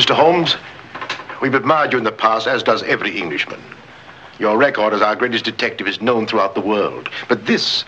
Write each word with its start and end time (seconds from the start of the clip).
Mr. 0.00 0.14
Holmes, 0.14 0.56
we've 1.42 1.52
admired 1.52 1.92
you 1.92 1.98
in 1.98 2.04
the 2.04 2.10
past, 2.10 2.46
as 2.46 2.62
does 2.62 2.82
every 2.84 3.18
Englishman. 3.18 3.60
Your 4.38 4.56
record 4.56 4.94
as 4.94 5.02
our 5.02 5.14
greatest 5.14 5.44
detective 5.44 5.86
is 5.86 6.00
known 6.00 6.26
throughout 6.26 6.54
the 6.54 6.62
world. 6.62 7.10
But 7.28 7.44
this, 7.44 7.84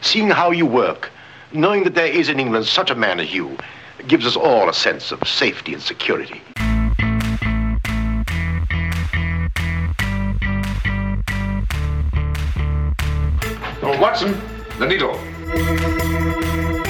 seeing 0.00 0.30
how 0.30 0.52
you 0.52 0.64
work, 0.64 1.10
knowing 1.52 1.82
that 1.82 1.96
there 1.96 2.06
is 2.06 2.28
in 2.28 2.38
England 2.38 2.66
such 2.66 2.92
a 2.92 2.94
man 2.94 3.18
as 3.18 3.34
you, 3.34 3.58
gives 4.06 4.26
us 4.26 4.36
all 4.36 4.68
a 4.68 4.72
sense 4.72 5.10
of 5.10 5.26
safety 5.26 5.74
and 5.74 5.82
security. 5.82 6.40
Oh, 13.82 13.98
Watson, 14.00 14.40
the 14.78 14.86
needle. 14.86 16.85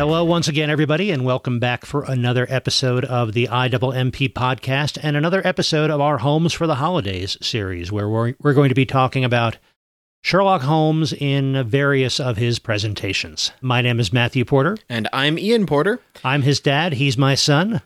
Hello, 0.00 0.24
once 0.24 0.48
again, 0.48 0.70
everybody, 0.70 1.10
and 1.10 1.26
welcome 1.26 1.58
back 1.58 1.84
for 1.84 2.04
another 2.04 2.46
episode 2.48 3.04
of 3.04 3.34
the 3.34 3.46
IMMP 3.48 4.32
podcast 4.32 4.98
and 5.02 5.14
another 5.14 5.46
episode 5.46 5.90
of 5.90 6.00
our 6.00 6.16
Holmes 6.16 6.54
for 6.54 6.66
the 6.66 6.76
Holidays 6.76 7.36
series, 7.42 7.92
where 7.92 8.08
we're, 8.08 8.32
we're 8.40 8.54
going 8.54 8.70
to 8.70 8.74
be 8.74 8.86
talking 8.86 9.26
about 9.26 9.58
Sherlock 10.22 10.62
Holmes 10.62 11.12
in 11.12 11.68
various 11.68 12.18
of 12.18 12.38
his 12.38 12.58
presentations. 12.58 13.52
My 13.60 13.82
name 13.82 14.00
is 14.00 14.10
Matthew 14.10 14.46
Porter. 14.46 14.78
And 14.88 15.06
I'm 15.12 15.38
Ian 15.38 15.66
Porter. 15.66 16.00
I'm 16.24 16.40
his 16.40 16.60
dad. 16.60 16.94
He's 16.94 17.18
my 17.18 17.34
son. 17.34 17.82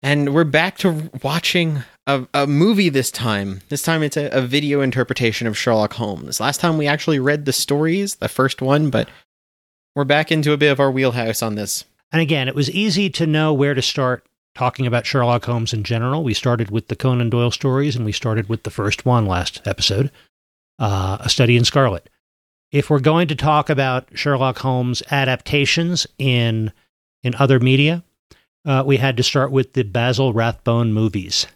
And 0.00 0.32
we're 0.32 0.44
back 0.44 0.78
to 0.78 1.10
watching 1.24 1.82
a, 2.06 2.24
a 2.34 2.46
movie 2.46 2.88
this 2.88 3.10
time. 3.10 3.62
This 3.68 3.82
time 3.82 4.04
it's 4.04 4.16
a, 4.16 4.28
a 4.28 4.42
video 4.42 4.80
interpretation 4.80 5.48
of 5.48 5.58
Sherlock 5.58 5.94
Holmes. 5.94 6.38
Last 6.38 6.60
time 6.60 6.78
we 6.78 6.86
actually 6.86 7.18
read 7.18 7.46
the 7.46 7.52
stories, 7.52 8.14
the 8.14 8.28
first 8.28 8.62
one, 8.62 8.90
but 8.90 9.08
we're 9.98 10.04
back 10.04 10.30
into 10.30 10.52
a 10.52 10.56
bit 10.56 10.70
of 10.70 10.78
our 10.78 10.92
wheelhouse 10.92 11.42
on 11.42 11.56
this. 11.56 11.84
And 12.12 12.22
again, 12.22 12.46
it 12.46 12.54
was 12.54 12.70
easy 12.70 13.10
to 13.10 13.26
know 13.26 13.52
where 13.52 13.74
to 13.74 13.82
start 13.82 14.24
talking 14.54 14.86
about 14.86 15.06
Sherlock 15.06 15.44
Holmes 15.44 15.72
in 15.72 15.82
general. 15.82 16.22
We 16.22 16.34
started 16.34 16.70
with 16.70 16.86
the 16.86 16.94
Conan 16.94 17.30
Doyle 17.30 17.50
stories, 17.50 17.96
and 17.96 18.04
we 18.04 18.12
started 18.12 18.48
with 18.48 18.62
the 18.62 18.70
first 18.70 19.04
one 19.04 19.26
last 19.26 19.60
episode, 19.66 20.12
uh, 20.78 21.16
A 21.18 21.28
Study 21.28 21.56
in 21.56 21.64
Scarlet. 21.64 22.08
If 22.70 22.90
we're 22.90 23.00
going 23.00 23.26
to 23.26 23.34
talk 23.34 23.68
about 23.68 24.06
Sherlock 24.16 24.58
Holmes 24.58 25.02
adaptations 25.10 26.06
in 26.16 26.72
in 27.24 27.34
other 27.34 27.58
media, 27.58 28.04
uh, 28.64 28.84
we 28.86 28.98
had 28.98 29.16
to 29.16 29.24
start 29.24 29.50
with 29.50 29.72
the 29.72 29.82
Basil 29.82 30.32
Rathbone 30.32 30.92
movies. 30.92 31.48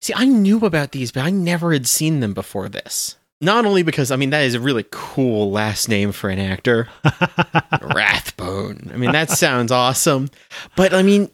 See, 0.00 0.14
I 0.16 0.24
knew 0.24 0.64
about 0.64 0.92
these, 0.92 1.12
but 1.12 1.24
I 1.24 1.30
never 1.30 1.74
had 1.74 1.86
seen 1.86 2.20
them 2.20 2.32
before 2.32 2.70
this. 2.70 3.16
Not 3.40 3.64
only 3.64 3.82
because 3.82 4.10
I 4.10 4.16
mean 4.16 4.30
that 4.30 4.44
is 4.44 4.54
a 4.54 4.60
really 4.60 4.84
cool 4.90 5.50
last 5.50 5.88
name 5.88 6.12
for 6.12 6.28
an 6.28 6.38
actor, 6.38 6.88
Rathbone. 7.82 8.90
I 8.92 8.96
mean 8.96 9.12
that 9.12 9.30
sounds 9.30 9.72
awesome, 9.72 10.28
but 10.76 10.92
I 10.92 11.02
mean 11.02 11.30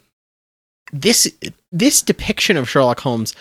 this 0.93 1.33
this 1.73 2.03
depiction 2.03 2.57
of 2.57 2.69
Sherlock 2.69 3.01
Holmes 3.01 3.35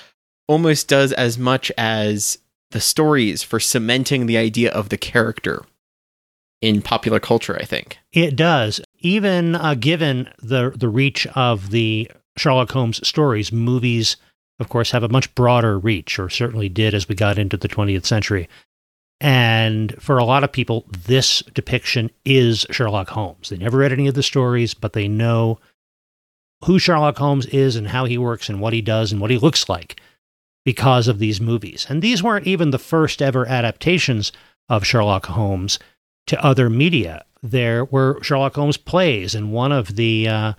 almost 0.48 0.88
does 0.88 1.14
as 1.14 1.38
much 1.38 1.72
as 1.78 2.40
the 2.72 2.82
stories 2.82 3.44
for 3.44 3.60
cementing 3.60 4.26
the 4.26 4.38
idea 4.38 4.72
of 4.72 4.90
the 4.90 4.98
character 4.98 5.64
in 6.62 6.82
popular 6.82 7.20
culture. 7.20 7.58
I 7.60 7.66
think 7.66 8.00
It 8.12 8.36
does. 8.36 8.82
Even 9.00 9.56
uh, 9.56 9.76
given 9.76 10.30
the 10.42 10.72
the 10.76 10.90
reach 10.90 11.28
of 11.36 11.70
the 11.70 12.10
Sherlock 12.38 12.72
Holmes 12.72 13.08
stories, 13.08 13.52
movies, 13.52 14.18
of 14.60 14.70
course, 14.70 14.92
have 14.92 15.04
a 15.04 15.10
much 15.10 15.34
broader 15.36 15.78
reach, 15.78 16.18
or 16.18 16.30
certainly 16.30 16.70
did 16.70 16.94
as 16.94 17.10
we 17.10 17.16
got 17.16 17.38
into 17.38 17.58
the 17.58 17.68
20th 17.68 18.06
century. 18.06 18.48
And 19.22 19.96
for 20.02 20.18
a 20.18 20.26
lot 20.26 20.44
of 20.44 20.52
people, 20.52 20.86
this 21.06 21.42
depiction 21.54 22.12
is 22.26 22.66
Sherlock 22.70 23.10
Holmes. 23.10 23.50
They 23.50 23.58
never 23.58 23.78
read 23.78 23.94
any 23.94 24.08
of 24.08 24.16
the 24.16 24.24
stories, 24.24 24.74
but 24.74 24.94
they 24.94 25.08
know 25.08 25.60
who 26.66 26.80
Sherlock 26.80 27.18
Holmes 27.18 27.46
is 27.48 27.76
and 27.76 27.88
how 27.88 28.06
he 28.06 28.18
works 28.18 28.50
and 28.50 28.60
what 28.60 28.74
he 28.74 28.82
does 28.82 29.12
and 29.12 29.22
what 29.22 29.32
he 29.32 29.38
looks 29.38 29.70
like 29.70 30.00
because 30.66 31.08
of 31.08 31.20
these 31.20 31.40
movies. 31.40 31.86
And 31.90 32.02
these 32.02 32.24
weren't 32.24 32.48
even 32.48 32.72
the 32.72 32.80
first 32.80 33.22
ever 33.22 33.48
adaptations 33.48 34.32
of 34.68 34.86
Sherlock 34.86 35.28
Holmes 35.28 35.80
to 36.28 36.44
other 36.44 36.70
media. 36.70 37.24
There 37.44 37.86
were 37.86 38.22
Sherlock 38.24 38.56
Holmes 38.56 38.78
plays, 38.78 39.36
and 39.36 39.52
one 39.52 39.72
of 39.72 39.96
the 39.96 40.28
uh, 40.28 40.54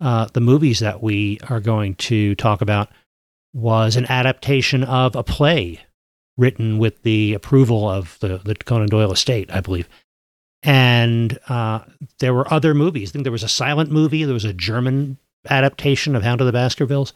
uh, 0.00 0.28
the 0.32 0.40
movies 0.40 0.78
that 0.78 1.02
we 1.02 1.40
are 1.48 1.60
going 1.60 1.96
to 1.96 2.34
talk 2.36 2.60
about 2.60 2.90
was 3.54 3.96
an 3.96 4.06
adaptation 4.06 4.84
of 4.84 5.16
a 5.16 5.22
play 5.22 5.80
written 6.36 6.78
with 6.78 7.02
the 7.02 7.32
approval 7.32 7.88
of 7.88 8.18
the, 8.20 8.38
the 8.38 8.54
Conan 8.56 8.88
Doyle 8.88 9.12
estate, 9.12 9.50
I 9.50 9.60
believe. 9.60 9.88
And 10.62 11.38
uh, 11.48 11.80
there 12.18 12.34
were 12.34 12.52
other 12.52 12.74
movies. 12.74 13.10
I 13.10 13.12
think 13.12 13.24
there 13.24 13.32
was 13.32 13.44
a 13.44 13.48
silent 13.48 13.90
movie. 13.90 14.24
There 14.24 14.34
was 14.34 14.44
a 14.44 14.52
German 14.52 15.18
adaptation 15.48 16.16
of 16.16 16.22
Hound 16.22 16.40
of 16.40 16.46
the 16.46 16.52
Baskervilles. 16.52 17.12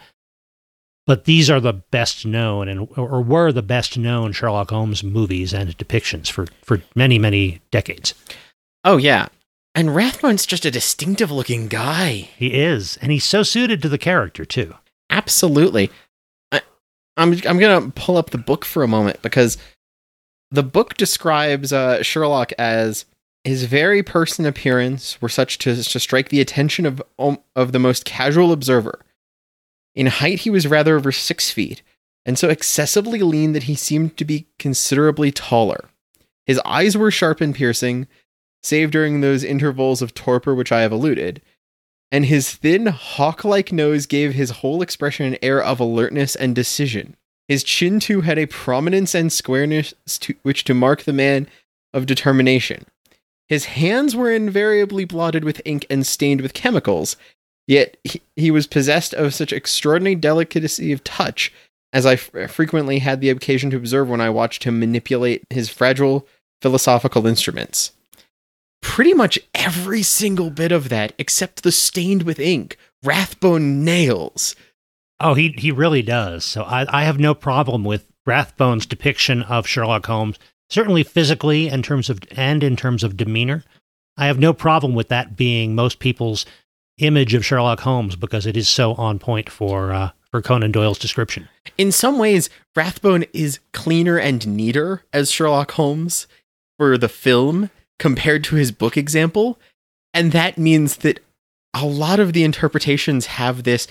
But 1.07 1.25
these 1.25 1.49
are 1.49 1.59
the 1.59 1.73
best 1.73 2.27
known, 2.27 2.69
and 2.69 2.87
or 2.95 3.23
were 3.23 3.51
the 3.51 3.63
best 3.63 3.97
known 3.97 4.33
Sherlock 4.33 4.69
Holmes 4.69 5.03
movies 5.03 5.55
and 5.55 5.77
depictions 5.79 6.31
for 6.31 6.47
for 6.63 6.83
many 6.95 7.19
many 7.19 7.63
decades. 7.71 8.13
Oh 8.85 8.99
yeah. 8.99 9.29
And 9.75 9.95
Rathbone's 9.95 10.45
just 10.45 10.67
a 10.67 10.71
distinctive 10.71 11.31
looking 11.31 11.69
guy. 11.69 12.29
He 12.37 12.49
is, 12.49 12.99
and 13.01 13.11
he's 13.11 13.25
so 13.25 13.43
suited 13.43 13.81
to 13.81 13.89
the 13.89 13.97
character 13.97 14.45
too. 14.45 14.75
Absolutely. 15.09 15.91
I'm 17.19 17.33
I'm 17.47 17.59
gonna 17.59 17.91
pull 17.91 18.17
up 18.17 18.31
the 18.31 18.39
book 18.39 18.65
for 18.65 18.83
a 18.83 18.89
moment 18.89 19.21
because 19.21 19.59
the 20.51 20.63
book 20.63 20.97
describes 20.97 21.73
uh, 21.73 22.03
Sherlock 22.03 22.53
as 22.59 23.05
his 23.45 23.65
very 23.65 24.03
person 24.03 24.47
appearance 24.47 25.21
were 25.21 25.29
such 25.29 25.59
to, 25.59 25.83
to 25.83 26.01
strike 26.01 26.31
the 26.31 26.41
attention 26.41 26.87
of 26.87 27.03
um, 27.19 27.39
of 27.55 27.73
the 27.73 27.79
most 27.79 28.05
casual 28.05 28.53
observer. 28.53 29.01
In 29.95 30.07
height, 30.07 30.41
he 30.41 30.51
was 30.51 30.67
rather 30.67 30.97
over 30.97 31.11
six 31.11 31.51
feet, 31.51 31.83
and 32.25 32.39
so 32.39 32.49
excessively 32.49 33.21
lean 33.21 33.53
that 33.53 33.65
he 33.65 33.75
seemed 33.75 34.17
to 34.17 34.25
be 34.25 34.47
considerably 34.59 35.33
taller. 35.33 35.89
His 36.47 36.61
eyes 36.65 36.97
were 36.97 37.11
sharp 37.11 37.41
and 37.41 37.55
piercing, 37.55 38.07
save 38.63 38.91
during 38.93 39.21
those 39.21 39.43
intervals 39.43 40.03
of 40.03 40.15
torpor 40.15 40.55
which 40.55 40.71
I 40.71 40.83
have 40.83 40.93
alluded, 40.93 41.43
and 42.11 42.27
his 42.27 42.55
thin, 42.55 42.87
hawk 42.87 43.45
like 43.45 43.73
nose 43.73 44.07
gave 44.07 44.35
his 44.35 44.51
whole 44.51 44.83
expression 44.83 45.27
an 45.27 45.39
air 45.43 45.63
of 45.63 45.81
alertness 45.81 46.35
and 46.35 46.55
decision. 46.55 47.17
His 47.49 47.63
chin, 47.63 48.01
too, 48.01 48.23
had 48.23 48.39
a 48.39 48.47
prominence 48.47 49.15
and 49.15 49.33
squareness 49.33 49.95
to, 50.07 50.35
which 50.43 50.65
to 50.65 50.75
mark 50.75 51.03
the 51.03 51.13
man 51.13 51.49
of 51.93 52.07
determination. 52.07 52.85
His 53.49 53.67
hands 53.67 54.15
were 54.15 54.31
invariably 54.31 55.05
blotted 55.05 55.45
with 55.45 55.63
ink 55.65 55.87
and 55.89 56.07
stained 56.07 56.43
with 56.43 56.53
chemicals, 56.53 57.17
yet 57.67 57.97
he, 58.05 58.21
he 58.37 58.51
was 58.51 58.67
possessed 58.67 59.15
of 59.15 59.35
such 59.35 59.53
extraordinary 59.53 60.15
delicacy 60.15 60.93
of 60.93 61.05
touch 61.05 61.53
as 61.93 62.05
I 62.05 62.15
f- 62.15 62.51
frequently 62.51 62.99
had 62.99 63.21
the 63.21 63.31
occasion 63.31 63.71
to 63.71 63.79
observe 63.79 64.09
when 64.09 64.21
I 64.21 64.29
watched 64.29 64.65
him 64.65 64.79
manipulate 64.79 65.45
his 65.51 65.71
fragile 65.71 66.27
philosophical 66.61 67.27
instruments 67.27 67.93
pretty 68.99 69.15
much 69.15 69.39
every 69.55 70.03
single 70.03 70.51
bit 70.51 70.73
of 70.73 70.89
that 70.89 71.13
except 71.19 71.63
the 71.63 71.71
stained 71.71 72.25
with 72.25 72.41
ink 72.41 72.77
rathbone 73.05 73.85
nails 73.85 74.57
Oh, 75.21 75.35
he 75.35 75.49
he 75.59 75.71
really 75.73 76.03
does. 76.03 76.45
So 76.45 76.63
I, 76.63 76.87
I 77.01 77.05
have 77.05 77.19
no 77.19 77.35
problem 77.35 77.85
with 77.85 78.07
Rathbone's 78.25 78.87
depiction 78.87 79.43
of 79.43 79.67
Sherlock 79.67 80.07
Holmes. 80.07 80.39
Certainly 80.71 81.03
physically, 81.05 81.69
in 81.69 81.83
terms 81.83 82.09
of 82.09 82.21
and 82.37 82.63
in 82.63 82.77
terms 82.77 83.03
of 83.03 83.17
demeanor, 83.17 83.65
I 84.17 84.27
have 84.27 84.39
no 84.39 84.53
problem 84.53 84.95
with 84.95 85.09
that 85.09 85.37
being 85.37 85.75
most 85.75 85.99
people's 85.99 86.47
image 86.99 87.35
of 87.35 87.45
Sherlock 87.45 87.81
Holmes 87.81 88.15
because 88.15 88.47
it 88.47 88.57
is 88.57 88.69
so 88.69 88.95
on 88.95 89.19
point 89.19 89.51
for 89.51 89.93
uh, 89.93 90.11
for 90.31 90.41
Conan 90.43 90.71
Doyle's 90.71 91.01
description. 91.01 91.49
in 91.77 91.91
some 91.91 92.19
ways 92.19 92.49
rathbone 92.77 93.25
is 93.33 93.59
cleaner 93.73 94.19
and 94.19 94.47
neater 94.47 95.03
as 95.13 95.33
sherlock 95.33 95.73
holmes 95.73 96.29
for 96.79 96.97
the 96.97 97.09
film 97.09 97.71
compared 97.99 98.45
to 98.45 98.57
his 98.57 98.73
book 98.73 98.97
example 98.97 99.59
and 100.15 100.33
that 100.33 100.59
means 100.59 100.99
that 100.99 101.21
a 101.75 101.85
lot 101.85 102.19
of 102.19 102.33
the 102.33 102.45
interpretations 102.45 103.27
have 103.27 103.63
this 103.63 103.87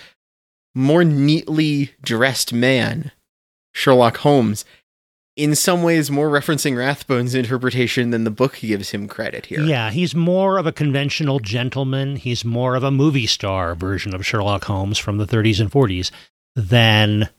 more 0.73 1.03
neatly 1.03 1.91
dressed 2.01 2.53
man 2.53 3.11
sherlock 3.73 4.17
holmes 4.17 4.65
in 5.35 5.53
some 5.53 5.83
ways 5.83 6.09
more 6.09 6.29
referencing 6.29 6.75
rathbone's 6.75 7.35
interpretation 7.35 8.09
than 8.09 8.23
the 8.23 8.31
book 8.31 8.57
gives 8.59 8.89
him 8.89 9.07
credit 9.07 9.45
here 9.45 9.61
Yeah, 9.61 9.91
he's 9.91 10.15
more 10.15 10.57
of 10.57 10.65
a 10.65 10.71
conventional 10.71 11.39
gentleman. 11.39 12.15
He's 12.15 12.43
more 12.43 12.75
of 12.75 12.83
a 12.83 12.91
movie 12.91 13.27
star 13.27 13.75
version 13.75 14.15
of 14.15 14.25
Sherlock 14.25 14.65
Holmes 14.65 14.97
from 14.97 15.17
the 15.17 15.27
30s 15.27 15.59
and 15.59 15.71
40s 15.71 16.09
than 16.55 17.29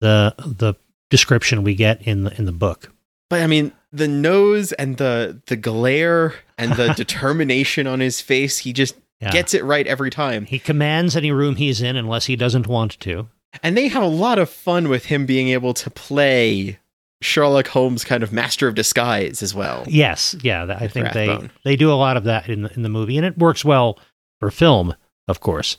the 0.00 0.34
the 0.38 0.74
description 1.10 1.64
we 1.64 1.74
get 1.74 2.02
in 2.02 2.24
the 2.24 2.38
in 2.38 2.44
the 2.44 2.52
book. 2.52 2.92
But 3.34 3.42
I 3.42 3.48
mean, 3.48 3.72
the 3.92 4.06
nose 4.06 4.70
and 4.74 4.96
the 4.96 5.40
the 5.46 5.56
glare 5.56 6.34
and 6.56 6.72
the 6.74 6.92
determination 6.96 7.88
on 7.88 7.98
his 7.98 8.20
face, 8.20 8.58
he 8.58 8.72
just 8.72 8.94
Yeah. 9.20 9.32
gets 9.32 9.54
it 9.54 9.64
right 9.64 9.84
every 9.88 10.10
time. 10.10 10.44
He 10.46 10.60
commands 10.60 11.16
any 11.16 11.32
room 11.32 11.56
he's 11.56 11.82
in 11.82 11.96
unless 11.96 12.26
he 12.26 12.36
doesn't 12.36 12.68
want 12.68 13.00
to. 13.00 13.26
And 13.60 13.76
they 13.76 13.88
have 13.88 14.04
a 14.04 14.06
lot 14.06 14.38
of 14.38 14.48
fun 14.48 14.88
with 14.88 15.06
him 15.06 15.26
being 15.26 15.48
able 15.48 15.74
to 15.74 15.90
play 15.90 16.78
Sherlock 17.22 17.66
Holmes 17.66 18.04
kind 18.04 18.22
of 18.22 18.32
master 18.32 18.68
of 18.68 18.76
disguise 18.76 19.42
as 19.42 19.52
well. 19.52 19.82
Yes, 19.88 20.36
yeah, 20.42 20.76
I 20.78 20.86
think 20.86 21.12
they 21.12 21.50
they 21.64 21.74
do 21.74 21.90
a 21.90 21.94
lot 21.98 22.16
of 22.16 22.22
that 22.24 22.48
in 22.48 22.62
the, 22.62 22.72
in 22.74 22.82
the 22.82 22.88
movie, 22.88 23.16
and 23.16 23.26
it 23.26 23.36
works 23.36 23.64
well 23.64 23.98
for 24.38 24.52
film, 24.52 24.94
of 25.26 25.40
course. 25.40 25.78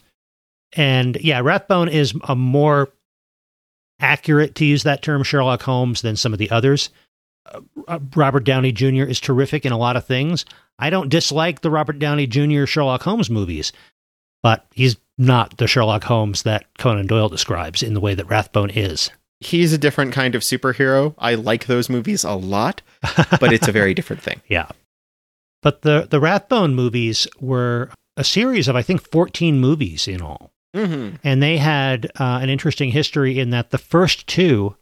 And 0.74 1.16
yeah, 1.22 1.40
Rathbone 1.40 1.88
is 1.88 2.14
a 2.28 2.36
more 2.36 2.90
accurate 4.02 4.56
to 4.56 4.66
use 4.66 4.84
that 4.84 5.02
term 5.02 5.24
Sherlock 5.24 5.62
Holmes 5.62 6.02
than 6.02 6.18
some 6.18 6.34
of 6.34 6.40
the 6.40 6.52
others. 6.52 6.90
Robert 8.16 8.44
Downey 8.44 8.72
Jr. 8.72 9.04
is 9.04 9.20
terrific 9.20 9.66
in 9.66 9.72
a 9.72 9.78
lot 9.78 9.96
of 9.96 10.06
things. 10.06 10.46
I 10.80 10.90
don't 10.90 11.10
dislike 11.10 11.62
the 11.62 11.72
Robert 11.72 12.00
Downey 12.00 12.28
Jr. 12.28 12.66
Sherlock 12.66 13.04
Holmes 13.04 13.30
movies, 13.30 13.72
but 14.44 14.66
he's 14.74 14.98
not 15.18 15.58
the 15.58 15.68
Sherlock 15.68 16.04
Holmes 16.04 16.44
that 16.44 16.66
Conan 16.78 17.08
Doyle 17.08 17.30
describes 17.30 17.82
in 17.82 17.94
the 17.94 18.02
way 18.02 18.16
that 18.16 18.30
Rathbone 18.30 18.72
is. 18.72 19.10
He's 19.40 19.74
a 19.74 19.78
different 19.78 20.14
kind 20.14 20.36
of 20.36 20.42
superhero. 20.42 21.14
I 21.18 21.36
like 21.36 21.68
those 21.68 21.90
movies 21.90 22.24
a 22.24 22.34
lot, 22.34 22.82
but 23.40 23.54
it's 23.54 23.68
a 23.68 23.72
very 23.72 23.94
different 23.96 24.22
thing. 24.22 24.42
Yeah. 24.48 24.68
But 25.62 25.82
the 25.82 26.08
the 26.10 26.20
Rathbone 26.20 26.76
movies 26.76 27.28
were 27.40 27.90
a 28.18 28.24
series 28.24 28.68
of 28.68 28.76
I 28.76 28.82
think 28.82 29.02
14 29.10 29.60
movies 29.60 30.08
in 30.08 30.22
all. 30.22 30.52
Mm-hmm. 30.76 31.16
And 31.24 31.42
they 31.42 31.58
had 31.58 32.12
uh, 32.20 32.40
an 32.42 32.50
interesting 32.50 32.92
history 32.92 33.40
in 33.40 33.52
that 33.52 33.72
the 33.72 33.78
first 33.78 34.28
two 34.28 34.76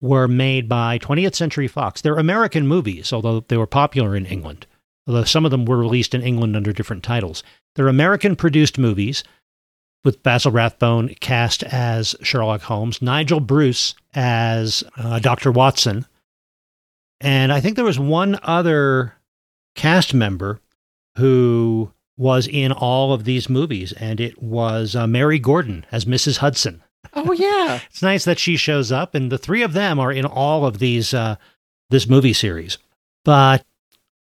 were 0.00 0.28
made 0.28 0.68
by 0.68 0.98
20th 0.98 1.34
Century 1.34 1.68
Fox. 1.68 2.00
They're 2.00 2.16
American 2.16 2.66
movies, 2.66 3.12
although 3.12 3.40
they 3.40 3.56
were 3.56 3.66
popular 3.66 4.14
in 4.14 4.26
England. 4.26 4.66
Although 5.06 5.24
some 5.24 5.44
of 5.44 5.50
them 5.50 5.64
were 5.64 5.78
released 5.78 6.14
in 6.14 6.22
England 6.22 6.54
under 6.54 6.72
different 6.72 7.02
titles. 7.02 7.42
They're 7.74 7.88
American 7.88 8.36
produced 8.36 8.78
movies 8.78 9.24
with 10.04 10.22
Basil 10.22 10.52
Rathbone 10.52 11.14
cast 11.20 11.62
as 11.64 12.14
Sherlock 12.22 12.62
Holmes, 12.62 13.02
Nigel 13.02 13.40
Bruce 13.40 13.94
as 14.14 14.84
uh, 14.96 15.18
Dr. 15.18 15.50
Watson. 15.50 16.06
And 17.20 17.52
I 17.52 17.60
think 17.60 17.76
there 17.76 17.84
was 17.84 17.98
one 17.98 18.38
other 18.42 19.14
cast 19.74 20.14
member 20.14 20.60
who 21.16 21.92
was 22.16 22.46
in 22.46 22.72
all 22.72 23.12
of 23.12 23.24
these 23.24 23.48
movies, 23.48 23.92
and 23.92 24.20
it 24.20 24.42
was 24.42 24.94
uh, 24.94 25.06
Mary 25.06 25.38
Gordon 25.38 25.86
as 25.90 26.04
Mrs. 26.04 26.38
Hudson. 26.38 26.82
Oh 27.14 27.32
yeah. 27.32 27.80
It's 27.90 28.02
nice 28.02 28.24
that 28.24 28.38
she 28.38 28.56
shows 28.56 28.92
up, 28.92 29.14
and 29.14 29.30
the 29.30 29.38
three 29.38 29.62
of 29.62 29.72
them 29.72 29.98
are 29.98 30.12
in 30.12 30.24
all 30.24 30.66
of 30.66 30.78
these 30.78 31.14
uh, 31.14 31.36
this 31.90 32.08
movie 32.08 32.32
series. 32.32 32.78
But 33.24 33.64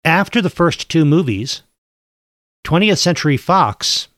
after 0.04 0.40
the 0.40 0.50
first 0.50 0.88
two 0.88 1.04
movies, 1.04 1.62
20th 2.64 2.98
Century 2.98 3.36
Fox 3.36 4.08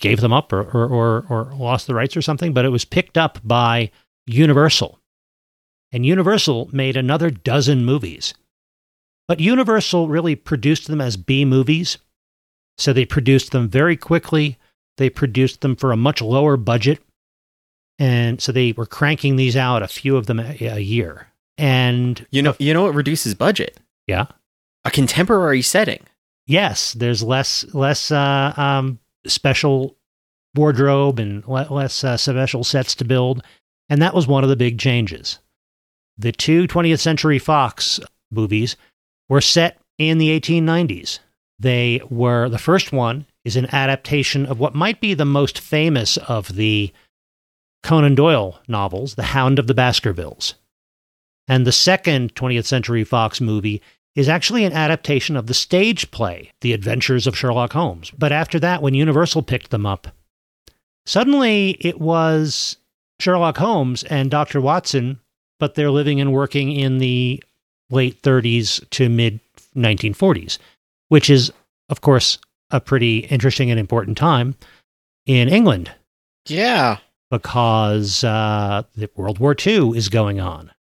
gave 0.00 0.20
them 0.20 0.32
up 0.32 0.52
or, 0.52 0.62
or, 0.62 0.86
or, 0.88 1.26
or 1.28 1.52
lost 1.54 1.86
the 1.86 1.94
rights 1.94 2.16
or 2.16 2.22
something, 2.22 2.52
but 2.52 2.64
it 2.64 2.70
was 2.70 2.84
picked 2.84 3.18
up 3.18 3.38
by 3.44 3.90
Universal. 4.26 4.98
And 5.90 6.04
Universal 6.04 6.68
made 6.72 6.96
another 6.96 7.30
dozen 7.30 7.84
movies. 7.84 8.34
But 9.26 9.40
Universal 9.40 10.08
really 10.08 10.34
produced 10.36 10.86
them 10.86 11.00
as 11.00 11.16
B 11.16 11.44
movies. 11.44 11.98
So 12.76 12.92
they 12.92 13.04
produced 13.04 13.52
them 13.52 13.68
very 13.68 13.96
quickly. 13.96 14.58
They 14.98 15.10
produced 15.10 15.60
them 15.60 15.76
for 15.76 15.92
a 15.92 15.96
much 15.96 16.22
lower 16.22 16.56
budget. 16.56 17.00
And 17.98 18.40
so 18.40 18.52
they 18.52 18.72
were 18.72 18.86
cranking 18.86 19.36
these 19.36 19.56
out, 19.56 19.82
a 19.82 19.88
few 19.88 20.16
of 20.16 20.26
them 20.26 20.38
a, 20.40 20.56
a 20.60 20.78
year. 20.78 21.26
And 21.56 22.24
You 22.30 22.42
know, 22.42 22.54
you 22.58 22.72
know 22.72 22.82
what 22.84 22.94
reduces 22.94 23.34
budget? 23.34 23.78
yeah, 24.06 24.26
A 24.84 24.90
contemporary 24.90 25.62
setting. 25.62 26.00
yes, 26.46 26.92
there's 26.94 27.22
less 27.22 27.64
less 27.74 28.10
uh, 28.10 28.54
um, 28.56 28.98
special 29.26 29.96
wardrobe 30.54 31.18
and 31.18 31.46
le- 31.46 31.66
less 31.70 32.02
uh, 32.04 32.16
special 32.16 32.64
sets 32.64 32.94
to 32.96 33.04
build, 33.04 33.42
and 33.88 34.00
that 34.00 34.14
was 34.14 34.26
one 34.26 34.44
of 34.44 34.50
the 34.50 34.56
big 34.56 34.78
changes. 34.78 35.38
The 36.16 36.32
two 36.32 36.66
20th 36.66 37.00
Century 37.00 37.38
Fox 37.38 38.00
movies 38.30 38.76
were 39.28 39.40
set 39.40 39.78
in 39.98 40.18
the 40.18 40.38
1890s. 40.40 41.18
They 41.58 42.00
were 42.08 42.48
the 42.48 42.58
first 42.58 42.92
one 42.92 43.26
is 43.44 43.56
an 43.56 43.66
adaptation 43.74 44.46
of 44.46 44.58
what 44.60 44.74
might 44.74 45.00
be 45.00 45.14
the 45.14 45.24
most 45.24 45.58
famous 45.58 46.16
of 46.18 46.54
the 46.54 46.92
Conan 47.82 48.14
Doyle 48.14 48.60
novels, 48.68 49.14
The 49.14 49.22
Hound 49.22 49.58
of 49.58 49.66
the 49.66 49.74
Baskervilles. 49.74 50.54
And 51.46 51.66
the 51.66 51.72
second 51.72 52.34
20th 52.34 52.66
Century 52.66 53.04
Fox 53.04 53.40
movie 53.40 53.80
is 54.14 54.28
actually 54.28 54.64
an 54.64 54.72
adaptation 54.72 55.36
of 55.36 55.46
the 55.46 55.54
stage 55.54 56.10
play, 56.10 56.50
The 56.60 56.72
Adventures 56.72 57.26
of 57.26 57.36
Sherlock 57.36 57.72
Holmes. 57.72 58.10
But 58.10 58.32
after 58.32 58.58
that, 58.60 58.82
when 58.82 58.94
Universal 58.94 59.42
picked 59.42 59.70
them 59.70 59.86
up, 59.86 60.08
suddenly 61.06 61.76
it 61.80 62.00
was 62.00 62.76
Sherlock 63.20 63.56
Holmes 63.58 64.02
and 64.04 64.30
Dr. 64.30 64.60
Watson, 64.60 65.20
but 65.58 65.74
they're 65.74 65.90
living 65.90 66.20
and 66.20 66.32
working 66.32 66.72
in 66.72 66.98
the 66.98 67.42
late 67.90 68.20
30s 68.22 68.88
to 68.90 69.08
mid 69.08 69.40
1940s, 69.76 70.58
which 71.08 71.30
is, 71.30 71.52
of 71.88 72.00
course, 72.00 72.38
a 72.70 72.80
pretty 72.80 73.18
interesting 73.20 73.70
and 73.70 73.80
important 73.80 74.18
time 74.18 74.54
in 75.26 75.48
England 75.48 75.90
Yeah. 76.46 76.98
Because 77.30 78.24
uh, 78.24 78.82
World 79.14 79.38
War 79.38 79.54
II 79.54 79.96
is 79.96 80.08
going 80.08 80.40
on. 80.40 80.72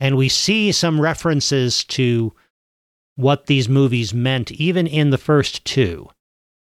And 0.00 0.16
we 0.16 0.28
see 0.28 0.72
some 0.72 1.00
references 1.00 1.84
to 1.84 2.32
what 3.16 3.46
these 3.46 3.68
movies 3.68 4.12
meant, 4.12 4.52
even 4.52 4.86
in 4.86 5.10
the 5.10 5.18
first 5.18 5.64
two. 5.64 6.08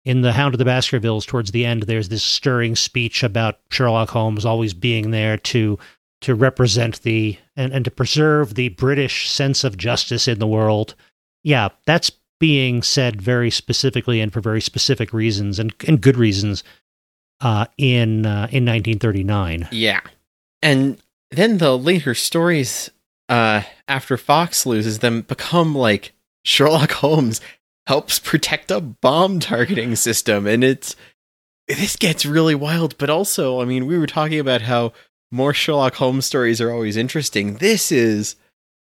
In 0.06 0.22
The 0.22 0.34
Hound 0.34 0.54
of 0.54 0.60
the 0.60 0.66
Baskervilles, 0.66 1.26
towards 1.26 1.52
the 1.52 1.66
end, 1.66 1.84
there's 1.84 2.10
this 2.10 2.24
stirring 2.24 2.76
speech 2.76 3.22
about 3.22 3.60
Sherlock 3.70 4.10
Holmes 4.10 4.46
always 4.46 4.74
being 4.74 5.12
there 5.12 5.38
to 5.38 5.78
to 6.22 6.36
represent 6.36 7.02
the 7.04 7.38
and, 7.56 7.72
and 7.72 7.86
to 7.86 7.92
preserve 7.92 8.56
the 8.56 8.70
British 8.70 9.30
sense 9.30 9.64
of 9.64 9.78
justice 9.78 10.28
in 10.28 10.40
the 10.40 10.48
world. 10.48 10.96
Yeah, 11.44 11.70
that's 11.86 12.12
being 12.40 12.82
said 12.82 13.22
very 13.22 13.52
specifically 13.52 14.22
and 14.22 14.32
for 14.32 14.42
very 14.42 14.62
specific 14.62 15.14
reasons 15.14 15.60
and, 15.60 15.74
and 15.88 16.02
good 16.02 16.18
reasons 16.18 16.64
uh, 17.42 17.66
in 17.78 18.26
uh, 18.26 18.48
in 18.52 18.66
1939. 18.66 19.70
Yeah. 19.72 20.02
And 20.62 20.98
then 21.32 21.58
the 21.58 21.78
later 21.78 22.14
stories 22.14 22.90
uh 23.28 23.62
after 23.88 24.18
Fox 24.18 24.66
loses 24.66 25.00
them 25.00 25.22
become 25.22 25.76
like 25.76 26.14
Sherlock 26.44 26.92
Holmes 26.94 27.42
helps 27.88 28.20
protect 28.20 28.72
a 28.72 28.82
bomb 28.82 29.40
targeting 29.40 29.96
system 29.96 30.48
and 30.48 30.64
it's 30.64 30.96
this 31.68 31.96
gets 31.96 32.26
really 32.26 32.56
wild 32.56 32.98
but 32.98 33.10
also 33.10 33.62
I 33.62 33.66
mean 33.66 33.86
we 33.86 34.00
were 34.00 34.08
talking 34.08 34.40
about 34.40 34.62
how 34.62 34.94
more 35.32 35.54
Sherlock 35.54 35.96
Holmes 35.96 36.26
stories 36.26 36.60
are 36.60 36.72
always 36.72 36.98
interesting. 36.98 37.56
This 37.56 37.92
is 37.92 38.36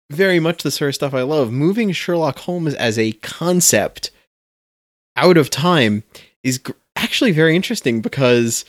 very 0.10 0.40
much 0.40 0.64
the 0.64 0.72
sort 0.72 0.90
of 0.90 0.96
stuff 0.96 1.14
I 1.14 1.22
love. 1.22 1.52
Moving 1.52 1.92
Sherlock 1.92 2.40
Holmes 2.40 2.74
as 2.74 2.98
a 2.98 3.14
concept 3.14 4.12
out 5.16 5.38
of 5.38 5.50
time 5.50 6.04
is 6.44 6.62
actually 7.04 7.32
very 7.32 7.56
interesting 7.56 8.02
because 8.02 8.66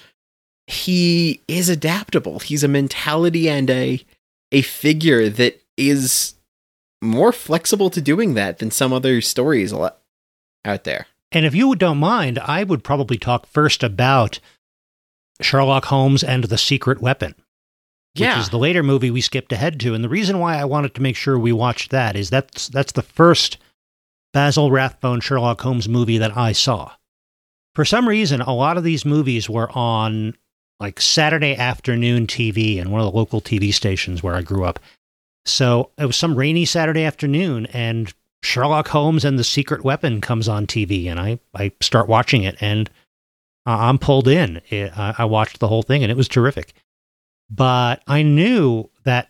he 0.66 1.40
is 1.48 1.68
adaptable. 1.68 2.38
He's 2.40 2.64
a 2.64 2.68
mentality 2.68 3.48
and 3.48 3.70
a 3.70 4.04
a 4.52 4.62
figure 4.62 5.28
that 5.28 5.60
is 5.76 6.34
more 7.02 7.32
flexible 7.32 7.90
to 7.90 8.00
doing 8.00 8.34
that 8.34 8.58
than 8.58 8.70
some 8.70 8.92
other 8.92 9.20
stories 9.20 9.72
out 9.72 10.84
there. 10.84 11.06
And 11.32 11.44
if 11.44 11.54
you 11.54 11.74
don't 11.74 11.98
mind, 11.98 12.38
I 12.38 12.62
would 12.64 12.84
probably 12.84 13.18
talk 13.18 13.46
first 13.46 13.82
about 13.82 14.38
Sherlock 15.40 15.86
Holmes 15.86 16.22
and 16.22 16.44
the 16.44 16.56
Secret 16.58 17.00
Weapon, 17.02 17.34
which 18.14 18.20
Yeah. 18.22 18.40
is 18.40 18.50
the 18.50 18.58
later 18.58 18.82
movie 18.84 19.10
we 19.10 19.20
skipped 19.20 19.52
ahead 19.52 19.80
to. 19.80 19.94
And 19.94 20.04
the 20.04 20.08
reason 20.08 20.38
why 20.38 20.56
I 20.56 20.64
wanted 20.64 20.94
to 20.94 21.02
make 21.02 21.16
sure 21.16 21.38
we 21.38 21.52
watched 21.52 21.90
that 21.90 22.14
is 22.16 22.30
that's 22.30 22.68
that's 22.68 22.92
the 22.92 23.02
first 23.02 23.58
Basil 24.32 24.70
Rathbone 24.70 25.20
Sherlock 25.20 25.60
Holmes 25.60 25.88
movie 25.88 26.18
that 26.18 26.36
I 26.36 26.52
saw. 26.52 26.92
For 27.74 27.84
some 27.84 28.08
reason, 28.08 28.40
a 28.40 28.54
lot 28.54 28.76
of 28.76 28.84
these 28.84 29.04
movies 29.04 29.50
were 29.50 29.70
on 29.72 30.36
like 30.80 31.00
Saturday 31.00 31.56
afternoon 31.56 32.26
TV 32.26 32.80
and 32.80 32.90
one 32.90 33.00
of 33.00 33.10
the 33.10 33.16
local 33.16 33.40
TV 33.40 33.72
stations 33.72 34.22
where 34.22 34.34
I 34.34 34.42
grew 34.42 34.64
up. 34.64 34.78
So 35.46 35.90
it 35.98 36.06
was 36.06 36.16
some 36.16 36.36
rainy 36.36 36.64
Saturday 36.64 37.04
afternoon, 37.04 37.66
and 37.66 38.12
Sherlock 38.42 38.88
Holmes 38.88 39.24
and 39.24 39.38
the 39.38 39.44
Secret 39.44 39.84
Weapon 39.84 40.20
comes 40.20 40.48
on 40.48 40.66
TV, 40.66 41.06
and 41.06 41.20
I, 41.20 41.38
I 41.54 41.72
start 41.80 42.08
watching 42.08 42.44
it, 42.44 42.56
and 42.60 42.88
I'm 43.66 43.98
pulled 43.98 44.28
in. 44.28 44.60
It, 44.68 44.96
I, 44.96 45.14
I 45.18 45.24
watched 45.26 45.60
the 45.60 45.68
whole 45.68 45.82
thing, 45.82 46.02
and 46.02 46.10
it 46.10 46.16
was 46.16 46.28
terrific. 46.28 46.72
But 47.50 48.02
I 48.06 48.22
knew 48.22 48.88
that, 49.04 49.28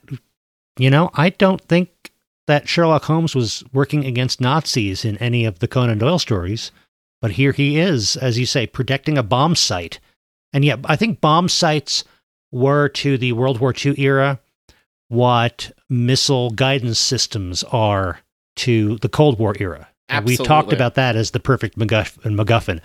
you 0.78 0.88
know, 0.88 1.10
I 1.14 1.30
don't 1.30 1.60
think 1.60 2.12
that 2.46 2.68
Sherlock 2.68 3.04
Holmes 3.04 3.34
was 3.34 3.64
working 3.72 4.04
against 4.04 4.40
Nazis 4.40 5.04
in 5.04 5.16
any 5.18 5.44
of 5.44 5.58
the 5.58 5.68
Conan 5.68 5.98
Doyle 5.98 6.18
stories. 6.18 6.70
But 7.24 7.32
here 7.32 7.52
he 7.52 7.78
is, 7.78 8.18
as 8.18 8.38
you 8.38 8.44
say, 8.44 8.66
protecting 8.66 9.16
a 9.16 9.24
bombsight. 9.24 9.96
And 10.52 10.62
yeah, 10.62 10.76
I 10.84 10.94
think 10.94 11.22
bombsights 11.22 12.04
were 12.52 12.90
to 12.90 13.16
the 13.16 13.32
World 13.32 13.60
War 13.60 13.72
II 13.82 13.98
era 13.98 14.40
what 15.08 15.72
missile 15.88 16.50
guidance 16.50 16.98
systems 16.98 17.64
are 17.64 18.20
to 18.56 18.98
the 18.98 19.08
Cold 19.08 19.38
War 19.38 19.54
era. 19.58 19.88
And 20.10 20.26
We 20.26 20.36
talked 20.36 20.74
about 20.74 20.96
that 20.96 21.16
as 21.16 21.30
the 21.30 21.40
perfect 21.40 21.78
MacGuff- 21.78 22.18
MacGuffin. 22.24 22.82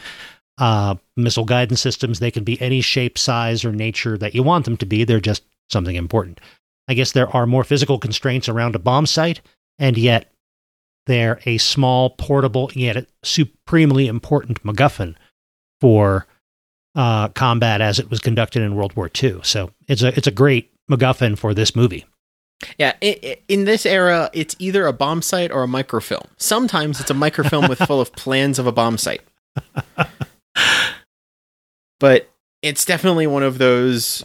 Uh, 0.58 0.96
missile 1.18 1.44
guidance 1.44 1.82
systems, 1.82 2.20
they 2.20 2.32
can 2.32 2.46
be 2.46 2.62
any 2.62 2.80
shape, 2.80 3.18
size, 3.18 3.66
or 3.66 3.74
nature 3.74 4.18
that 4.20 4.34
you 4.34 4.42
want 4.42 4.64
them 4.64 4.78
to 4.78 4.86
be. 4.86 5.04
They're 5.04 5.20
just 5.20 5.44
something 5.70 5.98
important. 5.98 6.40
I 6.88 6.94
guess 6.94 7.12
there 7.12 7.28
are 7.36 7.46
more 7.46 7.66
physical 7.66 8.00
constraints 8.00 8.48
around 8.48 8.74
a 8.74 8.80
bombsight, 8.80 9.40
and 9.78 9.98
yet 9.98 10.32
they're 11.10 11.40
a 11.48 11.58
small, 11.58 12.12
portable, 12.12 12.70
yet 12.76 13.08
supremely 13.24 14.06
important 14.06 14.64
MacGuffin 14.64 15.16
for 15.82 16.28
uh, 16.94 17.30
combat 17.30 17.82
as 17.82 17.98
it 17.98 18.12
was 18.12 18.20
conducted 18.20 18.62
in 18.62 18.76
World 18.76 18.96
War 18.96 19.10
II. 19.22 19.40
So 19.42 19.72
it's 19.88 20.04
a 20.04 20.16
it's 20.16 20.28
a 20.28 20.32
great 20.32 20.72
MacGuffin 20.90 21.36
for 21.36 21.56
this 21.56 21.76
movie. 21.76 22.06
Yeah, 22.78 22.94
it, 23.02 23.24
it, 23.24 23.44
in 23.48 23.66
this 23.66 23.88
era, 23.88 24.30
it's 24.34 24.56
either 24.60 24.86
a 24.86 24.94
bombsight 24.94 25.50
or 25.52 25.64
a 25.64 25.68
microfilm. 25.68 26.28
Sometimes 26.38 27.00
it's 27.00 27.10
a 27.10 27.16
microfilm 27.16 27.68
with 27.68 27.80
full 27.80 28.02
of 28.02 28.12
plans 28.14 28.60
of 28.60 28.68
a 28.68 28.74
bombsight. 28.74 29.22
but 32.00 32.30
it's 32.62 32.86
definitely 32.86 33.26
one 33.26 33.44
of 33.44 33.58
those 33.58 34.24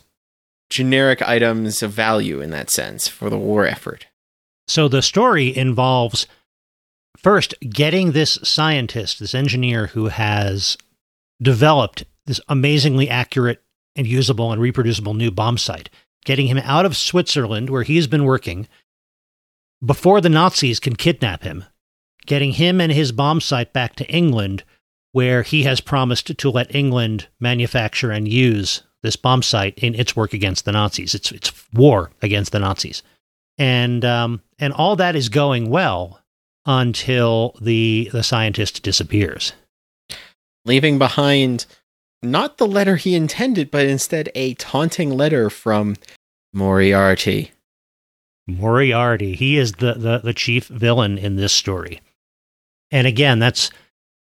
generic 0.68 1.22
items 1.22 1.82
of 1.82 1.92
value 1.92 2.42
in 2.42 2.50
that 2.50 2.68
sense 2.68 3.08
for 3.08 3.30
the 3.30 3.38
war 3.38 3.64
effort. 3.64 4.06
So 4.68 4.86
the 4.88 5.00
story 5.00 5.56
involves 5.56 6.26
first 7.24 7.54
getting 7.68 8.12
this 8.12 8.38
scientist, 8.44 9.18
this 9.18 9.34
engineer 9.34 9.88
who 9.88 10.06
has 10.06 10.76
developed 11.42 12.04
this 12.26 12.40
amazingly 12.48 13.08
accurate 13.08 13.62
and 13.96 14.06
usable 14.06 14.52
and 14.52 14.60
reproducible 14.60 15.14
new 15.14 15.30
bombsight, 15.30 15.88
getting 16.24 16.46
him 16.46 16.58
out 16.58 16.84
of 16.84 16.96
Switzerland, 16.96 17.70
where 17.70 17.82
he's 17.82 18.06
been 18.06 18.24
working, 18.24 18.68
before 19.84 20.20
the 20.20 20.28
Nazis 20.28 20.78
can 20.78 20.96
kidnap 20.96 21.42
him, 21.42 21.64
getting 22.26 22.52
him 22.52 22.80
and 22.80 22.92
his 22.92 23.12
bombsight 23.12 23.72
back 23.72 23.96
to 23.96 24.06
England, 24.08 24.62
where 25.12 25.42
he 25.42 25.62
has 25.62 25.80
promised 25.80 26.36
to 26.36 26.50
let 26.50 26.74
England 26.74 27.28
manufacture 27.40 28.10
and 28.10 28.28
use 28.28 28.82
this 29.02 29.16
bombsight 29.16 29.74
in 29.78 29.94
its 29.94 30.16
work 30.16 30.32
against 30.32 30.64
the 30.64 30.72
Nazis. 30.72 31.14
It's 31.14 31.30
it's 31.30 31.52
war 31.72 32.10
against 32.22 32.52
the 32.52 32.58
Nazis, 32.58 33.02
and 33.58 34.04
um, 34.04 34.42
and 34.58 34.72
all 34.72 34.96
that 34.96 35.14
is 35.14 35.28
going 35.28 35.70
well 35.70 36.23
until 36.66 37.56
the 37.60 38.08
the 38.12 38.22
scientist 38.22 38.82
disappears, 38.82 39.52
leaving 40.64 40.98
behind 40.98 41.66
not 42.22 42.58
the 42.58 42.66
letter 42.66 42.96
he 42.96 43.14
intended, 43.14 43.70
but 43.70 43.86
instead 43.86 44.30
a 44.34 44.54
taunting 44.54 45.10
letter 45.10 45.50
from 45.50 45.96
Moriarty. 46.52 47.52
Moriarty, 48.46 49.34
he 49.34 49.56
is 49.56 49.72
the, 49.72 49.94
the, 49.94 50.18
the 50.18 50.34
chief 50.34 50.66
villain 50.68 51.18
in 51.18 51.36
this 51.36 51.52
story. 51.52 52.00
And 52.90 53.06
again, 53.06 53.38
that's 53.38 53.70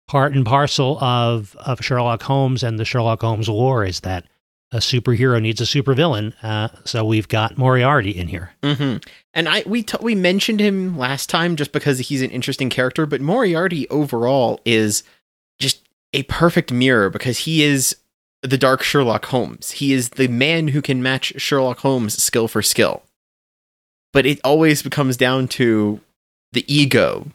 part 0.06 0.34
and 0.34 0.44
parcel 0.44 0.98
of, 1.02 1.54
of 1.56 1.84
Sherlock 1.84 2.22
Holmes 2.22 2.62
and 2.62 2.78
the 2.78 2.84
Sherlock 2.84 3.20
Holmes 3.20 3.48
lore 3.48 3.84
is 3.84 4.00
that 4.00 4.24
a 4.70 4.78
superhero 4.78 5.40
needs 5.40 5.60
a 5.60 5.64
supervillain. 5.64 6.34
Uh, 6.42 6.68
so 6.84 7.04
we've 7.04 7.28
got 7.28 7.56
Moriarty 7.56 8.10
in 8.10 8.28
here. 8.28 8.52
Mm-hmm. 8.62 8.98
And 9.34 9.48
I 9.48 9.62
we 9.66 9.82
t- 9.82 9.98
we 10.00 10.14
mentioned 10.14 10.60
him 10.60 10.98
last 10.98 11.30
time 11.30 11.56
just 11.56 11.72
because 11.72 11.98
he's 11.98 12.22
an 12.22 12.30
interesting 12.30 12.68
character, 12.70 13.06
but 13.06 13.20
Moriarty 13.20 13.88
overall 13.88 14.60
is 14.64 15.02
just 15.58 15.88
a 16.12 16.22
perfect 16.24 16.72
mirror 16.72 17.10
because 17.10 17.38
he 17.38 17.62
is 17.62 17.96
the 18.42 18.58
dark 18.58 18.82
Sherlock 18.82 19.26
Holmes. 19.26 19.72
He 19.72 19.92
is 19.92 20.10
the 20.10 20.28
man 20.28 20.68
who 20.68 20.82
can 20.82 21.02
match 21.02 21.32
Sherlock 21.38 21.78
Holmes 21.78 22.22
skill 22.22 22.48
for 22.48 22.62
skill. 22.62 23.02
But 24.12 24.26
it 24.26 24.40
always 24.44 24.82
becomes 24.82 25.16
down 25.16 25.48
to 25.48 26.00
the 26.52 26.64
ego 26.72 27.28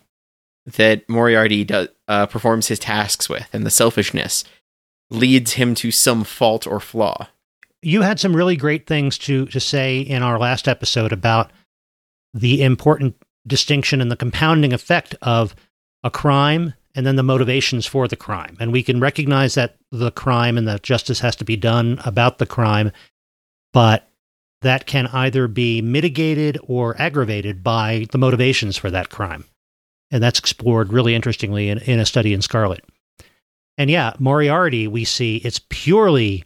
that 0.66 1.08
Moriarty 1.10 1.64
does, 1.64 1.90
uh, 2.08 2.26
performs 2.26 2.68
his 2.68 2.80
tasks 2.80 3.28
with, 3.28 3.48
and 3.54 3.66
the 3.66 3.70
selfishness 3.70 4.44
leads 5.10 5.54
him 5.54 5.76
to 5.76 5.92
some 5.92 6.24
fault 6.24 6.66
or 6.66 6.80
flaw. 6.80 7.28
You 7.82 8.02
had 8.02 8.20
some 8.20 8.36
really 8.36 8.56
great 8.56 8.88
things 8.88 9.18
to 9.20 9.46
to 9.48 9.60
say 9.60 10.00
in 10.00 10.24
our 10.24 10.40
last 10.40 10.68
episode 10.68 11.12
about 11.12 11.52
the 12.34 12.64
important 12.64 13.16
distinction 13.46 14.02
and 14.02 14.10
the 14.10 14.16
compounding 14.16 14.74
effect 14.74 15.16
of 15.22 15.56
a 16.04 16.10
crime 16.10 16.74
and 16.96 17.06
then 17.06 17.16
the 17.16 17.24
motivations 17.24 17.86
for 17.86 18.08
the 18.08 18.16
crime. 18.16 18.56
And 18.60 18.72
we 18.72 18.84
can 18.84 19.00
recognize 19.00 19.56
that 19.56 19.78
the 19.92 20.12
crime 20.12 20.58
and 20.58 20.68
that 20.68 20.84
justice 20.84 21.20
has 21.22 21.36
to 21.38 21.46
be 21.46 21.56
done 21.56 22.00
about 22.06 22.38
the 22.38 22.46
crime, 22.46 22.92
but 23.72 24.08
that 24.62 24.86
can 24.86 25.08
either 25.08 25.48
be 25.48 25.82
mitigated 25.82 26.58
or 26.64 27.00
aggravated 27.02 27.64
by 27.64 28.06
the 28.12 28.18
motivations 28.18 28.78
for 28.78 28.90
that 28.92 29.10
crime. 29.10 29.46
And 30.12 30.24
that's 30.24 30.40
explored 30.40 30.94
really 30.94 31.16
interestingly 31.16 31.70
in, 31.70 31.80
in 31.80 32.00
a 32.00 32.06
study 32.06 32.34
in 32.34 32.42
Scarlet. 32.42 32.84
And 33.78 33.90
yeah, 33.90 34.14
Moriarty, 34.20 34.88
we 34.88 35.04
see 35.04 35.38
it's 35.38 35.62
purely 35.70 36.44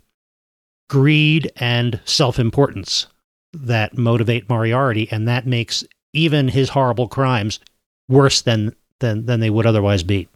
greed 0.89 1.51
and 1.57 1.99
self 2.05 2.39
importance 2.39 3.07
that 3.53 3.97
motivate 3.97 4.49
Moriarty, 4.49 5.07
and 5.11 5.27
that 5.27 5.47
makes 5.47 5.83
even 6.13 6.47
his 6.47 6.69
horrible 6.69 7.07
crimes 7.07 7.59
worse 8.07 8.41
than, 8.41 8.75
than, 8.99 9.25
than 9.25 9.39
they 9.39 9.49
would 9.49 9.65
otherwise 9.65 10.03
be. 10.03 10.27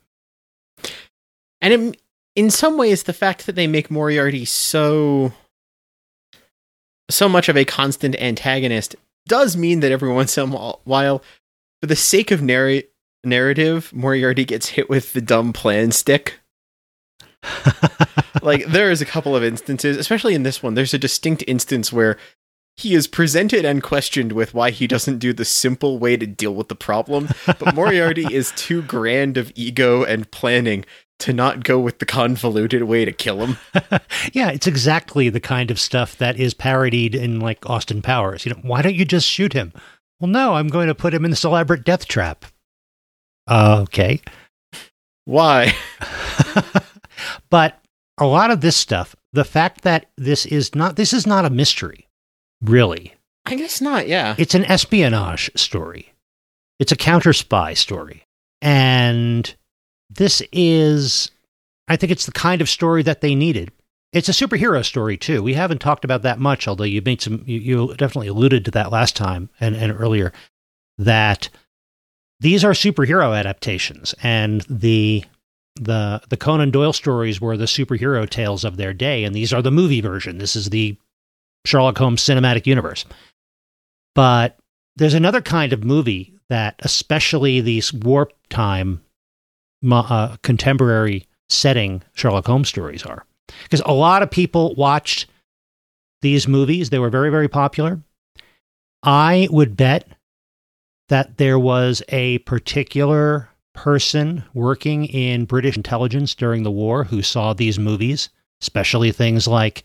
And 1.62 1.74
in, 1.74 1.96
in 2.36 2.50
some 2.50 2.78
ways, 2.78 3.04
the 3.04 3.14
fact 3.14 3.46
that 3.46 3.56
they 3.56 3.68
make 3.68 3.92
Moriarty 3.92 4.46
so 4.46 5.34
so 7.10 7.28
much 7.30 7.50
of 7.50 7.58
a 7.58 7.66
constant 7.66 8.16
antagonist 8.22 8.96
does 9.28 9.56
mean 9.56 9.82
that 9.82 9.92
every 9.92 10.12
once 10.12 10.38
in 10.38 10.54
a 10.54 10.74
while, 10.84 11.22
for 11.82 11.88
the 11.88 11.96
sake 11.96 12.32
of 12.32 12.42
narr- 12.42 12.84
narrative, 13.24 13.92
Moriarty 13.94 14.46
gets 14.46 14.70
hit 14.70 14.90
with 14.90 15.14
the 15.14 15.22
dumb 15.22 15.54
plan 15.54 15.92
stick. 15.92 16.40
like 18.42 18.66
there 18.68 18.92
is 18.92 19.02
a 19.02 19.06
couple 19.06 19.36
of 19.36 19.44
instances, 19.44 19.98
especially 19.98 20.34
in 20.34 20.44
this 20.44 20.62
one. 20.62 20.74
There's 20.74 20.94
a 20.94 21.00
distinct 21.00 21.44
instance 21.48 21.92
where 21.92 22.18
he 22.78 22.96
is 22.96 23.08
presented 23.08 23.66
and 23.66 23.84
questioned 23.84 24.32
with 24.32 24.54
why 24.54 24.72
he 24.72 24.88
doesn't 24.88 25.20
do 25.20 25.34
the 25.34 25.46
simple 25.46 26.00
way 26.00 26.18
to 26.18 26.26
deal 26.26 26.56
with 26.56 26.68
the 26.68 26.76
problem, 26.76 27.30
but 27.46 27.76
Moriarty 27.76 28.26
is 28.34 28.52
too 28.56 28.82
grand 28.82 29.38
of 29.38 29.52
ego 29.56 30.04
and 30.04 30.32
planning 30.32 30.86
to 31.20 31.34
not 31.34 31.64
go 31.64 31.80
with 31.80 32.00
the 32.00 32.06
convoluted 32.06 32.84
way 32.84 33.06
to 33.06 33.12
kill 33.12 33.46
him. 33.46 33.58
yeah, 34.34 34.50
it's 34.50 34.66
exactly 34.66 35.30
the 35.30 35.40
kind 35.40 35.70
of 35.70 35.80
stuff 35.80 36.18
that 36.18 36.40
is 36.40 36.56
parodied 36.56 37.14
in 37.14 37.40
like 37.40 37.70
Austin 37.70 38.02
Powers. 38.02 38.46
You 38.46 38.54
know, 38.54 38.60
why 38.64 38.82
don't 38.82 38.96
you 38.96 39.06
just 39.06 39.28
shoot 39.28 39.54
him? 39.54 39.72
Well, 40.20 40.30
no, 40.30 40.56
I'm 40.56 40.68
going 40.68 40.88
to 40.88 40.96
put 40.96 41.14
him 41.14 41.24
in 41.24 41.32
this 41.32 41.44
elaborate 41.44 41.84
death 41.84 42.08
trap. 42.08 42.46
Uh, 43.48 43.82
okay. 43.84 44.22
Why? 45.26 45.76
But 47.50 47.80
a 48.18 48.26
lot 48.26 48.52
of 48.52 48.62
this 48.62 48.76
stuff, 48.76 49.16
the 49.34 49.44
fact 49.44 49.82
that 49.82 50.08
this 50.18 50.46
is 50.46 50.76
not 50.76 50.96
this 50.96 51.14
is 51.14 51.26
not 51.26 51.46
a 51.46 51.50
mystery 51.50 52.08
really. 52.62 53.14
I 53.46 53.56
guess 53.56 53.82
not, 53.82 54.08
yeah. 54.08 54.36
It's 54.38 54.56
an 54.56 54.66
espionage 54.66 55.50
story. 55.56 56.14
It's 56.80 56.92
a 56.92 56.98
counter 56.98 57.34
spy 57.34 57.74
story. 57.74 58.24
And 58.62 59.54
this 60.10 60.44
is, 60.52 61.32
I 61.88 61.96
think 61.96 62.12
it's 62.12 62.26
the 62.26 62.32
kind 62.32 62.62
of 62.62 62.70
story 62.70 63.04
that 63.04 63.22
they 63.22 63.34
needed. 63.36 63.72
It's 64.14 64.30
a 64.30 64.34
superhero 64.34 64.86
story 64.86 65.18
too. 65.18 65.42
We 65.42 65.54
haven't 65.54 65.80
talked 65.80 66.06
about 66.06 66.22
that 66.22 66.40
much, 66.40 66.68
although 66.68 66.84
you 66.84 67.02
made 67.04 67.22
some, 67.22 67.44
you, 67.46 67.60
you 67.60 67.88
definitely 67.96 68.28
alluded 68.28 68.66
to 68.66 68.72
that 68.72 68.92
last 68.92 69.16
time 69.16 69.50
and, 69.60 69.76
and 69.76 69.92
earlier, 69.92 70.34
that 70.98 71.50
these 72.40 72.64
are 72.64 72.72
superhero 72.72 73.38
adaptations 73.38 74.14
and 74.22 74.62
the 74.70 75.24
the 75.76 76.22
the 76.30 76.38
Conan 76.38 76.72
Doyle 76.72 76.94
stories 76.94 77.40
were 77.40 77.58
the 77.58 77.66
superhero 77.66 78.30
tales 78.30 78.64
of 78.64 78.78
their 78.78 78.94
day, 78.94 79.24
and 79.24 79.36
these 79.36 79.54
are 79.54 79.62
the 79.62 79.72
movie 79.72 80.02
version. 80.02 80.38
This 80.38 80.56
is 80.56 80.70
the 80.70 80.98
Sherlock 81.66 81.98
Holmes 81.98 82.22
cinematic 82.22 82.66
universe. 82.66 83.06
But 84.14 84.58
there's 84.96 85.14
another 85.14 85.42
kind 85.42 85.74
of 85.74 85.84
movie 85.84 86.36
that, 86.50 86.76
especially 86.80 87.62
these 87.62 87.94
warp 87.94 88.34
time, 88.50 89.02
uh, 89.90 90.36
contemporary 90.44 91.28
setting 91.50 92.02
Sherlock 92.14 92.46
Holmes 92.46 92.70
stories 92.70 93.04
are. 93.04 93.26
Because 93.64 93.82
a 93.86 93.94
lot 93.94 94.22
of 94.22 94.32
people 94.32 94.76
watched 94.76 95.28
these 96.22 96.48
movies, 96.48 96.90
they 96.90 97.00
were 97.00 97.10
very, 97.10 97.30
very 97.30 97.48
popular. 97.48 98.02
I 99.04 99.48
would 99.52 99.76
bet 99.76 100.08
that 101.10 101.38
there 101.38 101.60
was 101.60 102.04
a 102.10 102.38
particular 102.40 103.50
person 103.74 104.44
working 104.54 105.06
in 105.06 105.46
British 105.46 105.78
intelligence 105.78 106.36
during 106.36 106.64
the 106.64 106.72
war 106.72 107.04
who 107.04 107.22
saw 107.22 107.54
these 107.54 107.80
movies, 107.80 108.30
especially 108.62 109.12
things 109.12 109.48
like 109.48 109.84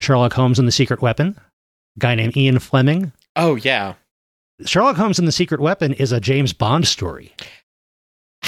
Sherlock 0.00 0.32
Holmes 0.32 0.58
and 0.58 0.66
the 0.66 0.72
Secret 0.72 1.00
Weapon, 1.02 1.36
a 1.96 2.00
guy 2.00 2.14
named 2.14 2.36
Ian 2.36 2.58
Fleming. 2.58 3.12
Oh, 3.36 3.56
yeah. 3.56 3.94
Sherlock 4.64 4.96
Holmes 4.96 5.18
and 5.18 5.26
the 5.26 5.32
Secret 5.32 5.60
Weapon 5.60 5.92
is 5.94 6.12
a 6.12 6.20
James 6.20 6.52
Bond 6.52 6.86
story. 6.86 7.34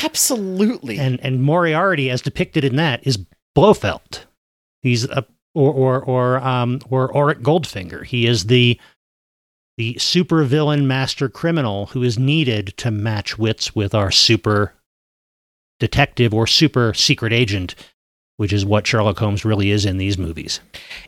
Absolutely. 0.02 0.98
And 0.98 1.20
and 1.20 1.42
Moriarty, 1.42 2.10
as 2.10 2.20
depicted 2.20 2.64
in 2.64 2.76
that, 2.76 3.06
is 3.06 3.18
Blofeld. 3.54 4.26
He's 4.82 5.04
a 5.04 5.24
or 5.54 5.72
or 5.72 6.02
or 6.02 6.38
um 6.38 6.80
or 6.90 7.16
Auric 7.16 7.40
Goldfinger. 7.40 8.04
He 8.04 8.26
is 8.26 8.46
the 8.46 8.78
the 9.76 9.94
supervillain 9.94 10.84
master 10.84 11.28
criminal 11.28 11.86
who 11.86 12.02
is 12.02 12.18
needed 12.18 12.74
to 12.76 12.90
match 12.90 13.38
wits 13.38 13.74
with 13.74 13.94
our 13.94 14.10
super 14.10 14.74
detective 15.80 16.32
or 16.32 16.46
super 16.46 16.94
secret 16.94 17.32
agent 17.32 17.74
which 18.36 18.52
is 18.52 18.64
what 18.64 18.86
Sherlock 18.86 19.18
Holmes 19.18 19.44
really 19.44 19.70
is 19.70 19.84
in 19.84 19.98
these 19.98 20.18
movies. 20.18 20.60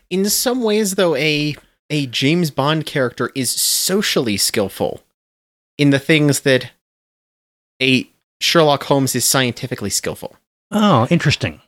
In 0.09 0.25
some 0.29 0.63
ways, 0.63 0.95
though, 0.95 1.15
a 1.15 1.55
a 1.89 2.05
James 2.07 2.51
Bond 2.51 2.85
character 2.85 3.31
is 3.33 3.49
socially 3.49 4.37
skillful 4.37 5.01
in 5.77 5.91
the 5.91 5.99
things 5.99 6.41
that 6.41 6.71
a 7.81 8.09
Sherlock 8.41 8.83
Holmes 8.83 9.15
is 9.15 9.23
scientifically 9.23 9.89
skillful. 9.89 10.35
Oh, 10.71 11.07
interesting. 11.09 11.61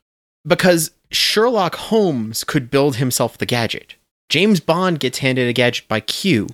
Because 0.46 0.91
Sherlock 1.12 1.75
Holmes 1.75 2.44
could 2.44 2.70
build 2.70 2.98
himself 2.98 3.38
the 3.38 3.46
gadget. 3.46 3.96
James 4.29 4.60
Bond 4.60 5.00
gets 5.00 5.20
handed 5.20 5.48
a 5.48 5.53
gadget 5.53 5.88
by 5.88 6.01
Q, 6.01 6.48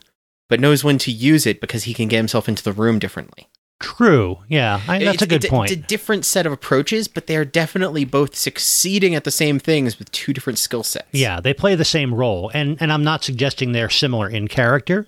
but 0.49 0.59
knows 0.59 0.83
when 0.83 0.97
to 0.99 1.11
use 1.11 1.45
it 1.45 1.59
because 1.61 1.83
he 1.83 1.93
can 1.93 2.07
get 2.07 2.17
himself 2.17 2.47
into 2.49 2.63
the 2.63 2.71
room 2.73 2.99
differently. 2.99 3.47
True. 3.81 4.37
Yeah, 4.47 4.79
I, 4.87 4.99
that's 4.99 5.15
It's- 5.15 5.21
a 5.21 5.27
good 5.27 5.43
it's 5.43 5.49
point. 5.49 5.69
It's 5.71 5.79
a 5.81 5.83
different 5.83 6.23
set 6.25 6.45
of 6.45 6.53
approaches, 6.53 7.07
but 7.09 7.27
they're 7.27 7.43
definitely 7.45 8.05
both 8.05 8.35
succeeding 8.35 9.15
at 9.15 9.25
the 9.25 9.31
same 9.31 9.59
things 9.59 9.99
with 9.99 10.11
two 10.11 10.31
different 10.33 10.59
skill 10.59 10.81
sets. 10.83 11.07
Yeah, 11.11 11.41
they 11.41 11.53
play 11.53 11.75
the 11.75 11.83
same 11.85 12.13
role, 12.13 12.49
and 12.53 12.77
and 12.81 12.91
I'm 12.93 13.03
not 13.03 13.23
suggesting 13.23 13.73
they're 13.73 13.89
similar 13.89 14.29
in 14.29 14.47
character, 14.47 15.07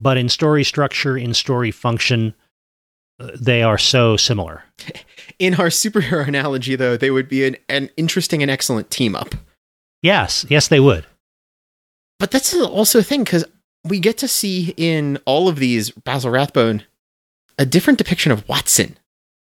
but 0.00 0.16
in 0.16 0.28
story 0.28 0.64
structure, 0.64 1.16
in 1.16 1.34
story 1.34 1.70
function, 1.70 2.34
uh, 3.20 3.30
they 3.40 3.62
are 3.62 3.78
so 3.78 4.16
similar. 4.16 4.64
In 5.38 5.54
our 5.54 5.68
superhero 5.68 6.26
analogy, 6.28 6.76
though, 6.76 6.98
they 6.98 7.10
would 7.10 7.26
be 7.28 7.46
an, 7.46 7.56
an 7.70 7.88
interesting 7.96 8.42
and 8.42 8.50
excellent 8.50 8.90
team 8.90 9.14
up. 9.16 9.34
Yes, 10.02 10.44
yes, 10.50 10.68
they 10.68 10.80
would. 10.80 11.06
But 12.18 12.30
that's 12.30 12.54
also 12.54 12.98
a 12.98 13.02
thing 13.02 13.24
because 13.24 13.46
we 13.84 13.98
get 14.00 14.18
to 14.18 14.28
see 14.28 14.74
in 14.76 15.18
all 15.24 15.48
of 15.48 15.56
these 15.56 15.90
Basil 15.90 16.30
Rathbone 16.30 16.84
a 17.58 17.66
different 17.66 17.98
depiction 17.98 18.32
of 18.32 18.48
Watson. 18.48 18.98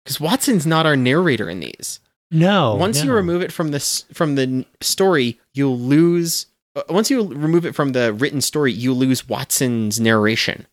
Because 0.04 0.20
Watson's 0.20 0.66
not 0.66 0.86
our 0.86 0.96
narrator 0.96 1.48
in 1.50 1.60
these. 1.60 2.00
No, 2.30 2.74
once 2.76 3.02
you 3.02 3.10
Oh, 3.10 3.14
remove 3.16 3.42
it 3.42 3.52
from 3.52 3.70
this 3.72 4.04
from 4.12 4.36
the 4.36 4.64
story, 4.80 5.38
you'll 5.52 5.78
lose. 5.78 6.46
uh, 6.76 6.82
Once 6.88 7.10
you 7.10 7.26
remove 7.26 7.66
it 7.66 7.74
from 7.74 7.90
the 7.92 8.12
written 8.12 8.40
story, 8.40 8.72
you 8.72 8.94
lose 8.94 9.28
Watson's 9.28 9.98
narration, 9.98 10.66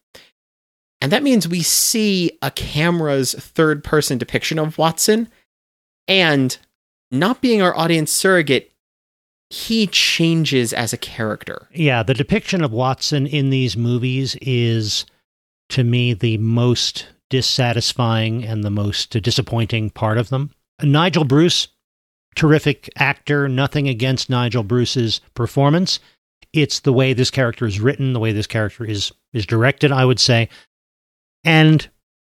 and 1.01 1.11
that 1.11 1.23
means 1.23 1.47
we 1.47 1.63
see 1.63 2.31
a 2.43 2.51
camera's 2.51 3.33
third 3.33 3.83
person 3.83 4.17
depiction 4.19 4.59
of 4.59 4.77
Watson, 4.77 5.29
and 6.07 6.57
not 7.11 7.41
being 7.41 7.61
our 7.61 7.75
audience 7.75 8.11
surrogate, 8.11 8.71
he 9.49 9.87
changes 9.87 10.73
as 10.73 10.93
a 10.93 10.97
character. 10.97 11.67
Yeah, 11.73 12.03
the 12.03 12.13
depiction 12.13 12.63
of 12.63 12.71
Watson 12.71 13.25
in 13.25 13.49
these 13.49 13.77
movies 13.77 14.35
is, 14.41 15.05
to 15.69 15.83
me, 15.83 16.13
the 16.13 16.37
most 16.37 17.07
dissatisfying 17.29 18.43
and 18.43 18.63
the 18.63 18.69
most 18.69 19.09
disappointing 19.09 19.89
part 19.89 20.17
of 20.17 20.29
them. 20.29 20.51
Nigel 20.81 21.23
Bruce, 21.23 21.69
terrific 22.35 22.89
actor, 22.97 23.47
nothing 23.47 23.87
against 23.87 24.29
Nigel 24.29 24.63
Bruce's 24.63 25.21
performance. 25.33 25.99
It's 26.53 26.79
the 26.81 26.93
way 26.93 27.13
this 27.13 27.31
character 27.31 27.65
is 27.65 27.79
written, 27.79 28.13
the 28.13 28.19
way 28.19 28.31
this 28.31 28.47
character 28.47 28.85
is 28.85 29.11
is 29.33 29.45
directed, 29.45 29.91
I 29.91 30.05
would 30.05 30.19
say. 30.19 30.49
And 31.43 31.87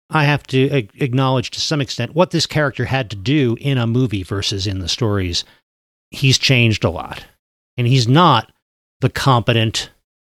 I 0.09 0.25
have 0.25 0.43
to 0.47 0.87
acknowledge 0.99 1.51
to 1.51 1.61
some 1.61 1.81
extent 1.81 2.15
what 2.15 2.31
this 2.31 2.45
character 2.45 2.85
had 2.85 3.09
to 3.09 3.15
do 3.15 3.57
in 3.59 3.77
a 3.77 3.87
movie 3.87 4.23
versus 4.23 4.67
in 4.67 4.79
the 4.79 4.87
stories. 4.87 5.43
He's 6.15 6.37
changed 6.37 6.83
a 6.83 6.89
lot. 6.89 7.25
And 7.77 7.87
he's 7.87 8.07
not 8.07 8.51
the 9.01 9.09
competent 9.09 9.89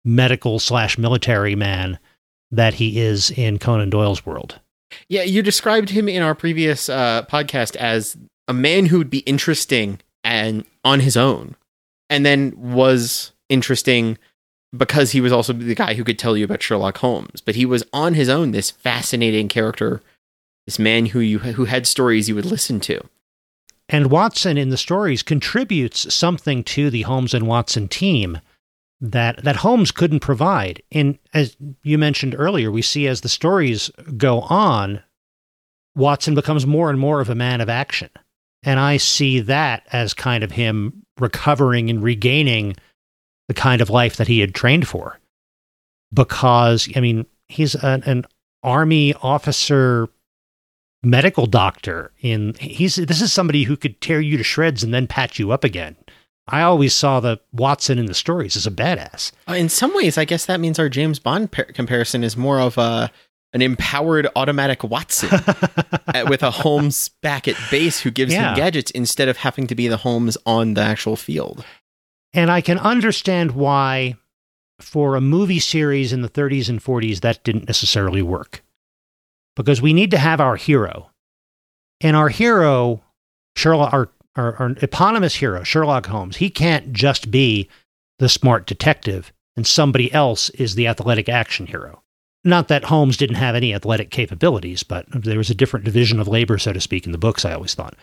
medical 0.06 0.60
slash 0.60 0.98
military 0.98 1.56
man 1.56 2.00
that 2.52 2.76
he 2.76 3.00
is 3.00 3.32
in 3.32 3.60
Conan 3.60 3.90
Doyle's 3.90 4.26
world. 4.26 4.60
Yeah, 5.10 5.24
you 5.24 5.42
described 5.42 5.90
him 5.90 6.08
in 6.08 6.22
our 6.22 6.36
previous 6.36 6.88
uh, 6.88 7.26
podcast 7.30 7.76
as 7.76 8.16
a 8.48 8.54
man 8.54 8.86
who 8.86 8.98
would 8.98 9.10
be 9.10 9.20
interesting 9.20 10.00
and 10.24 10.64
on 10.84 11.02
his 11.02 11.18
own, 11.18 11.56
and 12.10 12.26
then 12.26 12.54
was 12.56 13.34
interesting 13.50 14.18
because 14.76 15.12
he 15.12 15.22
was 15.22 15.32
also 15.32 15.54
the 15.54 15.76
guy 15.76 15.96
who 15.96 16.04
could 16.04 16.20
tell 16.20 16.38
you 16.38 16.46
about 16.46 16.62
Sherlock 16.62 16.98
Holmes. 17.00 17.42
But 17.42 17.56
he 17.56 17.66
was 17.66 17.84
on 17.92 18.14
his 18.14 18.30
own, 18.30 18.52
this 18.52 18.72
fascinating 18.72 19.48
character, 19.48 20.02
this 20.66 20.80
man 20.80 21.08
who 21.08 21.20
you 21.20 21.40
who 21.40 21.66
had 21.66 21.86
stories 21.88 22.30
you 22.30 22.36
would 22.36 22.46
listen 22.46 22.80
to. 22.82 23.02
And 23.88 24.10
Watson 24.10 24.58
in 24.58 24.70
the 24.70 24.78
stories 24.78 25.22
contributes 25.22 26.14
something 26.14 26.64
to 26.66 26.90
the 26.90 27.04
Holmes 27.04 27.34
and 27.34 27.48
Watson 27.48 27.88
team 27.88 28.40
that 29.02 29.44
that 29.44 29.58
Holmes 29.58 29.92
couldn't 29.92 30.22
provide. 30.22 30.82
In 30.90 31.20
as 31.34 31.56
you 31.84 31.98
mentioned 31.98 32.36
earlier, 32.38 32.72
we 32.72 32.82
see 32.82 33.08
as 33.08 33.22
the 33.22 33.30
stories 33.30 33.92
go 34.18 34.42
on, 34.42 35.04
Watson 35.96 36.34
becomes 36.36 36.66
more 36.66 36.90
and 36.90 37.00
more 37.00 37.22
of 37.22 37.30
a 37.30 37.36
man 37.36 37.62
of 37.62 37.70
action. 37.70 38.10
And 38.64 38.80
I 38.80 38.98
see 38.98 39.40
that 39.42 39.86
as 39.92 40.14
kind 40.14 40.44
of 40.44 40.52
him 40.52 41.04
recovering 41.20 41.90
and 41.90 42.02
regaining 42.02 42.76
the 43.48 43.54
kind 43.54 43.82
of 43.82 43.92
life 43.92 44.16
that 44.18 44.28
he 44.28 44.40
had 44.40 44.56
trained 44.56 44.88
for. 44.88 45.20
Because, 46.12 46.90
I 46.96 47.00
mean, 47.00 47.26
he's 47.48 47.76
an, 47.76 48.04
an 48.04 48.26
army 48.64 49.14
officer 49.22 50.10
medical 51.06 51.46
doctor 51.46 52.12
in 52.22 52.54
he's 52.60 52.96
this 52.96 53.22
is 53.22 53.32
somebody 53.32 53.64
who 53.64 53.78
could 53.78 54.02
tear 54.02 54.20
you 54.20 54.38
to 54.38 54.44
shreds 54.44 54.84
and 54.84 54.94
then 54.94 55.08
patch 55.08 55.40
you 55.40 55.52
up 55.52 55.64
again. 55.64 55.96
I 56.48 56.62
always 56.62 56.94
saw 56.94 57.20
the 57.20 57.40
Watson 57.54 57.98
in 57.98 58.06
the 58.06 58.14
stories 58.14 58.56
as 58.56 58.68
a 58.68 58.72
badass. 58.72 59.32
Uh, 59.50 59.54
in 59.54 59.68
some 59.70 59.96
ways, 59.96 60.18
I 60.18 60.26
guess 60.26 60.46
that 60.46 60.60
means 60.60 60.78
our 60.78 60.90
James 60.90 61.18
Bond 61.18 61.52
par- 61.52 61.66
comparison 61.66 62.24
is 62.24 62.36
more 62.38 62.60
of 62.60 62.78
a 62.78 63.12
an 63.54 63.62
empowered 63.62 64.28
automatic 64.36 64.84
Watson 64.84 65.30
uh, 66.08 66.26
with 66.28 66.44
a 66.44 66.52
Holmes 66.52 67.10
back 67.22 67.48
at 67.48 67.56
base 67.72 68.02
who 68.02 68.12
gives 68.12 68.34
Yeah. 68.34 68.50
him 68.50 68.58
gadgets 68.58 68.92
instead 68.92 69.30
of 69.30 69.38
having 69.38 69.66
to 69.68 69.76
be 69.76 69.88
the 69.88 69.98
Holmes 69.98 70.38
on 70.46 70.74
the 70.74 70.82
actual 70.82 71.16
field. 71.16 71.64
And 72.34 72.52
I 72.52 72.60
can 72.60 72.78
understand 72.78 73.52
why, 73.52 74.18
for 74.82 75.16
a 75.16 75.22
movie 75.22 75.60
series 75.60 76.12
in 76.12 76.22
the 76.22 76.28
30s 76.30 76.68
and 76.68 76.84
40s, 76.84 77.22
that 77.22 77.46
didn't 77.46 77.68
necessarily 77.68 78.22
work. 78.22 78.62
Because 79.56 79.82
we 79.82 79.94
need 79.94 80.12
to 80.12 80.18
have 80.18 80.42
our 80.42 80.56
hero. 80.56 81.12
And 82.02 82.16
our 82.16 82.30
hero, 82.30 83.04
Sherlock, 83.56 83.94
our, 83.94 84.10
our, 84.36 84.56
our 84.56 84.70
eponymous 84.82 85.36
hero, 85.36 85.64
Sherlock 85.64 86.08
Holmes, 86.08 86.38
he 86.38 86.50
can't 86.50 86.92
just 86.92 87.32
be 87.32 87.70
the 88.20 88.30
smart 88.30 88.66
detective 88.66 89.32
and 89.56 89.66
somebody 89.66 90.12
else 90.14 90.50
is 90.52 90.76
the 90.76 90.88
athletic 90.88 91.30
action 91.30 91.68
hero. 91.68 92.02
Not 92.44 92.68
that 92.68 92.86
Holmes 92.86 93.18
didn't 93.18 93.38
have 93.38 93.56
any 93.56 93.74
athletic 93.74 94.12
capabilities, 94.12 94.84
but 94.84 95.06
there 95.10 95.38
was 95.38 95.50
a 95.50 95.56
different 95.56 95.86
division 95.86 96.20
of 96.20 96.28
labor, 96.28 96.58
so 96.58 96.74
to 96.74 96.82
speak, 96.82 97.06
in 97.06 97.12
the 97.12 97.18
books, 97.18 97.44
I 97.44 97.54
always 97.54 97.74
thought. 97.74 97.96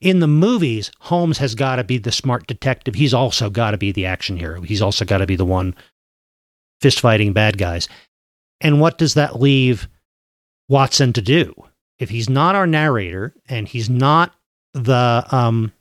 In 0.00 0.18
the 0.18 0.26
movies, 0.26 0.90
Holmes 1.00 1.38
has 1.38 1.54
got 1.54 1.76
to 1.76 1.84
be 1.84 1.98
the 1.98 2.10
smart 2.10 2.46
detective. 2.46 2.96
He's 2.96 3.14
also 3.14 3.48
got 3.50 3.70
to 3.70 3.78
be 3.78 3.92
the 3.92 4.06
action 4.06 4.36
hero. 4.36 4.62
He's 4.62 4.82
also 4.82 5.04
got 5.04 5.18
to 5.18 5.26
be 5.26 5.36
the 5.36 5.44
one 5.44 5.74
fist 6.80 6.98
fighting 6.98 7.32
bad 7.32 7.58
guys. 7.58 7.88
And 8.60 8.80
what 8.80 8.98
does 8.98 9.14
that 9.14 9.40
leave 9.40 9.88
Watson 10.68 11.12
to 11.14 11.22
do? 11.22 11.54
If 11.98 12.10
he's 12.10 12.28
not 12.28 12.54
our 12.54 12.66
narrator 12.66 13.34
and 13.48 13.66
he's 13.66 13.88
not 13.88 14.34
the 14.74 15.24
um 15.30 15.72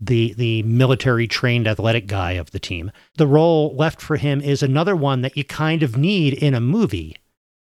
the 0.00 0.34
the 0.34 0.62
military 0.62 1.26
trained 1.26 1.66
athletic 1.66 2.06
guy 2.06 2.32
of 2.32 2.50
the 2.52 2.60
team, 2.60 2.92
the 3.16 3.26
role 3.26 3.74
left 3.74 4.00
for 4.00 4.16
him 4.16 4.40
is 4.40 4.62
another 4.62 4.94
one 4.94 5.22
that 5.22 5.36
you 5.36 5.44
kind 5.44 5.82
of 5.82 5.96
need 5.96 6.34
in 6.34 6.54
a 6.54 6.60
movie, 6.60 7.16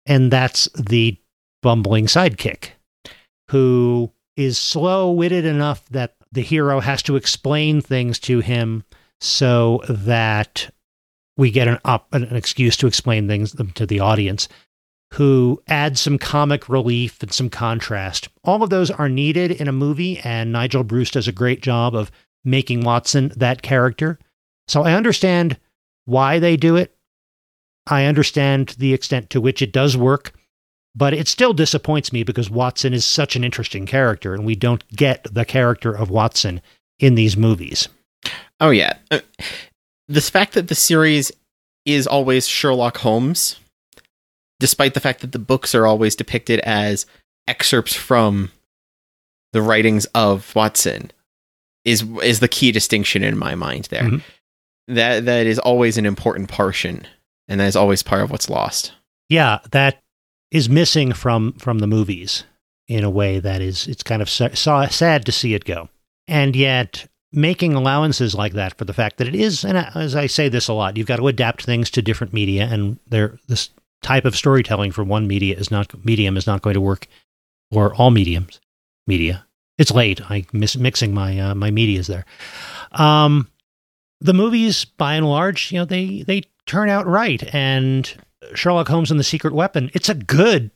and 0.07 0.31
that's 0.31 0.69
the 0.75 1.17
bumbling 1.63 2.07
sidekick 2.07 2.71
who 3.51 4.13
is 4.37 4.59
slow 4.59 5.11
witted 5.11 5.45
enough 5.45 5.85
that 5.87 6.15
the 6.33 6.43
hero 6.43 6.81
has 6.81 7.03
to 7.03 7.17
explain 7.17 7.81
things 7.81 8.19
to 8.19 8.41
him 8.41 8.85
so 9.21 9.83
that 9.89 10.71
we 11.37 11.51
get 11.51 11.69
an 11.69 11.79
up 11.85 12.07
an 12.13 12.25
excuse 12.37 12.77
to 12.77 12.87
explain 12.87 13.27
things 13.27 13.55
to 13.75 13.87
the 13.87 14.01
audience 14.01 14.49
who 15.15 15.61
adds 15.67 16.01
some 16.01 16.19
comic 16.19 16.69
relief 16.69 17.23
and 17.23 17.33
some 17.33 17.51
contrast. 17.51 18.29
All 18.45 18.63
of 18.63 18.71
those 18.71 18.91
are 18.91 19.09
needed 19.09 19.51
in 19.51 19.69
a 19.69 19.73
movie, 19.73 20.19
and 20.21 20.53
Nigel 20.53 20.85
Bruce 20.85 21.11
does 21.11 21.27
a 21.27 21.33
great 21.33 21.63
job 21.63 21.95
of 21.95 22.13
making 22.45 22.83
Watson 22.83 23.33
that 23.37 23.63
character. 23.63 24.19
So 24.69 24.83
I 24.83 24.95
understand 24.95 25.59
why 26.05 26.39
they 26.39 26.57
do 26.57 26.77
it. 26.77 26.97
I 27.87 28.05
understand 28.05 28.77
the 28.79 28.95
extent 28.95 29.31
to 29.31 29.41
which 29.41 29.63
it 29.63 29.73
does 29.73 29.97
work, 29.97 30.33
but 30.95 31.13
it 31.13 31.27
still 31.27 31.53
disappoints 31.53 32.13
me 32.13 32.23
because 32.23 32.49
Watson 32.49 32.93
is 32.93 33.05
such 33.05 33.35
an 33.35 33.43
interesting 33.43 33.87
character, 33.87 34.33
and 34.33 34.45
we 34.45 34.55
don't 34.55 34.87
get 34.89 35.27
the 35.33 35.45
character 35.45 35.93
of 35.93 36.11
Watson 36.11 36.61
in 37.01 37.17
these 37.17 37.37
movies. 37.37 37.89
Oh 38.61 38.71
yeah, 38.71 38.93
uh, 39.11 39.21
this 40.09 40.31
fact 40.31 40.53
that 40.53 40.69
the 40.69 40.75
series 40.75 41.33
is 41.85 42.07
always 42.07 42.47
Sherlock 42.47 42.99
Holmes, 42.99 43.57
despite 44.61 44.95
the 44.95 45.01
fact 45.01 45.21
that 45.23 45.33
the 45.33 45.39
books 45.41 45.75
are 45.75 45.87
always 45.87 46.15
depicted 46.15 46.61
as 46.61 47.07
excerpts 47.49 47.95
from 47.97 48.53
the 49.53 49.63
writings 49.63 50.05
of 50.15 50.55
Watson, 50.55 51.11
is 51.85 52.03
is 52.23 52.39
the 52.39 52.47
key 52.49 52.71
distinction 52.71 53.25
in 53.25 53.37
my 53.37 53.57
mind. 53.57 53.87
There, 53.91 54.05
Mhm. 54.05 54.23
that 54.89 55.25
that 55.25 55.47
is 55.47 55.59
always 55.59 55.99
an 55.99 56.07
important 56.07 56.49
portion, 56.49 57.07
and 57.49 57.59
that 57.59 57.67
is 57.67 57.75
always 57.77 58.05
part 58.05 58.23
of 58.23 58.31
what's 58.31 58.49
lost. 58.49 58.93
Yeah, 59.29 59.59
that 59.73 60.01
is 60.53 60.69
missing 60.69 61.13
from 61.13 61.55
from 61.55 61.79
the 61.81 61.87
movies 61.89 62.45
in 62.87 63.03
a 63.03 63.11
way 63.11 63.41
that 63.41 63.61
is 63.63 63.87
it's 63.89 64.03
kind 64.03 64.21
of 64.23 64.29
sa- 64.31 64.55
sa- 64.55 64.89
sad 64.89 65.25
to 65.27 65.33
see 65.33 65.55
it 65.55 65.65
go. 65.65 65.89
And 66.29 66.55
yet 66.55 67.07
making 67.33 67.75
allowances 67.75 68.35
like 68.35 68.53
that 68.55 68.77
for 68.77 68.85
the 68.85 68.93
fact 68.93 69.17
that 69.19 69.29
it 69.29 69.35
is, 69.37 69.65
and 69.65 69.79
as 69.79 70.15
I 70.17 70.27
say 70.27 70.49
this 70.49 70.67
a 70.69 70.73
lot, 70.73 70.97
you've 70.97 71.07
got 71.07 71.17
to 71.17 71.29
adapt 71.29 71.63
things 71.65 71.89
to 71.91 72.03
different 72.03 72.33
media, 72.33 72.69
and 72.71 72.99
there 73.09 73.39
this 73.49 73.71
type 74.03 74.25
of 74.25 74.35
storytelling 74.37 74.93
for 74.93 75.05
one 75.05 75.27
media 75.27 75.57
is 75.57 75.71
not 75.71 76.05
medium 76.05 76.37
is 76.37 76.47
not 76.47 76.63
going 76.63 76.75
to 76.75 76.81
work, 76.81 77.07
or 77.71 77.95
all 77.95 78.11
mediums 78.11 78.61
media. 79.07 79.47
It's 79.79 79.91
late. 79.91 80.21
I 80.31 80.45
miss 80.53 80.77
mixing 80.77 81.15
my 81.15 81.39
uh, 81.39 81.55
my 81.55 81.71
medias 81.71 82.07
there. 82.07 82.25
Um, 82.93 83.49
the 84.21 84.35
movies, 84.35 84.85
by 84.85 85.15
and 85.15 85.27
large, 85.29 85.73
you 85.73 85.79
know, 85.79 85.85
they 85.85 86.23
they 86.23 86.43
turn 86.67 86.89
out 86.89 87.07
right, 87.07 87.43
and 87.55 88.13
Sherlock 88.55 88.89
Holmes 88.89 89.11
and 89.11 89.19
the 89.19 89.25
Secret 89.25 89.55
Weapon. 89.55 89.91
It's 89.95 90.09
a 90.09 90.15
good 90.15 90.71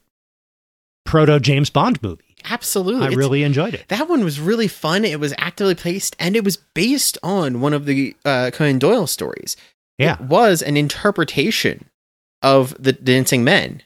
proto 1.04 1.38
James 1.40 1.70
Bond 1.70 2.02
movie. 2.02 2.22
Absolutely. 2.50 3.02
I 3.02 3.06
It's- 3.06 3.16
really 3.18 3.42
enjoyed 3.42 3.74
it. 3.74 3.88
that 3.88 4.08
one 4.08 4.22
was 4.24 4.38
really 4.40 4.68
fun. 4.68 5.04
It 5.04 5.20
was 5.20 5.34
actively 5.38 5.74
placed, 5.74 6.14
and 6.18 6.36
it 6.36 6.44
was 6.44 6.56
based 6.56 7.16
on 7.22 7.60
one 7.60 7.72
of 7.72 7.86
the 7.86 8.14
uh, 8.24 8.50
Conan 8.52 8.78
Doyle 8.78 9.06
stories. 9.06 9.56
Yeah, 9.98 10.14
It 10.14 10.22
was 10.22 10.60
an 10.60 10.76
interpretation 10.76 11.86
of 12.44 12.76
the 12.78 12.92
Dancing 12.92 13.42
Men, 13.42 13.82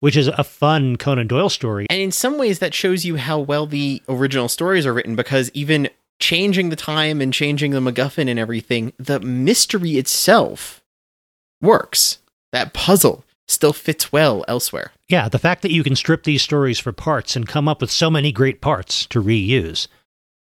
which 0.00 0.16
is 0.16 0.28
a 0.28 0.44
fun 0.44 0.96
Conan 0.96 1.26
Doyle 1.26 1.50
story. 1.50 1.86
and 1.90 2.00
in 2.00 2.12
some 2.12 2.38
ways, 2.38 2.60
that 2.60 2.72
shows 2.72 3.04
you 3.04 3.16
how 3.16 3.38
well 3.38 3.66
the 3.66 4.00
original 4.08 4.48
stories 4.48 4.86
are 4.86 4.94
written. 4.94 5.16
Because 5.16 5.50
even 5.52 5.90
changing 6.18 6.70
the 6.70 6.76
time 6.76 7.20
and 7.20 7.34
changing 7.34 7.72
the 7.72 7.80
MacGuffin 7.80 8.30
and 8.30 8.38
everything, 8.38 8.92
the 8.98 9.20
mystery 9.20 9.98
itself 9.98 10.82
works. 11.60 12.18
That 12.52 12.72
puzzle 12.72 13.24
still 13.48 13.72
fits 13.72 14.12
well 14.12 14.44
elsewhere. 14.48 14.92
Yeah, 15.08 15.28
the 15.28 15.38
fact 15.38 15.62
that 15.62 15.72
you 15.72 15.82
can 15.82 15.96
strip 15.96 16.24
these 16.24 16.42
stories 16.42 16.78
for 16.78 16.92
parts 16.92 17.36
and 17.36 17.46
come 17.46 17.68
up 17.68 17.80
with 17.80 17.90
so 17.90 18.08
many 18.10 18.32
great 18.32 18.60
parts 18.60 19.06
to 19.06 19.22
reuse 19.22 19.88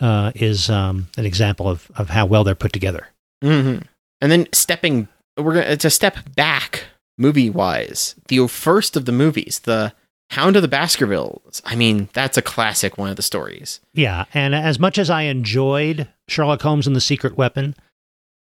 uh, 0.00 0.32
is 0.34 0.70
um, 0.70 1.08
an 1.16 1.26
example 1.26 1.68
of, 1.68 1.90
of 1.96 2.10
how 2.10 2.26
well 2.26 2.44
they're 2.44 2.54
put 2.54 2.72
together. 2.72 3.08
Mm-hmm. 3.42 3.82
And 4.20 4.32
then 4.32 4.48
stepping, 4.52 5.08
we're 5.36 5.54
gonna. 5.54 5.66
It's 5.66 5.84
a 5.84 5.90
step 5.90 6.34
back 6.34 6.84
movie 7.18 7.50
wise. 7.50 8.14
The 8.28 8.46
first 8.48 8.96
of 8.96 9.04
the 9.04 9.12
movies, 9.12 9.60
the 9.64 9.92
Hound 10.30 10.56
of 10.56 10.62
the 10.62 10.68
Baskervilles. 10.68 11.62
I 11.64 11.74
mean, 11.74 12.08
that's 12.12 12.36
a 12.36 12.42
classic 12.42 12.96
one 12.96 13.10
of 13.10 13.16
the 13.16 13.22
stories. 13.22 13.80
Yeah, 13.94 14.26
and 14.34 14.54
as 14.54 14.78
much 14.78 14.98
as 14.98 15.10
I 15.10 15.22
enjoyed 15.22 16.08
Sherlock 16.28 16.62
Holmes 16.62 16.86
and 16.86 16.94
the 16.94 17.00
Secret 17.00 17.36
Weapon, 17.36 17.74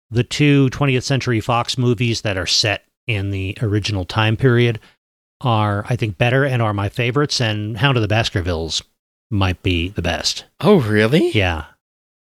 the 0.10 0.24
two 0.24 0.70
20th 0.70 1.04
Century 1.04 1.40
Fox 1.40 1.78
movies 1.78 2.22
that 2.22 2.38
are 2.38 2.46
set 2.46 2.84
in 3.08 3.32
the 3.32 3.58
original 3.62 4.06
time 4.06 4.38
period 4.38 4.80
are, 5.42 5.86
I 5.90 5.96
think, 5.96 6.18
better 6.18 6.44
and 6.44 6.62
are 6.62 6.74
my 6.74 6.90
favorites, 6.90 7.40
and 7.40 7.78
Hound 7.78 7.98
of 7.98 8.02
the 8.02 8.08
Baskervilles 8.08 8.82
might 9.30 9.62
be 9.64 9.90
the 9.90 10.02
best. 10.02 10.46
Oh, 10.60 10.82
really? 10.82 11.30
Yeah. 11.32 11.66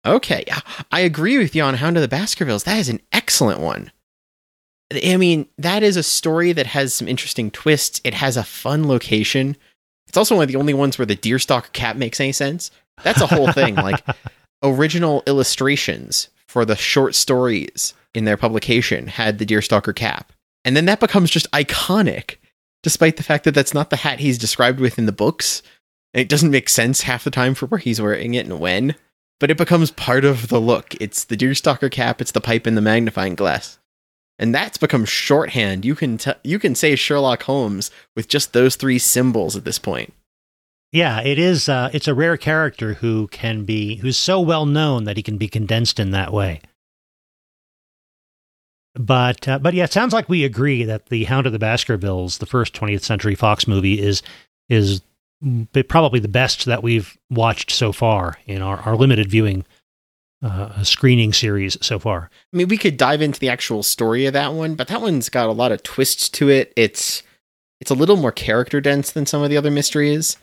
Okay, 0.07 0.45
I 0.93 1.01
agree 1.01 1.39
with 1.39 1.55
you 1.57 1.63
on 1.63 1.75
Hound 1.75 1.97
of 1.97 2.03
the 2.03 2.09
Baskervilles. 2.09 2.65
That 2.65 2.79
is 2.79 2.89
an 2.89 3.01
excellent 3.13 3.61
one. 3.61 3.91
I 4.93 5.17
mean, 5.17 5.47
that 5.59 5.83
is 5.83 5.97
a 5.97 6.03
story 6.03 6.53
that 6.53 6.67
has 6.67 6.95
some 6.95 7.09
interesting 7.09 7.51
twists. 7.51 8.01
It 8.05 8.15
has 8.15 8.37
a 8.37 8.45
fun 8.45 8.89
location. 8.89 9.57
It's 10.09 10.17
also 10.17 10.37
one 10.37 10.45
of 10.45 10.49
the 10.49 10.57
only 10.57 10.75
ones 10.75 10.99
where 10.99 11.07
the 11.07 11.17
deerstalker 11.17 11.73
cap 11.73 11.97
makes 11.97 12.21
any 12.21 12.33
sense. 12.33 12.71
That's 13.05 13.21
a 13.21 13.27
whole 13.27 13.53
thing. 13.53 13.75
Like 13.77 14.05
original 14.63 15.23
illustrations 15.27 16.29
for 16.49 16.65
the 16.65 16.75
short 16.77 17.15
stories 17.15 17.95
in 18.15 18.25
their 18.25 18.37
publication 18.37 19.07
had 19.07 19.39
the 19.39 19.47
deerstalker 19.47 19.95
cap, 19.95 20.33
and 20.65 20.77
then 20.77 20.87
that 20.87 21.01
becomes 21.01 21.31
just 21.31 21.51
iconic, 21.53 22.37
despite 22.83 23.17
the 23.17 23.23
fact 23.23 23.45
that 23.45 23.55
that's 23.55 23.75
not 23.75 23.91
the 23.91 23.97
hat 23.97 24.21
he's 24.21 24.39
described 24.39 24.81
with 24.81 24.99
in 24.99 25.07
the 25.07 25.13
books. 25.13 25.63
And 26.15 26.23
it 26.23 26.29
doesn't 26.29 26.51
make 26.51 26.71
sense 26.71 27.03
half 27.03 27.25
the 27.25 27.31
time 27.31 27.55
for 27.55 27.67
where 27.67 27.79
he's 27.79 28.01
wearing 28.01 28.35
it 28.35 28.47
and 28.47 28.59
when 28.59 28.95
but 29.41 29.51
it 29.51 29.57
becomes 29.57 29.91
part 29.91 30.25
of 30.25 30.49
the 30.49 30.61
look. 30.61 30.95
It's 31.01 31.25
the 31.25 31.37
deerstalker 31.37 31.91
cap, 31.91 32.21
it's 32.21 32.33
the 32.33 32.41
pipe 32.41 32.67
and 32.67 32.77
the 32.77 32.83
magnifying 32.83 33.35
glass. 33.35 33.79
And 34.39 34.55
that's 34.55 34.79
become 34.79 35.05
shorthand. 35.05 35.85
You 35.85 35.95
can 35.95 36.19
t- 36.19 36.33
you 36.45 36.59
can 36.59 36.75
say 36.75 36.95
Sherlock 36.95 37.43
Holmes 37.43 37.91
with 38.15 38.29
just 38.29 38.53
those 38.53 38.77
three 38.77 38.99
symbols 38.99 39.57
at 39.57 39.65
this 39.65 39.79
point. 39.79 40.15
Yeah, 40.93 41.21
it 41.21 41.39
is. 41.39 41.69
Uh, 41.69 41.91
it's 41.93 42.09
a 42.09 42.15
rare 42.15 42.37
character 42.37 42.95
who 42.95 43.27
can 43.29 43.65
be 43.65 43.97
who's 43.97 44.17
so 44.17 44.41
well 44.41 44.65
known 44.65 45.05
that 45.05 45.17
he 45.17 45.23
can 45.23 45.37
be 45.37 45.49
condensed 45.49 45.99
in 45.99 46.13
that 46.13 46.33
way. 46.33 46.61
But 48.95 49.47
uh, 49.47 49.59
but 49.59 49.75
yeah, 49.75 49.85
it 49.85 49.93
sounds 49.93 50.13
like 50.13 50.29
we 50.29 50.45
agree 50.45 50.85
that 50.85 51.07
the 51.07 51.25
Hound 51.25 51.47
of 51.47 51.53
the 51.53 51.59
Baskervilles, 51.59 52.39
the 52.39 52.47
first 52.47 52.75
20th 52.75 53.03
Century 53.03 53.35
Fox 53.35 53.67
movie, 53.67 54.01
is 54.01 54.23
is 54.69 55.03
probably 55.89 56.21
the 56.21 56.29
best 56.29 56.65
that 56.65 56.83
we've 56.83 57.17
watched 57.31 57.71
so 57.71 57.93
far 57.93 58.39
in 58.47 58.61
our, 58.61 58.79
our 58.79 58.97
limited 58.97 59.31
viewing 59.31 59.65
uh, 60.43 60.83
screening 60.83 61.33
series 61.33 61.77
so 61.81 61.99
far. 61.99 62.31
I 62.53 62.57
mean, 62.57 62.69
we 62.69 62.79
could 62.79 62.97
dive 62.97 63.23
into 63.23 63.41
the 63.41 63.49
actual 63.49 63.83
story 63.83 64.27
of 64.27 64.33
that 64.35 64.53
one, 64.53 64.75
but 64.75 64.89
that 64.89 65.01
one's 65.01 65.29
got 65.29 65.49
a 65.49 65.53
lot 65.53 65.73
of 65.73 65.83
twists 65.83 66.29
to 66.31 66.49
it. 66.49 66.73
It's 66.77 67.23
it's 67.81 67.91
a 67.91 67.95
little 67.95 68.17
more 68.17 68.33
character 68.33 68.81
dense 68.81 69.11
than 69.11 69.27
some 69.27 69.43
of 69.43 69.51
the 69.51 69.57
other 69.57 69.71
mysteries. 69.71 70.37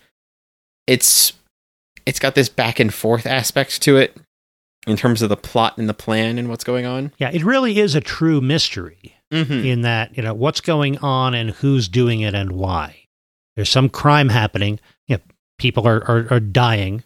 It's 0.88 1.34
it's 2.05 2.19
got 2.19 2.36
this 2.36 2.49
back 2.49 2.79
and 2.79 2.93
forth 2.93 3.25
aspect 3.25 3.81
to 3.84 3.97
it 3.97 4.15
in 4.86 4.97
terms 4.97 5.21
of 5.21 5.29
the 5.29 5.38
plot 5.38 5.77
and 5.77 5.89
the 5.89 5.93
plan 5.93 6.38
and 6.38 6.49
what's 6.49 6.63
going 6.63 6.86
on. 6.86 7.12
Yeah, 7.17 7.31
it 7.34 7.43
really 7.43 7.79
is 7.79 7.95
a 7.95 8.01
true 8.01 8.41
mystery. 8.41 9.15
Mm-hmm. 9.31 9.65
in 9.65 9.81
that 9.81 10.15
you 10.15 10.21
know 10.21 10.36
what's 10.36 10.62
going 10.62 10.99
on 10.99 11.34
and 11.34 11.49
who's 11.49 11.88
doing 11.88 12.21
it 12.21 12.36
and 12.36 12.51
why. 12.51 13.08
There's 13.55 13.71
some 13.71 13.89
crime 13.89 14.29
happening. 14.29 14.79
You 15.08 15.17
know, 15.17 15.23
people 15.58 15.88
are, 15.88 16.03
are 16.08 16.27
are 16.29 16.39
dying, 16.39 17.03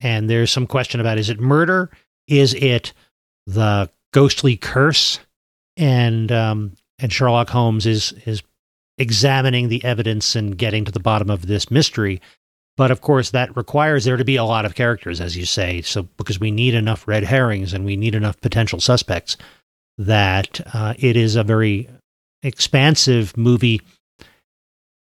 and 0.00 0.28
there's 0.28 0.50
some 0.50 0.66
question 0.66 1.00
about 1.00 1.18
is 1.18 1.30
it 1.30 1.38
murder? 1.38 1.88
Is 2.28 2.54
it 2.54 2.92
the 3.46 3.90
ghostly 4.12 4.56
curse? 4.56 5.18
And 5.76 6.30
um, 6.30 6.72
and 6.98 7.12
Sherlock 7.12 7.50
Holmes 7.50 7.86
is 7.86 8.12
is 8.26 8.42
examining 8.98 9.68
the 9.68 9.82
evidence 9.84 10.36
and 10.36 10.56
getting 10.56 10.84
to 10.84 10.92
the 10.92 11.00
bottom 11.00 11.30
of 11.30 11.46
this 11.46 11.70
mystery. 11.70 12.20
But 12.76 12.90
of 12.90 13.00
course, 13.00 13.30
that 13.30 13.56
requires 13.56 14.04
there 14.04 14.16
to 14.16 14.24
be 14.24 14.36
a 14.36 14.44
lot 14.44 14.64
of 14.64 14.74
characters, 14.74 15.20
as 15.20 15.36
you 15.36 15.44
say. 15.44 15.82
So 15.82 16.04
because 16.16 16.40
we 16.40 16.50
need 16.50 16.74
enough 16.74 17.06
red 17.06 17.24
herrings 17.24 17.72
and 17.72 17.84
we 17.84 17.96
need 17.96 18.14
enough 18.14 18.40
potential 18.40 18.80
suspects 18.80 19.36
that 19.98 20.60
uh, 20.72 20.94
it 20.98 21.16
is 21.16 21.36
a 21.36 21.44
very 21.44 21.88
expansive 22.42 23.36
movie. 23.36 23.80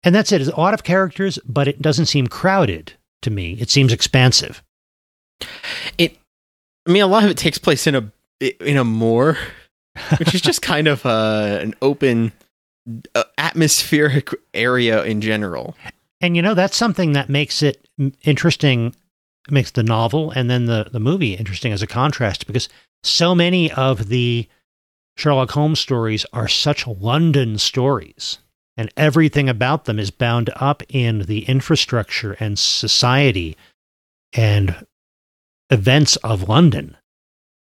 And 0.03 0.15
that's 0.15 0.31
it. 0.31 0.41
It's 0.41 0.49
a 0.49 0.59
lot 0.59 0.73
of 0.73 0.83
characters, 0.83 1.39
but 1.45 1.67
it 1.67 1.81
doesn't 1.81 2.05
seem 2.05 2.27
crowded 2.27 2.93
to 3.21 3.29
me. 3.29 3.53
It 3.59 3.69
seems 3.69 3.91
expansive. 3.91 4.63
it 5.97 6.17
i 6.87 6.91
mean 6.91 7.03
a 7.03 7.07
lot 7.07 7.23
of 7.23 7.29
it 7.29 7.37
takes 7.37 7.57
place 7.57 7.85
in 7.87 7.95
a 7.95 8.11
in 8.61 8.77
a 8.77 8.83
moor 8.83 9.37
which 10.17 10.33
is 10.33 10.41
just 10.41 10.61
kind 10.73 10.87
of 10.87 11.05
uh, 11.05 11.57
an 11.61 11.73
open 11.81 12.31
uh, 13.15 13.23
atmospheric 13.37 14.29
area 14.53 15.03
in 15.03 15.21
general 15.21 15.75
And 16.21 16.35
you 16.35 16.41
know, 16.41 16.53
that's 16.53 16.77
something 16.77 17.13
that 17.13 17.29
makes 17.29 17.61
it 17.61 17.87
interesting, 18.23 18.95
makes 19.49 19.71
the 19.71 19.83
novel 19.83 20.31
and 20.31 20.49
then 20.49 20.65
the, 20.65 20.89
the 20.91 20.99
movie 20.99 21.35
interesting 21.35 21.71
as 21.71 21.81
a 21.81 21.87
contrast 21.87 22.47
because 22.47 22.69
so 23.03 23.35
many 23.35 23.71
of 23.71 24.09
the 24.09 24.47
Sherlock 25.15 25.51
Holmes 25.51 25.79
stories 25.79 26.25
are 26.33 26.47
such 26.47 26.87
London 26.87 27.57
stories. 27.57 28.39
And 28.79 28.91
everything 28.95 29.49
about 29.49 29.85
them 29.85 29.97
is 29.97 30.11
bound 30.11 30.51
up 30.55 30.83
in 30.89 31.23
the 31.23 31.45
infrastructure 31.45 32.33
and 32.39 32.59
society 32.59 33.57
and 34.33 34.85
events 35.69 36.15
of 36.17 36.47
London. 36.47 36.95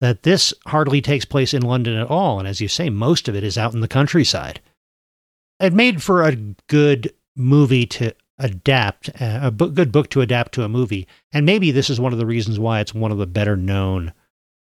That 0.01 0.23
this 0.23 0.53
hardly 0.67 1.01
takes 1.01 1.25
place 1.25 1.53
in 1.53 1.61
London 1.61 1.95
at 1.97 2.07
all. 2.07 2.39
And 2.39 2.47
as 2.47 2.61
you 2.61 2.67
say, 2.69 2.89
most 2.89 3.27
of 3.27 3.35
it 3.35 3.43
is 3.43 3.57
out 3.57 3.73
in 3.73 3.81
the 3.81 3.87
countryside. 3.87 4.61
It 5.59 5.73
made 5.73 6.01
for 6.01 6.23
a 6.23 6.35
good 6.67 7.13
movie 7.35 7.85
to 7.87 8.13
adapt, 8.37 9.09
uh, 9.21 9.41
a 9.43 9.51
good 9.51 9.91
book 9.91 10.09
to 10.11 10.21
adapt 10.21 10.53
to 10.53 10.63
a 10.63 10.69
movie. 10.69 11.05
And 11.33 11.45
maybe 11.45 11.71
this 11.71 11.89
is 11.89 11.99
one 11.99 12.13
of 12.13 12.19
the 12.19 12.25
reasons 12.25 12.57
why 12.59 12.79
it's 12.79 12.93
one 12.93 13.11
of 13.11 13.17
the 13.17 13.27
better 13.27 13.57
known 13.57 14.13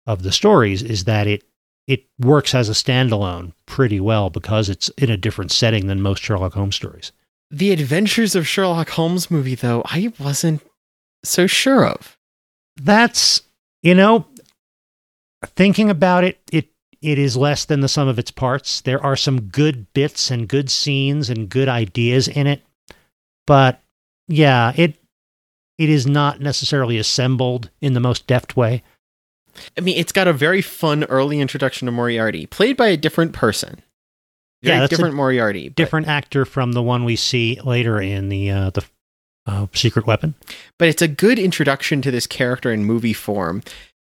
of 0.08 0.24
the 0.24 0.32
stories 0.32 0.82
is 0.82 1.04
that 1.04 1.28
it 1.28 1.44
it 1.86 2.06
works 2.20 2.54
as 2.56 2.68
a 2.68 2.74
standalone 2.74 3.54
pretty 3.66 4.00
well 4.00 4.30
because 4.30 4.68
it's 4.70 4.90
in 4.98 5.10
a 5.10 5.16
different 5.18 5.52
setting 5.52 5.88
than 5.88 6.02
most 6.02 6.22
Sherlock 6.24 6.54
Holmes 6.54 6.76
stories. 6.76 7.12
the 7.52 7.72
adventures 7.72 8.36
of 8.36 8.48
sherlock 8.48 8.90
holmes 8.90 9.30
movie 9.32 9.56
though 9.56 9.82
i 9.86 10.12
wasn't 10.20 10.62
so 11.24 11.46
sure 11.48 11.86
of 11.86 12.17
That's 12.82 13.42
you 13.84 13.96
know, 13.96 14.26
thinking 15.56 15.90
about 15.90 16.24
it, 16.24 16.40
it 16.52 16.70
it 17.02 17.20
is 17.20 17.38
less 17.38 17.66
than 17.66 17.82
the 17.82 17.88
sum 17.88 18.08
of 18.08 18.18
its 18.20 18.32
parts. 18.32 18.82
There 18.82 19.04
are 19.04 19.16
some 19.16 19.42
good 19.44 19.92
bits 19.94 20.32
and 20.32 20.48
good 20.48 20.70
scenes 20.70 21.30
and 21.30 21.50
good 21.50 21.68
ideas 21.70 22.28
in 22.28 22.48
it, 22.48 22.62
but 23.46 23.82
yeah, 24.28 24.74
it 24.76 24.96
it 25.78 25.90
is 25.90 26.08
not 26.08 26.42
necessarily 26.42 26.98
assembled 26.98 27.70
in 27.82 27.94
the 27.94 28.00
most 28.00 28.26
deft 28.26 28.58
way. 28.58 28.82
i 29.78 29.82
mean 29.82 29.98
it's 29.98 30.12
got 30.12 30.28
a 30.28 30.34
very 30.34 30.62
fun 30.62 31.04
early 31.06 31.40
introduction 31.40 31.86
to 31.86 31.92
moriarty 31.92 32.46
played 32.48 32.76
by 32.78 32.88
a 32.88 32.98
different 32.98 33.34
person 33.34 33.82
Yeah, 34.62 34.84
a 34.84 34.88
different 34.88 35.16
moriarty 35.16 35.70
Different 35.70 36.08
actor 36.08 36.46
from 36.46 36.74
the 36.74 36.82
one 36.84 37.06
we 37.06 37.16
see 37.16 37.60
later 37.64 38.02
in 38.02 38.30
the 38.30 38.50
uh, 38.52 38.70
the 38.72 38.84
uh, 39.48 39.68
Secret 39.74 40.06
Weapon. 40.06 40.36
but 40.78 40.88
it's 40.88 41.02
a 41.02 41.08
good 41.08 41.40
introduction 41.40 42.02
to 42.04 42.12
this 42.12 42.28
character 42.28 42.72
in 42.72 42.86
movie 42.86 43.14
form. 43.14 43.64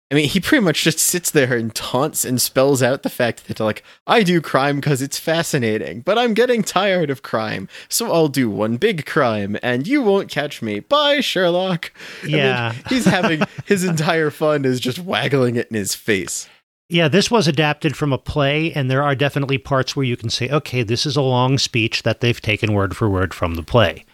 I 0.09 0.15
mean, 0.15 0.29
he 0.29 0.39
pretty 0.39 0.63
much 0.63 0.83
just 0.83 0.99
sits 0.99 1.31
there 1.31 1.57
and 1.57 1.75
taunts 1.75 2.23
and 2.23 2.41
spells 2.41 2.81
out 2.81 3.03
the 3.03 3.09
fact 3.09 3.47
that, 3.47 3.59
like, 3.59 3.83
I 4.05 4.23
do 4.23 4.39
crime 4.39 4.77
because 4.77 5.01
it's 5.01 5.19
fascinating, 5.19 5.99
but 5.99 6.17
I'm 6.17 6.33
getting 6.33 6.63
tired 6.63 7.09
of 7.09 7.23
crime, 7.23 7.67
so 7.89 8.13
I'll 8.13 8.29
do 8.29 8.49
one 8.49 8.77
big 8.77 9.05
crime, 9.05 9.57
and 9.61 9.85
you 9.85 10.01
won't 10.01 10.31
catch 10.31 10.61
me. 10.61 10.79
Bye, 10.79 11.19
Sherlock. 11.19 11.91
Yeah. 12.25 12.73
he's 12.89 13.03
having 13.03 13.41
his 13.65 13.83
entire 13.83 14.31
fun 14.31 14.63
is 14.63 14.79
just 14.79 14.99
waggling 14.99 15.57
it 15.57 15.67
in 15.67 15.75
his 15.75 15.93
face. 15.93 16.47
Yeah, 16.89 17.09
this 17.09 17.29
was 17.29 17.49
adapted 17.49 17.97
from 17.97 18.13
a 18.13 18.17
play, 18.17 18.71
and 18.71 18.89
there 18.89 19.03
are 19.03 19.13
definitely 19.13 19.57
parts 19.57 19.93
where 19.93 20.05
you 20.05 20.15
can 20.15 20.29
say, 20.29 20.47
okay, 20.49 20.83
this 20.83 21.05
is 21.05 21.17
a 21.17 21.21
long 21.21 21.57
speech 21.57 22.03
that 22.03 22.21
they've 22.21 22.39
taken 22.39 22.71
word 22.71 22.95
for 22.95 23.09
word 23.09 23.33
from 23.33 23.55
the 23.55 23.63
play. 23.63 24.05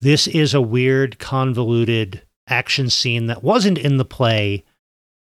This 0.00 0.26
is 0.26 0.54
a 0.54 0.60
weird, 0.60 1.18
convoluted 1.18 2.22
action 2.48 2.88
scene 2.90 3.26
that 3.26 3.42
wasn't 3.42 3.78
in 3.78 3.96
the 3.96 4.04
play, 4.04 4.64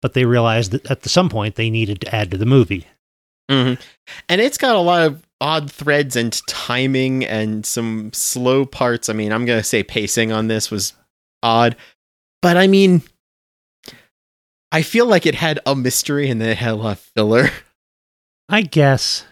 but 0.01 0.13
they 0.13 0.25
realized 0.25 0.71
that 0.71 0.91
at 0.91 1.05
some 1.05 1.29
point 1.29 1.55
they 1.55 1.69
needed 1.69 2.01
to 2.01 2.15
add 2.15 2.31
to 2.31 2.37
the 2.37 2.45
movie. 2.45 2.85
Mm-hmm. 3.49 3.81
And 4.27 4.41
it's 4.41 4.57
got 4.57 4.75
a 4.75 4.79
lot 4.79 5.03
of 5.03 5.23
odd 5.39 5.71
threads 5.71 6.15
and 6.15 6.41
timing 6.47 7.23
and 7.23 7.65
some 7.65 8.11
slow 8.13 8.65
parts. 8.65 9.09
I 9.09 9.13
mean, 9.13 9.31
I'm 9.31 9.45
going 9.45 9.59
to 9.59 9.63
say 9.63 9.83
pacing 9.83 10.31
on 10.31 10.47
this 10.47 10.69
was 10.69 10.93
odd, 11.41 11.75
but 12.41 12.57
I 12.57 12.67
mean, 12.67 13.03
I 14.71 14.81
feel 14.81 15.05
like 15.05 15.25
it 15.25 15.35
had 15.35 15.59
a 15.65 15.75
mystery 15.75 16.29
and 16.29 16.41
then 16.41 16.49
it 16.49 16.57
had 16.57 16.71
a 16.71 16.75
lot 16.75 16.91
of 16.93 16.99
filler. 16.99 17.49
I 18.49 18.61
guess. 18.61 19.25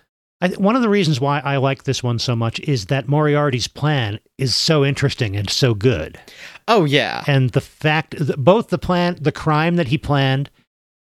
I, 0.45 0.55
one 0.57 0.75
of 0.75 0.81
the 0.81 0.89
reasons 0.89 1.19
why 1.19 1.39
I 1.39 1.57
like 1.57 1.83
this 1.83 2.03
one 2.03 2.19
so 2.19 2.35
much 2.35 2.59
is 2.61 2.85
that 2.87 3.07
Moriarty's 3.07 3.67
plan 3.67 4.19
is 4.37 4.55
so 4.55 4.85
interesting 4.85 5.35
and 5.35 5.49
so 5.49 5.73
good. 5.73 6.19
Oh, 6.67 6.85
yeah. 6.85 7.23
and 7.27 7.51
the 7.51 7.61
fact 7.61 8.17
th- 8.17 8.37
both 8.37 8.69
the 8.69 8.77
plan 8.77 9.17
the 9.21 9.31
crime 9.31 9.75
that 9.75 9.87
he 9.87 9.97
planned 9.97 10.49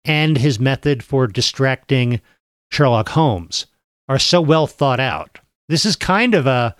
and 0.05 0.37
his 0.37 0.59
method 0.59 1.03
for 1.03 1.27
distracting 1.27 2.21
Sherlock 2.71 3.09
Holmes 3.09 3.67
are 4.09 4.19
so 4.19 4.41
well 4.41 4.67
thought 4.67 4.99
out. 4.99 5.39
This 5.69 5.85
is 5.85 5.95
kind 5.95 6.33
of 6.33 6.47
a 6.47 6.75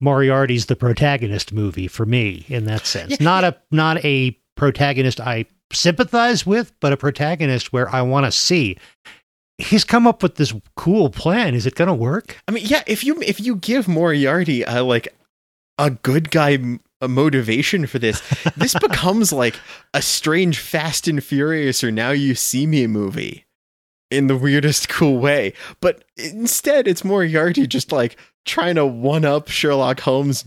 Moriarty's 0.00 0.66
the 0.66 0.76
protagonist 0.76 1.52
movie 1.52 1.88
for 1.88 2.04
me 2.04 2.44
in 2.48 2.64
that 2.64 2.86
sense. 2.86 3.12
Yeah. 3.12 3.16
Not 3.20 3.44
a 3.44 3.56
not 3.70 4.04
a 4.04 4.38
protagonist 4.56 5.20
I 5.20 5.46
sympathize 5.72 6.46
with, 6.46 6.72
but 6.80 6.92
a 6.92 6.96
protagonist 6.96 7.72
where 7.72 7.88
I 7.94 8.02
want 8.02 8.26
to 8.26 8.32
see. 8.32 8.76
He's 9.58 9.84
come 9.84 10.06
up 10.06 10.22
with 10.22 10.36
this 10.36 10.52
cool 10.76 11.08
plan. 11.10 11.54
Is 11.54 11.66
it 11.66 11.74
going 11.74 11.88
to 11.88 11.94
work? 11.94 12.36
I 12.46 12.52
mean, 12.52 12.66
yeah, 12.66 12.82
if 12.86 13.04
you 13.04 13.20
if 13.22 13.40
you 13.40 13.56
give 13.56 13.88
Moriarty 13.88 14.62
a 14.62 14.82
like 14.82 15.08
a 15.78 15.90
good 15.90 16.30
guy 16.30 16.54
m- 16.54 16.80
a 17.00 17.08
motivation 17.08 17.86
for 17.86 17.98
this, 17.98 18.22
this 18.56 18.74
becomes 18.74 19.32
like 19.32 19.58
a 19.94 20.02
strange 20.02 20.58
Fast 20.58 21.08
and 21.08 21.22
Furious 21.22 21.82
or 21.82 21.90
Now 21.90 22.10
You 22.10 22.34
See 22.34 22.66
Me 22.66 22.86
movie 22.86 23.46
in 24.10 24.26
the 24.26 24.36
weirdest 24.36 24.88
cool 24.88 25.18
way. 25.18 25.52
But 25.80 26.04
instead, 26.16 26.86
it's 26.86 27.04
Moriarty 27.04 27.66
just 27.66 27.92
like 27.92 28.16
trying 28.44 28.76
to 28.76 28.86
one 28.86 29.24
up 29.24 29.48
Sherlock 29.48 30.00
Holmes, 30.00 30.44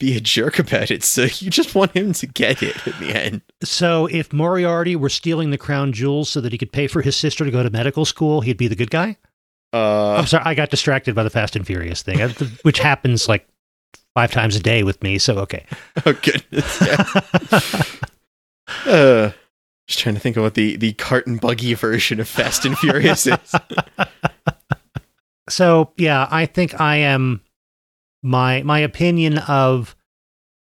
be 0.00 0.16
a 0.16 0.20
jerk 0.20 0.58
about 0.58 0.90
it. 0.90 1.04
So 1.04 1.22
you 1.22 1.50
just 1.50 1.76
want 1.76 1.92
him 1.92 2.12
to 2.14 2.26
get 2.26 2.62
it 2.62 2.74
in 2.84 2.92
the 2.98 3.14
end. 3.14 3.42
So 3.62 4.06
if 4.06 4.32
Moriarty 4.32 4.96
were 4.96 5.08
stealing 5.08 5.50
the 5.50 5.58
crown 5.58 5.92
jewels 5.92 6.28
so 6.28 6.40
that 6.40 6.50
he 6.50 6.58
could 6.58 6.72
pay 6.72 6.88
for 6.88 7.02
his 7.02 7.14
sister 7.14 7.44
to 7.44 7.50
go 7.52 7.62
to 7.62 7.70
medical 7.70 8.04
school, 8.04 8.40
he'd 8.40 8.56
be 8.56 8.66
the 8.66 8.74
good 8.74 8.90
guy? 8.90 9.16
Uh, 9.72 10.14
I'm 10.14 10.26
sorry, 10.26 10.42
I 10.44 10.54
got 10.54 10.70
distracted 10.70 11.14
by 11.14 11.22
the 11.22 11.30
Fast 11.30 11.54
and 11.54 11.64
Furious 11.64 12.02
thing, 12.02 12.20
uh, 12.20 12.32
which 12.62 12.80
happens 12.80 13.28
like 13.28 13.46
five 14.14 14.32
times 14.32 14.56
a 14.56 14.60
day 14.60 14.82
with 14.82 15.00
me. 15.00 15.18
So 15.18 15.38
okay. 15.38 15.64
oh 16.06 16.12
goodness, 16.14 16.80
yeah. 16.80 17.04
uh, 18.86 19.30
just 19.86 20.00
trying 20.00 20.16
to 20.16 20.20
think 20.20 20.36
of 20.36 20.42
what 20.42 20.54
the 20.54 20.74
the 20.76 20.94
cart 20.94 21.28
and 21.28 21.40
buggy 21.40 21.74
version 21.74 22.18
of 22.18 22.26
Fast 22.26 22.64
and 22.64 22.76
Furious 22.76 23.28
is. 23.28 23.36
So 25.50 25.92
yeah, 25.96 26.28
I 26.30 26.46
think 26.46 26.80
I 26.80 26.96
am 26.96 27.42
my 28.22 28.62
my 28.62 28.78
opinion 28.78 29.38
of 29.38 29.96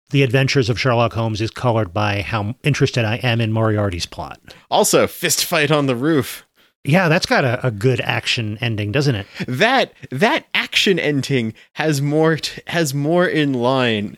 the 0.09 0.23
adventures 0.23 0.69
of 0.69 0.79
Sherlock 0.79 1.13
Holmes 1.13 1.41
is 1.41 1.49
colored 1.49 1.93
by 1.93 2.21
how 2.21 2.55
interested 2.63 3.03
I 3.03 3.15
am 3.17 3.41
in 3.41 3.51
Moriarty's 3.51 4.05
plot. 4.05 4.39
Also, 4.69 5.07
fist 5.07 5.43
fight 5.43 5.71
on 5.71 5.87
the 5.87 5.95
roof. 5.95 6.45
Yeah, 6.83 7.07
that's 7.09 7.25
got 7.25 7.45
a, 7.45 7.65
a 7.65 7.71
good 7.71 8.01
action 8.01 8.57
ending, 8.61 8.91
doesn't 8.91 9.15
it? 9.15 9.27
That 9.47 9.93
that 10.11 10.45
action 10.53 10.99
ending 10.99 11.53
has 11.73 12.01
more 12.01 12.37
t- 12.37 12.61
has 12.67 12.93
more 12.93 13.25
in 13.27 13.53
line 13.53 14.17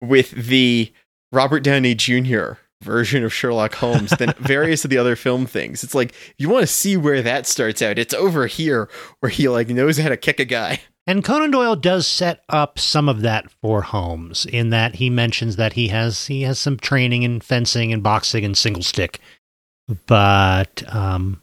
with 0.00 0.30
the 0.32 0.92
Robert 1.32 1.60
Downey 1.60 1.94
Jr. 1.94 2.54
version 2.82 3.24
of 3.24 3.32
Sherlock 3.32 3.74
Holmes 3.76 4.10
than 4.10 4.34
various 4.38 4.84
of 4.84 4.90
the 4.90 4.98
other 4.98 5.16
film 5.16 5.46
things. 5.46 5.84
It's 5.84 5.94
like 5.94 6.12
you 6.36 6.48
want 6.48 6.64
to 6.64 6.72
see 6.72 6.96
where 6.96 7.22
that 7.22 7.46
starts 7.46 7.80
out. 7.80 7.98
It's 7.98 8.14
over 8.14 8.46
here 8.46 8.88
where 9.20 9.30
he 9.30 9.48
like 9.48 9.68
knows 9.68 9.98
how 9.98 10.08
to 10.08 10.16
kick 10.16 10.40
a 10.40 10.44
guy. 10.44 10.80
And 11.06 11.22
Conan 11.22 11.50
Doyle 11.50 11.76
does 11.76 12.06
set 12.06 12.42
up 12.48 12.78
some 12.78 13.08
of 13.08 13.20
that 13.20 13.50
for 13.50 13.82
Holmes 13.82 14.46
in 14.46 14.70
that 14.70 14.94
he 14.94 15.10
mentions 15.10 15.56
that 15.56 15.74
he 15.74 15.88
has 15.88 16.26
he 16.26 16.42
has 16.42 16.58
some 16.58 16.78
training 16.78 17.24
in 17.24 17.40
fencing 17.40 17.92
and 17.92 18.02
boxing 18.02 18.44
and 18.44 18.56
single 18.56 18.82
stick. 18.82 19.20
But 20.06 20.82
um 20.94 21.42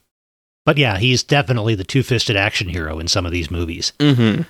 but 0.65 0.77
yeah, 0.77 0.97
he's 0.97 1.23
definitely 1.23 1.75
the 1.75 1.83
two-fisted 1.83 2.35
action 2.35 2.69
hero 2.69 2.99
in 2.99 3.07
some 3.07 3.25
of 3.25 3.31
these 3.31 3.51
movies. 3.51 3.93
Mm-hmm. 3.99 4.43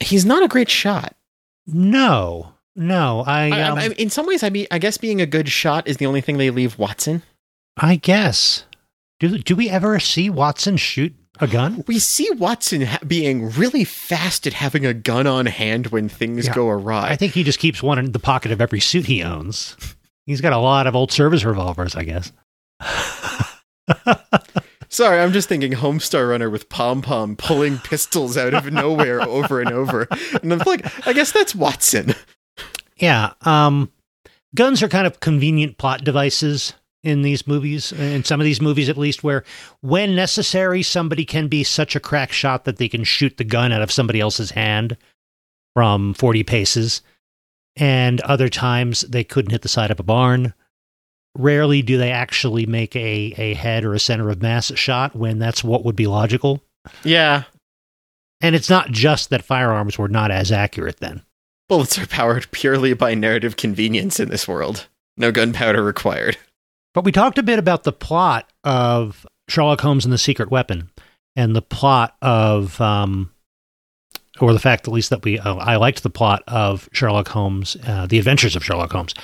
He's 0.00 0.24
not 0.24 0.42
a 0.42 0.48
great 0.48 0.70
shot. 0.70 1.14
No. 1.66 2.52
No, 2.74 3.22
I 3.26 3.50
I, 3.50 3.62
um, 3.62 3.78
I, 3.78 3.88
in 3.98 4.08
some 4.08 4.26
ways, 4.26 4.42
I 4.42 4.48
mean, 4.48 4.66
I 4.70 4.78
guess 4.78 4.96
being 4.96 5.20
a 5.20 5.26
good 5.26 5.48
shot 5.48 5.86
is 5.86 5.98
the 5.98 6.06
only 6.06 6.22
thing 6.22 6.38
they 6.38 6.50
leave 6.50 6.78
Watson. 6.78 7.22
I 7.76 7.96
guess. 7.96 8.64
Do 9.20 9.36
do 9.38 9.54
we 9.54 9.68
ever 9.68 10.00
see 10.00 10.30
Watson 10.30 10.78
shoot 10.78 11.14
a 11.42 11.46
gun? 11.48 11.84
We 11.86 11.98
see 11.98 12.30
Watson 12.32 12.82
ha- 12.82 12.98
being 13.06 13.50
really 13.50 13.84
fast 13.84 14.46
at 14.46 14.52
having 14.54 14.86
a 14.86 14.94
gun 14.94 15.26
on 15.26 15.46
hand 15.46 15.88
when 15.88 16.08
things 16.08 16.46
Yeah. 16.46 16.54
go 16.54 16.68
awry. 16.68 17.10
I 17.10 17.16
think 17.16 17.32
he 17.34 17.42
just 17.44 17.58
keeps 17.58 17.82
one 17.82 17.98
in 17.98 18.12
the 18.12 18.18
pocket 18.18 18.52
of 18.52 18.60
every 18.60 18.80
suit 18.80 19.06
he 19.06 19.22
owns. 19.22 19.76
He's 20.26 20.40
got 20.40 20.52
a 20.52 20.58
lot 20.58 20.86
of 20.86 20.94
old 20.96 21.10
service 21.12 21.44
revolvers, 21.44 21.96
I 21.96 22.04
guess. 22.04 22.32
Sorry, 24.88 25.20
I'm 25.20 25.32
just 25.32 25.48
thinking 25.48 25.72
Homestar 25.72 26.28
Runner 26.28 26.50
with 26.50 26.68
Pom 26.68 27.00
Pom 27.00 27.34
pulling 27.36 27.78
pistols 27.78 28.36
out 28.36 28.52
of 28.52 28.70
nowhere 28.70 29.22
over 29.28 29.60
and 29.60 29.70
over. 29.72 30.06
And 30.42 30.52
I'm 30.52 30.58
like, 30.66 31.06
I 31.06 31.14
guess 31.14 31.32
that's 31.32 31.54
Watson. 31.54 32.14
Yeah. 32.96 33.32
Um, 33.40 33.90
guns 34.54 34.82
are 34.82 34.88
kind 34.88 35.06
of 35.06 35.18
convenient 35.20 35.78
plot 35.78 36.04
devices 36.04 36.74
in 37.02 37.22
these 37.22 37.46
movies, 37.46 37.92
uh, 37.92 37.96
in 37.96 38.24
some 38.24 38.40
of 38.40 38.44
these 38.44 38.60
movies 38.60 38.88
at 38.88 38.96
least, 38.96 39.24
where 39.24 39.44
when 39.80 40.14
necessary, 40.14 40.82
somebody 40.82 41.24
can 41.24 41.48
be 41.48 41.64
such 41.64 41.96
a 41.96 42.00
crack 42.00 42.32
shot 42.32 42.64
that 42.64 42.76
they 42.76 42.88
can 42.88 43.04
shoot 43.04 43.36
the 43.36 43.44
gun 43.44 43.72
out 43.72 43.82
of 43.82 43.92
somebody 43.92 44.20
else's 44.20 44.52
hand 44.52 44.96
from 45.74 46.14
40 46.14 46.42
paces. 46.44 47.02
And 47.76 48.20
other 48.22 48.48
times 48.48 49.02
they 49.02 49.24
couldn't 49.24 49.50
hit 49.50 49.62
the 49.62 49.68
side 49.68 49.90
of 49.90 49.98
a 49.98 50.04
barn. 50.04 50.54
Rarely 51.36 51.80
do 51.80 51.96
they 51.96 52.10
actually 52.10 52.66
make 52.66 52.94
a, 52.94 53.34
a 53.38 53.54
head 53.54 53.84
or 53.84 53.94
a 53.94 53.98
center 53.98 54.28
of 54.28 54.42
mass 54.42 54.72
shot 54.74 55.16
when 55.16 55.38
that's 55.38 55.64
what 55.64 55.84
would 55.84 55.96
be 55.96 56.06
logical. 56.06 56.62
Yeah. 57.04 57.44
And 58.42 58.54
it's 58.54 58.68
not 58.68 58.90
just 58.90 59.30
that 59.30 59.44
firearms 59.44 59.96
were 59.96 60.08
not 60.08 60.30
as 60.30 60.52
accurate 60.52 60.98
then. 61.00 61.22
Bullets 61.68 61.98
are 61.98 62.06
powered 62.06 62.50
purely 62.50 62.92
by 62.92 63.14
narrative 63.14 63.56
convenience 63.56 64.20
in 64.20 64.28
this 64.28 64.46
world. 64.46 64.88
No 65.16 65.32
gunpowder 65.32 65.82
required. 65.82 66.36
But 66.94 67.04
we 67.04 67.12
talked 67.12 67.38
a 67.38 67.42
bit 67.42 67.58
about 67.58 67.84
the 67.84 67.92
plot 67.92 68.52
of 68.64 69.26
Sherlock 69.48 69.80
Holmes 69.80 70.04
and 70.04 70.12
the 70.12 70.18
Secret 70.18 70.50
Weapon, 70.50 70.90
and 71.36 71.56
the 71.56 71.62
plot 71.62 72.16
of, 72.20 72.80
um, 72.80 73.32
or 74.40 74.52
the 74.52 74.58
fact 74.58 74.86
at 74.86 74.94
least 74.94 75.10
that 75.10 75.24
we, 75.24 75.38
uh, 75.38 75.54
I 75.56 75.76
liked 75.76 76.02
the 76.02 76.10
plot 76.10 76.42
of 76.46 76.88
Sherlock 76.92 77.28
Holmes, 77.28 77.76
uh, 77.86 78.06
the 78.06 78.18
Adventures 78.18 78.56
of 78.56 78.64
Sherlock 78.64 78.92
Holmes. 78.92 79.14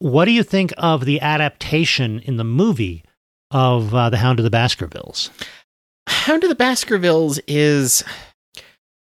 What 0.00 0.24
do 0.24 0.32
you 0.32 0.42
think 0.42 0.72
of 0.76 1.04
the 1.04 1.20
adaptation 1.20 2.20
in 2.20 2.36
the 2.36 2.44
movie 2.44 3.04
of 3.50 3.94
uh, 3.94 4.10
The 4.10 4.18
Hound 4.18 4.40
of 4.40 4.44
the 4.44 4.50
Baskervilles? 4.50 5.30
Hound 6.08 6.42
of 6.42 6.48
the 6.48 6.56
Baskervilles 6.56 7.40
is 7.46 8.02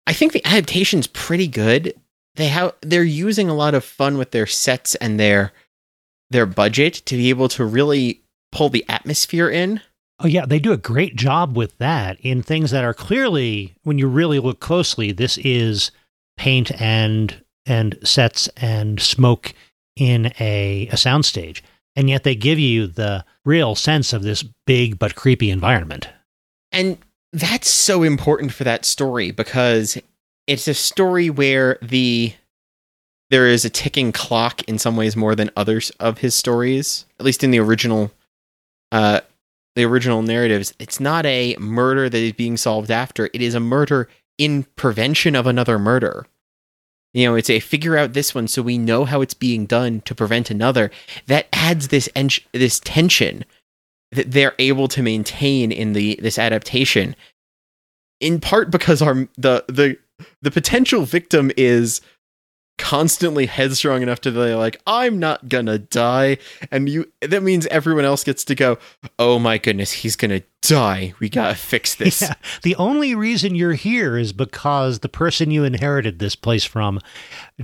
I 0.06 0.12
think 0.14 0.32
the 0.32 0.44
adaptation's 0.44 1.06
pretty 1.06 1.46
good. 1.46 1.94
They 2.36 2.48
have 2.48 2.74
they're 2.80 3.04
using 3.04 3.50
a 3.50 3.54
lot 3.54 3.74
of 3.74 3.84
fun 3.84 4.16
with 4.16 4.30
their 4.30 4.46
sets 4.46 4.94
and 4.96 5.20
their 5.20 5.52
their 6.30 6.46
budget 6.46 6.94
to 7.06 7.16
be 7.16 7.30
able 7.30 7.48
to 7.48 7.64
really 7.64 8.22
pull 8.52 8.68
the 8.68 8.84
atmosphere 8.88 9.48
in. 9.48 9.80
Oh 10.20 10.26
yeah, 10.26 10.46
they 10.46 10.58
do 10.58 10.72
a 10.72 10.76
great 10.76 11.16
job 11.16 11.56
with 11.56 11.78
that 11.78 12.18
in 12.20 12.42
things 12.42 12.70
that 12.72 12.84
are 12.84 12.94
clearly, 12.94 13.76
when 13.84 13.98
you 13.98 14.08
really 14.08 14.38
look 14.38 14.60
closely, 14.60 15.12
this 15.12 15.38
is 15.38 15.90
paint 16.36 16.70
and 16.80 17.42
and 17.66 17.98
sets 18.02 18.48
and 18.56 19.00
smoke 19.00 19.52
in 19.96 20.32
a, 20.40 20.88
a 20.90 20.94
soundstage, 20.94 21.60
and 21.94 22.08
yet 22.08 22.24
they 22.24 22.34
give 22.34 22.58
you 22.58 22.86
the 22.86 23.24
real 23.44 23.74
sense 23.74 24.12
of 24.12 24.22
this 24.22 24.44
big 24.66 24.98
but 24.98 25.14
creepy 25.14 25.50
environment. 25.50 26.08
And 26.72 26.98
that's 27.32 27.68
so 27.68 28.02
important 28.02 28.52
for 28.52 28.64
that 28.64 28.84
story 28.84 29.30
because 29.30 29.98
it's 30.46 30.66
a 30.66 30.74
story 30.74 31.28
where 31.30 31.78
the 31.82 32.32
there 33.30 33.46
is 33.46 33.64
a 33.64 33.70
ticking 33.70 34.12
clock 34.12 34.62
in 34.64 34.78
some 34.78 34.96
ways 34.96 35.16
more 35.16 35.34
than 35.34 35.50
others 35.56 35.90
of 36.00 36.18
his 36.18 36.34
stories, 36.34 37.06
at 37.18 37.26
least 37.26 37.44
in 37.44 37.50
the 37.50 37.60
original 37.60 38.10
uh 38.92 39.20
the 39.76 39.84
original 39.84 40.22
narratives, 40.22 40.74
it's 40.80 40.98
not 40.98 41.24
a 41.24 41.54
murder 41.60 42.08
that 42.08 42.18
is 42.18 42.32
being 42.32 42.56
solved 42.56 42.90
after. 42.90 43.30
It 43.32 43.40
is 43.40 43.54
a 43.54 43.60
murder 43.60 44.08
in 44.36 44.64
prevention 44.74 45.36
of 45.36 45.46
another 45.46 45.78
murder. 45.78 46.26
You 47.14 47.26
know, 47.26 47.36
it's 47.36 47.48
a 47.48 47.60
figure 47.60 47.96
out 47.96 48.12
this 48.12 48.34
one 48.34 48.48
so 48.48 48.60
we 48.60 48.76
know 48.76 49.04
how 49.04 49.20
it's 49.20 49.34
being 49.34 49.66
done 49.66 50.00
to 50.02 50.16
prevent 50.16 50.50
another. 50.50 50.90
That 51.26 51.46
adds 51.52 51.88
this 51.88 52.08
en- 52.16 52.28
this 52.52 52.80
tension 52.80 53.44
that 54.10 54.32
they're 54.32 54.54
able 54.58 54.88
to 54.88 55.02
maintain 55.02 55.70
in 55.70 55.92
the 55.92 56.18
this 56.20 56.38
adaptation. 56.38 57.14
In 58.20 58.40
part 58.40 58.70
because 58.70 59.00
our 59.00 59.28
the 59.36 59.64
the 59.68 59.96
the 60.42 60.50
potential 60.50 61.04
victim 61.04 61.52
is 61.56 62.00
constantly 62.78 63.46
headstrong 63.46 64.02
enough 64.02 64.20
to 64.20 64.30
be 64.30 64.54
like 64.54 64.80
i'm 64.86 65.18
not 65.18 65.48
gonna 65.48 65.78
die 65.78 66.38
and 66.70 66.88
you 66.88 67.10
that 67.20 67.42
means 67.42 67.66
everyone 67.66 68.04
else 68.04 68.24
gets 68.24 68.44
to 68.44 68.54
go 68.54 68.78
oh 69.18 69.38
my 69.38 69.58
goodness 69.58 69.90
he's 69.90 70.16
gonna 70.16 70.40
die 70.62 71.12
we 71.20 71.28
gotta 71.28 71.54
fix 71.54 71.94
this 71.96 72.22
Yeah. 72.22 72.34
The 72.62 72.76
only 72.76 73.14
reason 73.14 73.54
you're 73.54 73.72
here 73.74 74.16
is 74.16 74.32
because 74.32 75.00
the 75.00 75.08
person 75.08 75.50
you 75.50 75.64
inherited 75.64 76.18
this 76.18 76.36
place 76.36 76.64
from 76.64 77.00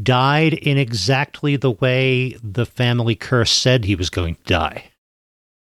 died 0.03 0.55
in 0.55 0.79
exactly 0.79 1.57
the 1.57 1.71
way 1.71 2.37
the 2.43 2.67
family 2.67 3.15
curse 3.15 3.51
said 3.53 3.85
he 3.85 3.95
was 3.95 4.11
going 4.11 4.35
to 4.35 4.43
die. 4.45 4.91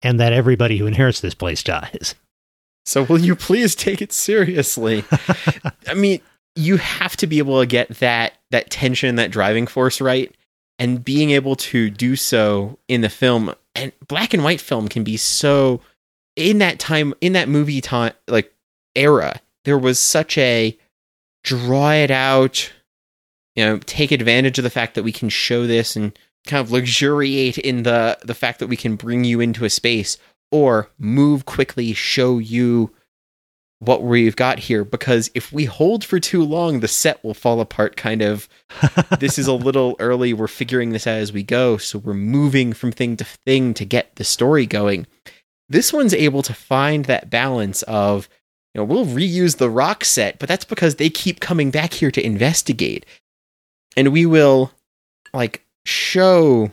And 0.03 0.19
that 0.19 0.31
everybody 0.33 0.77
who 0.77 0.85
inherits 0.87 1.21
this 1.21 1.33
place 1.33 1.63
dies. 1.63 2.15
so 2.85 3.03
will 3.03 3.19
you 3.19 3.35
please 3.35 3.75
take 3.75 4.01
it 4.01 4.13
seriously 4.13 5.03
i 5.87 5.93
mean 5.93 6.21
you 6.57 6.77
have 6.77 7.15
to 7.17 7.27
be 7.27 7.37
able 7.37 7.59
to 7.59 7.65
get 7.65 7.89
that 7.99 8.33
that 8.51 8.69
tension 8.69 9.15
that 9.15 9.31
driving 9.31 9.67
force 9.67 10.01
right 10.01 10.33
and 10.79 11.03
being 11.03 11.31
able 11.31 11.55
to 11.55 11.89
do 11.89 12.15
so 12.15 12.77
in 12.87 13.01
the 13.01 13.09
film. 13.09 13.53
And 13.75 13.91
black 14.07 14.33
and 14.33 14.43
white 14.43 14.61
film 14.61 14.87
can 14.87 15.03
be 15.03 15.17
so 15.17 15.81
in 16.35 16.59
that 16.59 16.79
time 16.79 17.13
in 17.19 17.33
that 17.33 17.49
movie 17.49 17.81
time 17.81 18.13
like 18.27 18.53
era 18.95 19.41
there 19.65 19.77
was 19.77 19.99
such 19.99 20.37
a 20.37 20.77
draw 21.43 21.91
it 21.91 22.11
out 22.11 22.71
you 23.55 23.65
know 23.65 23.79
take 23.79 24.11
advantage 24.11 24.59
of 24.59 24.63
the 24.63 24.69
fact 24.69 24.93
that 24.95 25.03
we 25.03 25.11
can 25.11 25.29
show 25.29 25.65
this 25.65 25.95
and 25.95 26.17
kind 26.45 26.61
of 26.61 26.71
luxuriate 26.71 27.57
in 27.57 27.83
the 27.83 28.17
the 28.23 28.35
fact 28.35 28.59
that 28.59 28.67
we 28.67 28.77
can 28.77 28.95
bring 28.95 29.23
you 29.23 29.39
into 29.39 29.65
a 29.65 29.69
space 29.69 30.17
or 30.51 30.89
move 30.99 31.45
quickly 31.45 31.91
show 31.91 32.37
you 32.37 32.91
what 33.79 34.01
we've 34.01 34.35
got 34.35 34.57
here 34.57 34.83
because 34.83 35.29
if 35.35 35.51
we 35.51 35.65
hold 35.65 36.03
for 36.03 36.19
too 36.19 36.43
long 36.43 36.79
the 36.79 36.87
set 36.87 37.23
will 37.23 37.33
fall 37.33 37.61
apart 37.61 37.95
kind 37.95 38.21
of. 38.21 38.49
This 39.19 39.39
is 39.39 39.47
a 39.47 39.53
little 39.53 39.95
early. 39.99 40.33
We're 40.33 40.47
figuring 40.47 40.91
this 40.91 41.07
out 41.07 41.17
as 41.17 41.31
we 41.31 41.43
go 41.43 41.77
so 41.77 41.99
we're 41.99 42.13
moving 42.13 42.73
from 42.73 42.91
thing 42.91 43.17
to 43.17 43.23
thing 43.23 43.73
to 43.75 43.85
get 43.85 44.15
the 44.15 44.23
story 44.23 44.65
going. 44.65 45.07
This 45.69 45.91
one's 45.93 46.13
able 46.13 46.41
to 46.43 46.53
find 46.53 47.05
that 47.05 47.29
balance 47.29 47.83
of 47.83 48.27
you 48.73 48.79
know 48.79 48.85
we'll 48.85 49.05
reuse 49.05 49.57
the 49.57 49.69
rock 49.69 50.03
set 50.03 50.39
but 50.39 50.49
that's 50.49 50.65
because 50.65 50.95
they 50.95 51.09
keep 51.09 51.39
coming 51.39 51.71
back 51.71 51.93
here 51.93 52.11
to 52.11 52.25
investigate. 52.25 53.05
And 53.95 54.11
we 54.11 54.25
will 54.25 54.71
like 55.33 55.63
show 55.85 56.71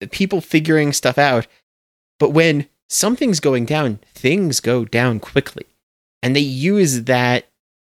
the 0.00 0.08
people 0.08 0.40
figuring 0.40 0.92
stuff 0.92 1.18
out 1.18 1.46
but 2.18 2.30
when 2.30 2.66
something's 2.88 3.40
going 3.40 3.64
down 3.66 4.00
things 4.14 4.60
go 4.60 4.84
down 4.84 5.20
quickly 5.20 5.66
and 6.22 6.34
they 6.34 6.40
use 6.40 7.04
that 7.04 7.46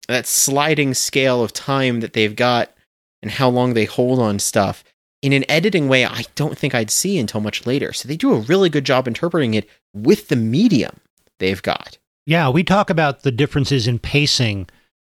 that 0.07 0.27
sliding 0.27 0.93
scale 0.93 1.41
of 1.41 1.53
time 1.53 2.01
that 2.01 2.13
they've 2.13 2.35
got 2.35 2.73
and 3.21 3.31
how 3.31 3.49
long 3.49 3.73
they 3.73 3.85
hold 3.85 4.19
on 4.19 4.37
stuff 4.37 4.83
in 5.21 5.31
an 5.31 5.49
editing 5.49 5.87
way 5.87 6.05
I 6.05 6.25
don't 6.35 6.57
think 6.57 6.75
I'd 6.75 6.91
see 6.91 7.17
until 7.17 7.39
much 7.39 7.65
later. 7.65 7.93
So 7.93 8.07
they 8.07 8.17
do 8.17 8.33
a 8.33 8.41
really 8.41 8.69
good 8.69 8.85
job 8.85 9.07
interpreting 9.07 9.53
it 9.53 9.69
with 9.93 10.27
the 10.27 10.35
medium 10.35 10.99
they've 11.39 11.61
got. 11.61 11.97
Yeah, 12.25 12.49
we 12.49 12.63
talk 12.63 12.89
about 12.89 13.23
the 13.23 13.31
differences 13.31 13.87
in 13.87 13.99
pacing 13.99 14.67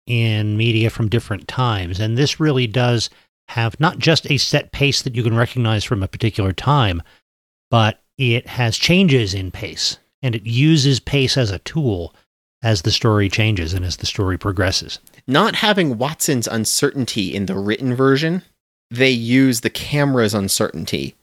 in 0.06 0.56
media 0.56 0.89
from 0.89 1.10
different 1.10 1.48
times. 1.48 2.00
And 2.00 2.17
this 2.17 2.39
really 2.39 2.67
does 2.67 3.10
have 3.50 3.80
not 3.80 4.00
just 4.00 4.30
a 4.32 4.38
set 4.38 4.72
pace 4.72 5.02
that 5.02 5.15
you 5.15 5.24
can 5.24 5.36
recognize 5.36 5.84
from 5.84 6.02
a 6.02 6.08
particular 6.08 6.54
time, 6.54 7.02
but 7.70 8.02
it 8.17 8.48
has 8.48 8.78
changes 8.78 9.34
in 9.34 9.52
pace 9.52 9.98
and 10.22 10.36
it 10.36 10.46
uses 10.46 11.00
pace 11.00 11.38
as 11.38 11.52
a 11.52 11.60
tool 11.60 12.13
as 12.63 12.82
the 12.82 12.91
story 12.91 13.30
changes 13.30 13.74
and 13.74 13.86
as 13.86 13.98
the 13.98 14.06
story 14.06 14.38
progresses. 14.38 15.00
Not 15.28 15.56
having 15.56 15.98
Watson's 15.98 16.48
uncertainty 16.48 17.36
in 17.36 17.46
the 17.46 17.58
written 17.58 17.96
version, 17.96 18.43
they 18.89 19.10
use 19.10 19.62
the 19.62 19.70
camera's 19.70 20.34
uncertainty 20.34 21.15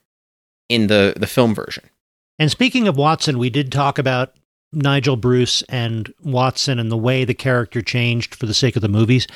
in 0.68 0.86
the, 0.86 1.14
the 1.16 1.26
film 1.26 1.54
version. 1.54 1.84
And 2.38 2.50
speaking 2.50 2.88
of 2.88 2.96
Watson, 2.96 3.38
we 3.38 3.50
did 3.50 3.72
talk 3.72 3.98
about 3.98 4.34
Nigel 4.72 5.16
Bruce 5.16 5.62
and 5.68 6.12
Watson 6.22 6.78
and 6.78 6.90
the 6.90 6.96
way 6.96 7.24
the 7.24 7.34
character 7.34 7.80
changed 7.80 8.34
for 8.34 8.46
the 8.46 8.54
sake 8.54 8.76
of 8.76 8.82
the 8.82 8.88
movies. 8.88 9.26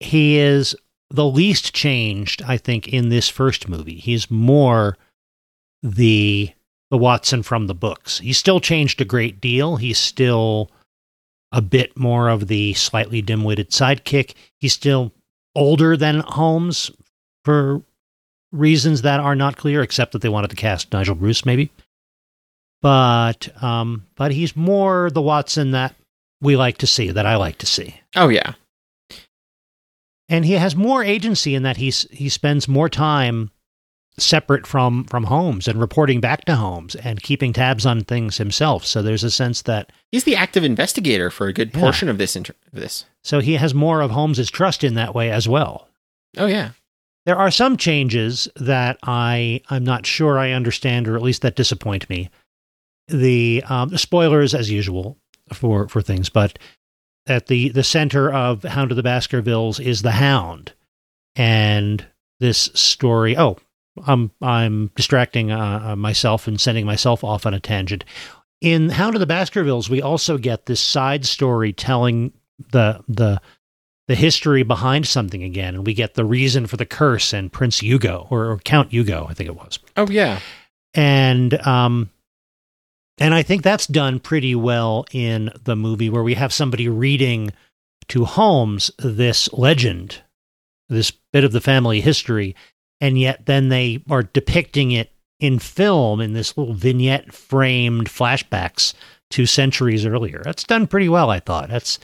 He 0.00 0.38
is 0.38 0.76
the 1.10 1.26
least 1.26 1.74
changed, 1.74 2.42
I 2.42 2.56
think, 2.56 2.88
in 2.88 3.08
this 3.08 3.28
first 3.28 3.68
movie. 3.68 3.96
He's 3.96 4.30
more 4.30 4.96
the 5.82 6.52
the 6.90 6.98
Watson 6.98 7.42
from 7.42 7.66
the 7.66 7.74
books. 7.74 8.18
He's 8.18 8.38
still 8.38 8.60
changed 8.60 9.00
a 9.00 9.04
great 9.04 9.42
deal. 9.42 9.76
He's 9.76 9.98
still 9.98 10.70
a 11.52 11.62
bit 11.62 11.98
more 11.98 12.28
of 12.28 12.48
the 12.48 12.74
slightly 12.74 13.22
dim-witted 13.22 13.70
sidekick. 13.70 14.34
He's 14.58 14.72
still 14.72 15.12
older 15.54 15.96
than 15.96 16.20
Holmes 16.20 16.90
for 17.44 17.82
reasons 18.52 19.02
that 19.02 19.20
are 19.20 19.34
not 19.34 19.56
clear, 19.56 19.82
except 19.82 20.12
that 20.12 20.22
they 20.22 20.28
wanted 20.28 20.50
to 20.50 20.56
cast 20.56 20.92
Nigel 20.92 21.14
Bruce, 21.14 21.44
maybe. 21.44 21.70
But 22.80 23.48
um, 23.62 24.06
but 24.14 24.30
he's 24.30 24.54
more 24.54 25.10
the 25.10 25.22
Watson 25.22 25.72
that 25.72 25.94
we 26.40 26.56
like 26.56 26.78
to 26.78 26.86
see, 26.86 27.10
that 27.10 27.26
I 27.26 27.36
like 27.36 27.58
to 27.58 27.66
see. 27.66 28.00
Oh 28.14 28.28
yeah. 28.28 28.54
And 30.28 30.44
he 30.44 30.52
has 30.52 30.76
more 30.76 31.02
agency 31.02 31.54
in 31.54 31.62
that 31.62 31.78
he's 31.78 32.06
he 32.10 32.28
spends 32.28 32.68
more 32.68 32.88
time 32.88 33.50
separate 34.18 34.66
from 34.66 35.04
from 35.04 35.24
Holmes 35.24 35.66
and 35.68 35.80
reporting 35.80 36.20
back 36.20 36.44
to 36.46 36.56
Holmes 36.56 36.94
and 36.96 37.22
keeping 37.22 37.52
tabs 37.52 37.86
on 37.86 38.02
things 38.04 38.38
himself. 38.38 38.84
So 38.84 39.02
there's 39.02 39.24
a 39.24 39.30
sense 39.30 39.62
that 39.62 39.90
He's 40.12 40.24
the 40.24 40.36
active 40.36 40.64
investigator 40.64 41.30
for 41.30 41.46
a 41.46 41.52
good 41.52 41.70
Yeah. 41.74 41.80
portion 41.80 42.08
of 42.08 42.18
this 42.18 42.34
inter- 42.36 42.54
this. 42.72 43.04
so 43.22 43.40
he 43.40 43.54
has 43.54 43.74
more 43.74 44.00
of 44.00 44.10
Holmes's 44.10 44.50
trust 44.50 44.82
in 44.84 44.94
that 44.94 45.14
way 45.14 45.30
as 45.30 45.48
well. 45.48 45.88
Oh 46.36 46.46
yeah. 46.46 46.70
There 47.26 47.36
are 47.36 47.50
some 47.50 47.76
changes 47.76 48.48
that 48.56 48.98
I 49.02 49.60
I'm 49.68 49.84
not 49.84 50.06
sure 50.06 50.38
I 50.38 50.52
understand, 50.52 51.06
or 51.08 51.16
at 51.16 51.22
least 51.22 51.42
that 51.42 51.56
disappoint 51.56 52.08
me. 52.08 52.30
The 53.08 53.62
um, 53.68 53.96
spoilers, 53.96 54.54
as 54.54 54.70
usual, 54.70 55.16
for 55.52 55.88
for 55.88 56.00
things, 56.02 56.28
but 56.30 56.58
at 57.26 57.46
the 57.46 57.68
the 57.70 57.82
center 57.84 58.32
of 58.32 58.62
Hound 58.62 58.90
of 58.92 58.96
the 58.96 59.02
Baskervilles 59.02 59.78
is 59.80 60.00
the 60.02 60.12
Hound, 60.12 60.72
and 61.36 62.04
this 62.40 62.70
story. 62.74 63.36
Oh, 63.36 63.58
I'm 64.06 64.30
I'm 64.40 64.90
distracting 64.94 65.50
uh, 65.50 65.80
uh, 65.84 65.96
myself 65.96 66.46
and 66.46 66.60
sending 66.60 66.86
myself 66.86 67.24
off 67.24 67.46
on 67.46 67.54
a 67.54 67.60
tangent. 67.60 68.04
In 68.60 68.88
Hound 68.88 69.14
of 69.14 69.20
the 69.20 69.26
Baskervilles, 69.26 69.88
we 69.88 70.02
also 70.02 70.36
get 70.36 70.66
this 70.66 70.80
side 70.80 71.24
story 71.24 71.72
telling 71.72 72.32
the 72.72 73.02
the 73.08 73.40
the 74.08 74.14
history 74.14 74.62
behind 74.62 75.06
something 75.06 75.42
again, 75.42 75.74
and 75.74 75.86
we 75.86 75.92
get 75.94 76.14
the 76.14 76.24
reason 76.24 76.66
for 76.66 76.76
the 76.78 76.86
curse 76.86 77.32
and 77.34 77.52
Prince 77.52 77.80
Hugo 77.80 78.26
or, 78.30 78.46
or 78.50 78.58
Count 78.58 78.90
Hugo, 78.90 79.26
I 79.28 79.34
think 79.34 79.48
it 79.50 79.56
was, 79.56 79.78
Oh 79.98 80.08
yeah. 80.08 80.40
and 80.94 81.54
um, 81.66 82.08
and 83.18 83.34
I 83.34 83.42
think 83.42 83.62
that's 83.62 83.86
done 83.86 84.18
pretty 84.18 84.54
well 84.54 85.04
in 85.12 85.50
the 85.64 85.76
movie 85.76 86.08
where 86.08 86.22
we 86.22 86.34
have 86.34 86.52
somebody 86.52 86.88
reading 86.88 87.52
to 88.08 88.24
Holmes 88.24 88.90
this 88.98 89.52
legend, 89.52 90.22
this 90.88 91.10
bit 91.10 91.44
of 91.44 91.52
the 91.52 91.60
family 91.60 92.00
history, 92.00 92.56
and 93.00 93.18
yet 93.18 93.46
then 93.46 93.68
they 93.68 94.02
are 94.10 94.22
depicting 94.22 94.92
it 94.92 95.12
in 95.40 95.58
film 95.58 96.20
in 96.20 96.32
this 96.32 96.56
little 96.56 96.74
vignette 96.74 97.32
framed 97.32 98.08
flashbacks 98.08 98.94
two 99.30 99.46
centuries 99.46 100.06
earlier. 100.06 100.40
That's 100.44 100.64
done 100.64 100.86
pretty 100.86 101.08
well, 101.08 101.30
I 101.30 101.40
thought. 101.40 101.68
That's 101.68 101.98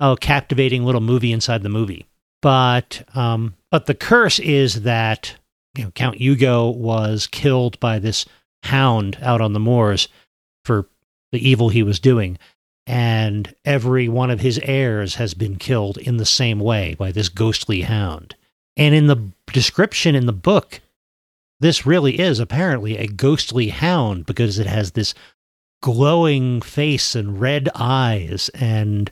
a 0.00 0.16
captivating 0.20 0.84
little 0.84 1.00
movie 1.00 1.32
inside 1.32 1.62
the 1.62 1.68
movie. 1.68 2.06
But 2.42 3.02
um, 3.14 3.54
but 3.70 3.86
the 3.86 3.94
curse 3.94 4.38
is 4.38 4.82
that 4.82 5.34
you 5.76 5.84
know 5.84 5.90
Count 5.92 6.16
Hugo 6.18 6.68
was 6.68 7.26
killed 7.26 7.80
by 7.80 7.98
this 7.98 8.26
hound 8.62 9.18
out 9.22 9.40
on 9.40 9.52
the 9.52 9.60
moors 9.60 10.08
for 10.64 10.86
the 11.32 11.48
evil 11.48 11.70
he 11.70 11.82
was 11.82 11.98
doing. 11.98 12.38
And 12.86 13.52
every 13.64 14.08
one 14.08 14.30
of 14.30 14.40
his 14.40 14.60
heirs 14.62 15.16
has 15.16 15.34
been 15.34 15.56
killed 15.56 15.98
in 15.98 16.18
the 16.18 16.26
same 16.26 16.60
way 16.60 16.94
by 16.94 17.10
this 17.10 17.28
ghostly 17.28 17.80
hound. 17.82 18.36
And 18.76 18.94
in 18.94 19.06
the 19.06 19.30
description 19.52 20.14
in 20.14 20.26
the 20.26 20.32
book, 20.32 20.80
this 21.60 21.86
really 21.86 22.18
is 22.20 22.38
apparently 22.38 22.98
a 22.98 23.06
ghostly 23.06 23.68
hound 23.68 24.26
because 24.26 24.58
it 24.58 24.66
has 24.66 24.92
this 24.92 25.14
glowing 25.82 26.60
face 26.60 27.14
and 27.14 27.40
red 27.40 27.68
eyes. 27.74 28.50
And 28.50 29.10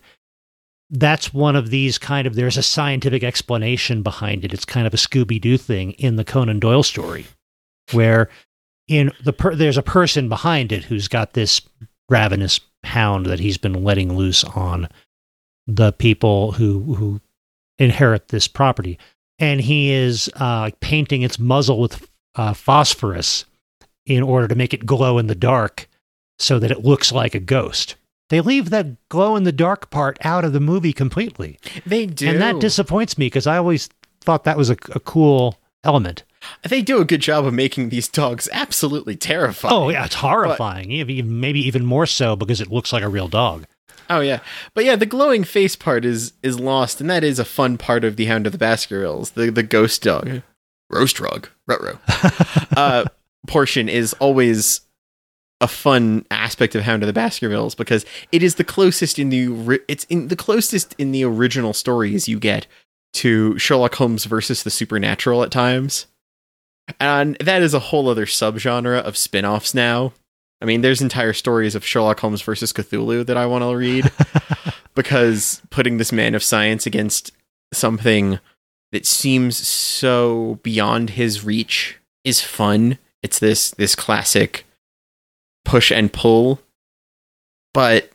that's 0.90 1.32
one 1.32 1.56
of 1.56 1.70
these 1.70 1.98
kind 1.98 2.26
of, 2.26 2.34
there's 2.34 2.58
a 2.58 2.62
scientific 2.62 3.24
explanation 3.24 4.02
behind 4.02 4.44
it. 4.44 4.52
It's 4.52 4.64
kind 4.66 4.86
of 4.86 4.92
a 4.92 4.98
Scooby 4.98 5.40
Doo 5.40 5.56
thing 5.56 5.92
in 5.92 6.16
the 6.16 6.24
Conan 6.24 6.60
Doyle 6.60 6.82
story 6.82 7.26
where 7.92 8.28
in 8.88 9.10
the 9.22 9.32
per- 9.32 9.54
there's 9.54 9.78
a 9.78 9.82
person 9.82 10.28
behind 10.28 10.72
it 10.72 10.84
who's 10.84 11.08
got 11.08 11.32
this 11.32 11.62
ravenous 12.08 12.60
hound 12.84 13.26
that 13.26 13.40
he's 13.40 13.58
been 13.58 13.84
letting 13.84 14.14
loose 14.14 14.44
on 14.44 14.88
the 15.66 15.92
people 15.92 16.52
who 16.52 16.94
who 16.94 17.20
inherit 17.78 18.28
this 18.28 18.46
property, 18.46 18.98
and 19.38 19.60
he 19.60 19.90
is 19.92 20.30
uh, 20.36 20.70
painting 20.80 21.22
its 21.22 21.38
muzzle 21.38 21.80
with 21.80 22.08
uh, 22.36 22.52
phosphorus 22.54 23.44
in 24.06 24.22
order 24.22 24.46
to 24.48 24.54
make 24.54 24.74
it 24.74 24.86
glow 24.86 25.18
in 25.18 25.26
the 25.28 25.34
dark, 25.34 25.88
so 26.38 26.58
that 26.58 26.70
it 26.70 26.84
looks 26.84 27.10
like 27.12 27.34
a 27.34 27.40
ghost. 27.40 27.94
They 28.30 28.40
leave 28.40 28.70
that 28.70 29.08
glow 29.08 29.36
in 29.36 29.44
the 29.44 29.52
dark 29.52 29.90
part 29.90 30.18
out 30.22 30.44
of 30.44 30.52
the 30.52 30.60
movie 30.60 30.92
completely, 30.92 31.58
They 31.86 32.06
do. 32.06 32.28
and 32.28 32.40
that 32.40 32.58
disappoints 32.60 33.16
me 33.18 33.26
because 33.26 33.46
I 33.46 33.56
always 33.58 33.88
thought 34.20 34.44
that 34.44 34.56
was 34.56 34.70
a, 34.70 34.76
a 34.94 35.00
cool 35.00 35.58
element. 35.84 36.24
they 36.68 36.80
do 36.82 37.00
a 37.00 37.04
good 37.04 37.20
job 37.20 37.44
of 37.46 37.54
making 37.54 37.90
these 37.90 38.08
dogs 38.08 38.48
absolutely 38.52 39.16
terrifying. 39.16 39.74
Oh 39.74 39.88
yeah, 39.90 40.04
it's 40.06 40.14
horrifying. 40.16 40.90
Even- 40.90 41.40
Maybe 41.40 41.60
even 41.66 41.84
more 41.84 42.06
so 42.06 42.34
because 42.36 42.60
it 42.60 42.70
looks 42.72 42.92
like 42.92 43.02
a 43.02 43.08
real 43.08 43.28
dog. 43.28 43.66
Oh 44.14 44.20
yeah, 44.20 44.38
but 44.74 44.84
yeah, 44.84 44.94
the 44.94 45.06
glowing 45.06 45.42
face 45.42 45.74
part 45.74 46.04
is 46.04 46.34
is 46.40 46.60
lost, 46.60 47.00
and 47.00 47.10
that 47.10 47.24
is 47.24 47.40
a 47.40 47.44
fun 47.44 47.76
part 47.76 48.04
of 48.04 48.14
the 48.14 48.26
Hound 48.26 48.46
of 48.46 48.52
the 48.52 48.58
Baskervilles, 48.58 49.32
the 49.32 49.50
the 49.50 49.64
ghost 49.64 50.02
dog, 50.02 50.40
roast 50.88 51.18
rug, 51.18 51.48
rutro, 51.66 51.98
uh, 52.76 53.06
portion 53.48 53.88
is 53.88 54.12
always 54.14 54.82
a 55.60 55.66
fun 55.66 56.24
aspect 56.30 56.76
of 56.76 56.82
Hound 56.84 57.02
of 57.02 57.08
the 57.08 57.12
Baskervilles 57.12 57.74
because 57.74 58.06
it 58.30 58.40
is 58.40 58.54
the 58.54 58.62
closest 58.62 59.18
in 59.18 59.30
the 59.30 59.80
it's 59.88 60.04
in 60.04 60.28
the 60.28 60.36
closest 60.36 60.94
in 60.96 61.10
the 61.10 61.24
original 61.24 61.72
stories 61.72 62.28
you 62.28 62.38
get 62.38 62.68
to 63.14 63.58
Sherlock 63.58 63.96
Holmes 63.96 64.26
versus 64.26 64.62
the 64.62 64.70
supernatural 64.70 65.42
at 65.42 65.50
times, 65.50 66.06
and 67.00 67.36
that 67.40 67.62
is 67.62 67.74
a 67.74 67.80
whole 67.80 68.08
other 68.08 68.26
subgenre 68.26 69.00
of 69.00 69.16
spin-offs 69.16 69.74
now. 69.74 70.12
I 70.60 70.66
mean, 70.66 70.80
there's 70.80 71.02
entire 71.02 71.32
stories 71.32 71.74
of 71.74 71.84
Sherlock 71.84 72.20
Holmes 72.20 72.42
versus 72.42 72.72
Cthulhu 72.72 73.26
that 73.26 73.36
I 73.36 73.46
want 73.46 73.62
to 73.62 73.76
read 73.76 74.10
because 74.94 75.60
putting 75.70 75.98
this 75.98 76.12
man 76.12 76.34
of 76.34 76.42
science 76.42 76.86
against 76.86 77.32
something 77.72 78.38
that 78.92 79.06
seems 79.06 79.56
so 79.56 80.60
beyond 80.62 81.10
his 81.10 81.44
reach 81.44 81.98
is 82.24 82.40
fun. 82.40 82.98
It's 83.22 83.38
this 83.38 83.72
this 83.72 83.94
classic 83.94 84.64
push 85.64 85.90
and 85.90 86.12
pull. 86.12 86.60
But 87.72 88.10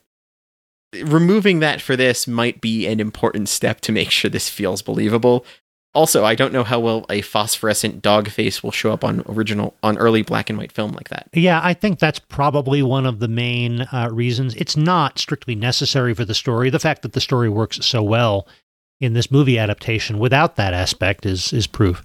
removing 1.03 1.59
that 1.59 1.81
for 1.81 1.95
this 1.95 2.27
might 2.27 2.61
be 2.61 2.87
an 2.87 2.99
important 2.99 3.49
step 3.49 3.81
to 3.81 3.91
make 3.91 4.09
sure 4.09 4.29
this 4.29 4.49
feels 4.49 4.81
believable. 4.81 5.45
Also, 5.95 6.23
I 6.23 6.35
don't 6.35 6.53
know 6.53 6.63
how 6.63 6.79
well 6.79 7.05
a 7.09 7.21
phosphorescent 7.21 8.01
dog 8.03 8.29
face 8.29 8.61
will 8.61 8.71
show 8.71 8.91
up 8.91 9.03
on 9.03 9.23
original 9.27 9.75
on 9.81 9.97
early 9.97 10.21
black 10.21 10.49
and 10.49 10.59
white 10.59 10.71
film 10.71 10.91
like 10.91 11.09
that. 11.09 11.27
Yeah, 11.33 11.59
I 11.63 11.73
think 11.73 11.97
that's 11.97 12.19
probably 12.19 12.83
one 12.83 13.07
of 13.07 13.19
the 13.19 13.27
main 13.27 13.81
uh, 13.81 14.09
reasons. 14.11 14.53
It's 14.55 14.77
not 14.77 15.17
strictly 15.17 15.55
necessary 15.55 16.13
for 16.13 16.25
the 16.25 16.35
story. 16.35 16.69
The 16.69 16.79
fact 16.79 17.01
that 17.01 17.13
the 17.13 17.21
story 17.21 17.49
works 17.49 17.83
so 17.83 18.03
well 18.03 18.47
in 19.01 19.13
this 19.13 19.31
movie 19.31 19.57
adaptation 19.57 20.19
without 20.19 20.57
that 20.57 20.73
aspect 20.73 21.25
is 21.25 21.51
is 21.53 21.65
proof. 21.65 22.03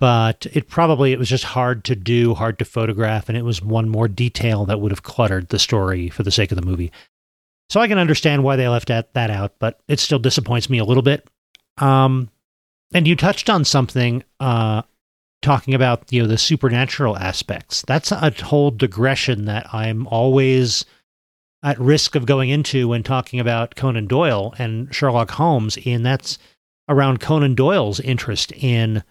But 0.00 0.46
it 0.52 0.68
probably 0.68 1.12
it 1.12 1.18
was 1.18 1.28
just 1.28 1.44
hard 1.44 1.84
to 1.84 1.96
do, 1.96 2.34
hard 2.34 2.58
to 2.60 2.64
photograph, 2.64 3.28
and 3.28 3.36
it 3.36 3.44
was 3.44 3.60
one 3.60 3.88
more 3.90 4.08
detail 4.08 4.64
that 4.64 4.80
would 4.80 4.92
have 4.92 5.02
cluttered 5.02 5.48
the 5.48 5.58
story 5.58 6.08
for 6.08 6.22
the 6.22 6.30
sake 6.30 6.52
of 6.52 6.56
the 6.56 6.66
movie. 6.66 6.90
So 7.68 7.80
I 7.80 7.88
can 7.88 7.98
understand 7.98 8.44
why 8.44 8.56
they 8.56 8.68
left 8.68 8.88
that, 8.88 9.12
that 9.12 9.28
out, 9.30 9.54
but 9.58 9.78
it 9.88 10.00
still 10.00 10.18
disappoints 10.18 10.70
me 10.70 10.78
a 10.78 10.84
little 10.84 11.02
bit. 11.02 11.26
Um, 11.76 12.30
and 12.92 13.06
you 13.06 13.16
touched 13.16 13.50
on 13.50 13.64
something 13.64 14.24
uh, 14.40 14.82
talking 15.42 15.74
about 15.74 16.12
you 16.12 16.22
know 16.22 16.28
the 16.28 16.38
supernatural 16.38 17.16
aspects. 17.16 17.82
That's 17.86 18.12
a 18.12 18.30
whole 18.30 18.70
digression 18.70 19.44
that 19.46 19.72
I'm 19.72 20.06
always 20.08 20.84
at 21.62 21.78
risk 21.78 22.14
of 22.14 22.26
going 22.26 22.50
into 22.50 22.88
when 22.88 23.02
talking 23.02 23.40
about 23.40 23.74
Conan 23.74 24.06
Doyle 24.06 24.54
and 24.58 24.94
Sherlock 24.94 25.32
Holmes, 25.32 25.78
and 25.84 26.04
that's 26.04 26.38
around 26.88 27.20
Conan 27.20 27.54
Doyle's 27.54 28.00
interest 28.00 28.52
in 28.52 29.02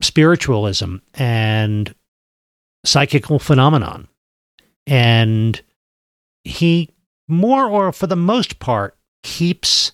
spiritualism 0.00 0.96
and 1.14 1.94
psychical 2.84 3.38
phenomenon. 3.38 4.08
And 4.86 5.60
he 6.44 6.90
more 7.26 7.66
or 7.66 7.92
for 7.92 8.06
the 8.06 8.16
most 8.16 8.58
part 8.58 8.96
keeps 9.22 9.92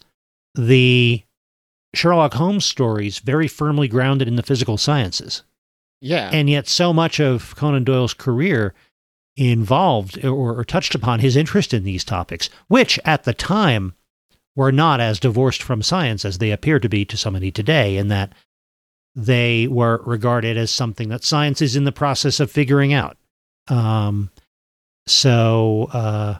the 0.54 1.22
Sherlock 1.96 2.34
Holmes 2.34 2.64
stories 2.64 3.18
very 3.18 3.48
firmly 3.48 3.88
grounded 3.88 4.28
in 4.28 4.36
the 4.36 4.42
physical 4.42 4.76
sciences. 4.76 5.42
Yeah. 6.00 6.30
And 6.32 6.50
yet, 6.50 6.68
so 6.68 6.92
much 6.92 7.20
of 7.20 7.56
Conan 7.56 7.84
Doyle's 7.84 8.14
career 8.14 8.74
involved 9.36 10.24
or, 10.24 10.58
or, 10.58 10.64
touched 10.64 10.94
upon 10.94 11.20
his 11.20 11.34
interest 11.34 11.74
in 11.74 11.82
these 11.82 12.04
topics, 12.04 12.48
which 12.68 13.00
at 13.04 13.24
the 13.24 13.34
time 13.34 13.94
were 14.54 14.70
not 14.70 15.00
as 15.00 15.18
divorced 15.18 15.62
from 15.62 15.82
science 15.82 16.24
as 16.24 16.38
they 16.38 16.52
appear 16.52 16.78
to 16.78 16.88
be 16.88 17.04
to 17.04 17.16
so 17.16 17.30
many 17.30 17.50
today, 17.50 17.96
in 17.96 18.08
that 18.08 18.32
they 19.16 19.66
were 19.66 20.02
regarded 20.04 20.56
as 20.56 20.70
something 20.70 21.08
that 21.08 21.24
science 21.24 21.62
is 21.62 21.74
in 21.74 21.84
the 21.84 21.92
process 21.92 22.38
of 22.38 22.50
figuring 22.50 22.92
out. 22.92 23.16
Um, 23.68 24.30
so 25.06 25.88
uh, 25.92 26.38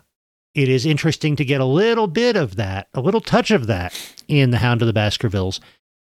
it 0.55 0.69
is 0.69 0.87
interesting 0.87 1.37
to 1.37 1.45
get 1.45 1.61
a 1.61 1.65
little 1.65 2.07
bit 2.07 2.37
of 2.37 2.57
that, 2.57 2.89
a 2.95 3.01
little 3.01 3.21
touch 3.21 3.51
of 3.51 3.67
that 3.67 3.95
in 4.29 4.51
The 4.51 4.59
Hound 4.59 4.83
of 4.83 4.87
the 4.87 4.93
Baskervilles 4.93 5.61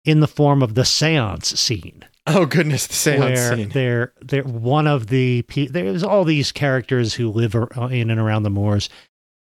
in 0.05 0.21
the 0.21 0.29
form 0.29 0.63
of 0.63 0.75
the 0.75 0.85
seance 0.85 1.59
scene 1.59 2.05
oh 2.27 2.47
goodness, 2.47 2.87
the 2.87 2.95
seance 2.95 3.21
where 3.21 3.57
scene. 3.57 3.69
they're 3.71 4.13
they're 4.23 4.43
one 4.43 4.87
of 4.87 5.09
the 5.09 5.45
there's 5.71 6.03
all 6.03 6.25
these 6.25 6.53
characters 6.53 7.15
who 7.15 7.31
live 7.31 7.55
in 7.91 8.11
and 8.11 8.21
around 8.21 8.43
the 8.43 8.51
moors 8.51 8.89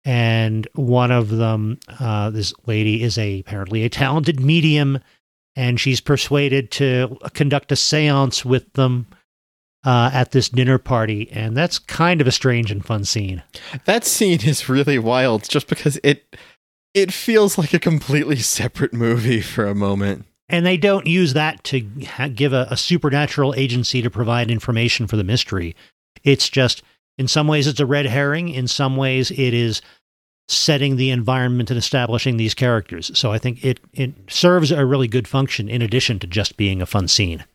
and 0.05 0.67
one 0.75 1.11
of 1.11 1.29
them 1.29 1.77
uh, 1.99 2.29
this 2.29 2.53
lady 2.65 3.03
is 3.03 3.17
a 3.17 3.39
apparently 3.41 3.83
a 3.83 3.89
talented 3.89 4.39
medium 4.39 4.99
and 5.55 5.79
she's 5.79 5.99
persuaded 5.99 6.71
to 6.71 7.17
conduct 7.33 7.71
a 7.71 7.75
seance 7.75 8.45
with 8.45 8.71
them 8.73 9.07
uh, 9.89 10.09
at 10.13 10.31
this 10.31 10.49
dinner 10.49 10.77
party 10.77 11.29
and 11.31 11.57
that's 11.57 11.79
kind 11.79 12.21
of 12.21 12.27
a 12.27 12.31
strange 12.31 12.69
and 12.71 12.85
fun 12.85 13.03
scene 13.03 13.41
That 13.85 14.03
scene 14.05 14.39
is 14.43 14.69
really 14.69 14.99
wild 14.99 15.49
just 15.49 15.67
because 15.67 15.99
it 16.03 16.35
it 16.93 17.11
feels 17.13 17.57
like 17.57 17.73
a 17.73 17.79
completely 17.79 18.37
separate 18.57 18.93
movie 18.93 19.41
for 19.41 19.65
a 19.67 19.75
moment. 19.75 20.25
and 20.49 20.65
they 20.65 20.77
don't 20.77 21.07
use 21.07 21.33
that 21.33 21.63
to 21.65 21.77
ha- 22.15 22.27
give 22.41 22.53
a, 22.53 22.67
a 22.71 22.77
supernatural 22.77 23.53
agency 23.55 24.01
to 24.01 24.09
provide 24.09 24.49
information 24.51 25.07
for 25.07 25.15
the 25.17 25.23
mystery. 25.23 25.75
It's 26.23 26.49
just, 26.49 26.81
in 27.17 27.27
some 27.27 27.47
ways, 27.47 27.67
it's 27.67 27.79
a 27.79 27.85
red 27.85 28.07
herring. 28.07 28.49
In 28.49 28.67
some 28.67 28.97
ways, 28.97 29.29
it 29.31 29.53
is 29.53 29.81
setting 30.47 30.95
the 30.97 31.11
environment 31.11 31.69
and 31.69 31.77
establishing 31.77 32.37
these 32.37 32.55
characters. 32.55 33.11
So 33.17 33.31
I 33.31 33.37
think 33.37 33.63
it 33.63 33.79
it 33.93 34.11
serves 34.27 34.71
a 34.71 34.85
really 34.85 35.07
good 35.07 35.27
function 35.27 35.69
in 35.69 35.81
addition 35.83 36.17
to 36.19 36.27
just 36.27 36.57
being 36.57 36.81
a 36.81 36.85
fun 36.87 37.07
scene. 37.07 37.45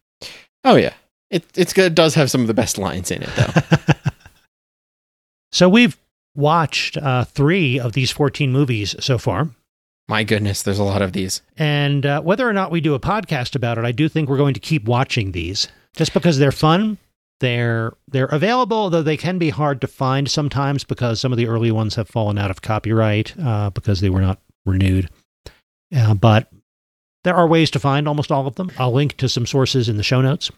Oh 0.63 0.77
yeah. 0.77 0.95
It 1.31 1.45
it's 1.57 1.73
good 1.73 1.93
it 1.93 1.95
does 1.95 2.15
have 2.15 2.31
some 2.31 2.41
of 2.43 2.47
the 2.47 2.55
best 2.55 2.79
lines 2.79 3.11
in 3.11 3.23
it 3.23 3.31
though. 3.37 3.79
so 5.53 5.69
we've 5.69 5.97
watched 6.35 6.97
uh, 6.97 7.25
three 7.25 7.79
of 7.79 7.93
these 7.93 8.11
14 8.11 8.53
movies 8.53 8.95
so 9.01 9.19
far. 9.19 9.51
My 10.09 10.23
goodness, 10.23 10.63
there's 10.63 10.79
a 10.79 10.85
lot 10.85 11.03
of 11.03 11.13
these. 11.13 11.41
And 11.57 12.05
uh, 12.05 12.21
whether 12.21 12.49
or 12.49 12.53
not 12.53 12.71
we 12.71 12.81
do 12.81 12.95
a 12.95 13.01
podcast 13.01 13.57
about 13.57 13.79
it, 13.79 13.85
I 13.85 13.93
do 13.93 14.09
think 14.09 14.29
we're 14.29 14.37
going 14.37 14.55
to 14.55 14.61
keep 14.61 14.85
watching 14.85 15.33
these 15.33 15.69
just 15.97 16.13
because 16.13 16.39
they're 16.39 16.53
fun. 16.53 16.99
They're 17.41 17.93
they're 18.09 18.27
available, 18.27 18.91
though 18.91 19.03
they 19.03 19.17
can 19.17 19.39
be 19.39 19.51
hard 19.51 19.81
to 19.81 19.87
find 19.87 20.31
sometimes 20.31 20.85
because 20.85 21.21
some 21.21 21.33
of 21.33 21.39
the 21.39 21.47
early 21.47 21.71
ones 21.71 21.95
have 21.95 22.09
fallen 22.09 22.39
out 22.39 22.51
of 22.51 22.63
copyright 22.63 23.35
uh, 23.39 23.71
because 23.71 24.01
they 24.01 24.11
were 24.11 24.21
not 24.21 24.41
renewed. 24.67 25.09
Uh, 25.95 26.15
but 26.15 26.51
there 27.25 27.35
are 27.35 27.47
ways 27.47 27.71
to 27.73 27.79
find 27.79 28.07
almost 28.07 28.31
all 28.31 28.47
of 28.47 28.55
them. 28.55 28.71
I'll 28.79 28.93
link 28.93 29.17
to 29.17 29.29
some 29.29 29.47
sources 29.47 29.89
in 29.89 29.97
the 29.97 30.03
show 30.03 30.21
notes. 30.21 30.51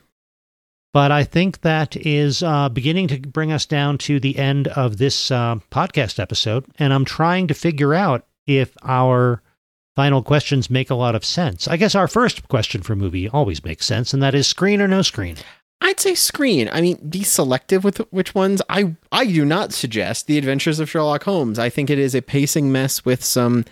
But 0.92 1.12
I 1.12 1.24
think 1.24 1.60
that 1.60 1.96
is 1.96 2.42
uh, 2.42 2.70
beginning 2.70 3.08
to 3.08 3.20
bring 3.20 3.52
us 3.52 3.66
down 3.66 3.98
to 3.98 4.18
the 4.18 4.38
end 4.38 4.68
of 4.68 4.96
this 4.96 5.30
uh, 5.30 5.56
podcast 5.70 6.18
episode, 6.18 6.64
and 6.78 6.92
I'm 6.92 7.04
trying 7.04 7.48
to 7.48 7.54
figure 7.54 7.92
out 7.92 8.26
if 8.46 8.74
our 8.82 9.42
final 9.94 10.22
questions 10.22 10.70
make 10.70 10.90
a 10.90 10.94
lot 10.94 11.14
of 11.14 11.24
sense. 11.24 11.68
I 11.68 11.76
guess 11.76 11.94
our 11.94 12.08
first 12.08 12.48
question 12.48 12.82
for 12.82 12.96
movie 12.96 13.28
always 13.28 13.64
makes 13.64 13.86
sense, 13.86 14.14
and 14.14 14.22
that 14.22 14.34
is 14.34 14.46
screen 14.46 14.80
or 14.80 14.88
no 14.88 15.02
screen. 15.02 15.36
I'd 15.80 16.00
say 16.00 16.14
screen. 16.14 16.70
I 16.72 16.80
mean, 16.80 16.96
be 17.08 17.22
selective 17.22 17.84
with 17.84 17.98
which 18.10 18.34
ones. 18.34 18.62
I 18.68 18.96
I 19.12 19.26
do 19.26 19.44
not 19.44 19.72
suggest 19.72 20.26
The 20.26 20.38
Adventures 20.38 20.80
of 20.80 20.88
Sherlock 20.88 21.24
Holmes. 21.24 21.58
I 21.58 21.68
think 21.68 21.90
it 21.90 21.98
is 21.98 22.14
a 22.14 22.22
pacing 22.22 22.72
mess 22.72 23.04
with 23.04 23.22
some 23.22 23.64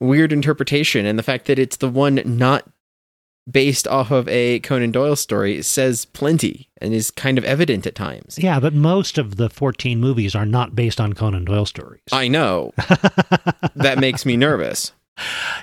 weird 0.00 0.32
interpretation, 0.32 1.06
and 1.06 1.18
the 1.18 1.22
fact 1.22 1.46
that 1.46 1.58
it's 1.58 1.76
the 1.76 1.88
one 1.88 2.20
not 2.24 2.68
based 3.50 3.88
off 3.88 4.10
of 4.10 4.28
a 4.28 4.60
Conan 4.60 4.92
Doyle 4.92 5.16
story 5.16 5.62
says 5.62 6.04
plenty 6.04 6.68
and 6.80 6.94
is 6.94 7.10
kind 7.10 7.38
of 7.38 7.44
evident 7.44 7.86
at 7.86 7.94
times. 7.94 8.38
Yeah, 8.38 8.60
but 8.60 8.72
most 8.74 9.18
of 9.18 9.36
the 9.36 9.50
14 9.50 9.98
movies 10.00 10.34
are 10.34 10.46
not 10.46 10.76
based 10.76 11.00
on 11.00 11.12
Conan 11.12 11.44
Doyle 11.44 11.66
stories. 11.66 12.02
I 12.12 12.28
know 12.28 12.72
that 13.74 13.98
makes 13.98 14.24
me 14.24 14.36
nervous. 14.36 14.92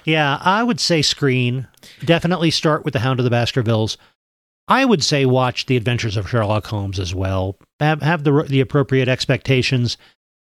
yeah, 0.06 0.40
I 0.42 0.62
would 0.64 0.80
say 0.80 1.02
screen. 1.02 1.68
Definitely 2.04 2.52
start 2.52 2.84
with 2.84 2.94
The 2.94 3.00
Hound 3.00 3.20
of 3.20 3.24
the 3.24 3.30
Baskervilles. 3.30 3.98
I 4.68 4.86
would 4.86 5.04
say 5.04 5.26
watch 5.26 5.66
The 5.66 5.78
Adventures 5.78 6.18
of 6.18 6.30
Sherlock 6.30 6.68
Holmes 6.68 7.00
as 7.00 7.16
well. 7.16 7.56
Have, 7.80 8.02
have 8.02 8.24
the 8.24 8.44
the 8.44 8.60
appropriate 8.62 9.08
expectations. 9.08 9.98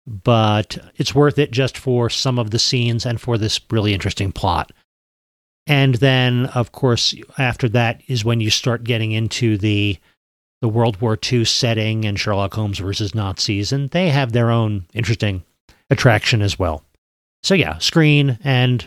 but 0.06 0.78
it's 0.96 1.14
worth 1.14 1.38
it 1.38 1.50
just 1.50 1.76
for 1.78 2.08
some 2.10 2.38
of 2.38 2.50
the 2.50 2.58
scenes 2.58 3.06
and 3.06 3.20
for 3.20 3.38
this 3.38 3.60
really 3.70 3.92
interesting 3.94 4.32
plot. 4.32 4.70
And 5.66 5.94
then, 5.96 6.46
of 6.46 6.72
course, 6.72 7.14
after 7.38 7.68
that 7.70 8.02
is 8.06 8.24
when 8.24 8.40
you 8.40 8.50
start 8.50 8.84
getting 8.84 9.12
into 9.12 9.56
the 9.58 9.98
the 10.60 10.68
World 10.68 11.00
War 11.02 11.18
II 11.30 11.44
setting 11.44 12.04
and 12.06 12.18
Sherlock 12.18 12.54
Holmes 12.54 12.78
versus 12.78 13.14
Nazis, 13.14 13.70
and 13.72 13.90
they 13.90 14.08
have 14.08 14.32
their 14.32 14.50
own 14.50 14.86
interesting 14.94 15.42
attraction 15.90 16.40
as 16.40 16.58
well. 16.58 16.82
So 17.42 17.54
yeah, 17.54 17.78
screen 17.78 18.38
and 18.42 18.86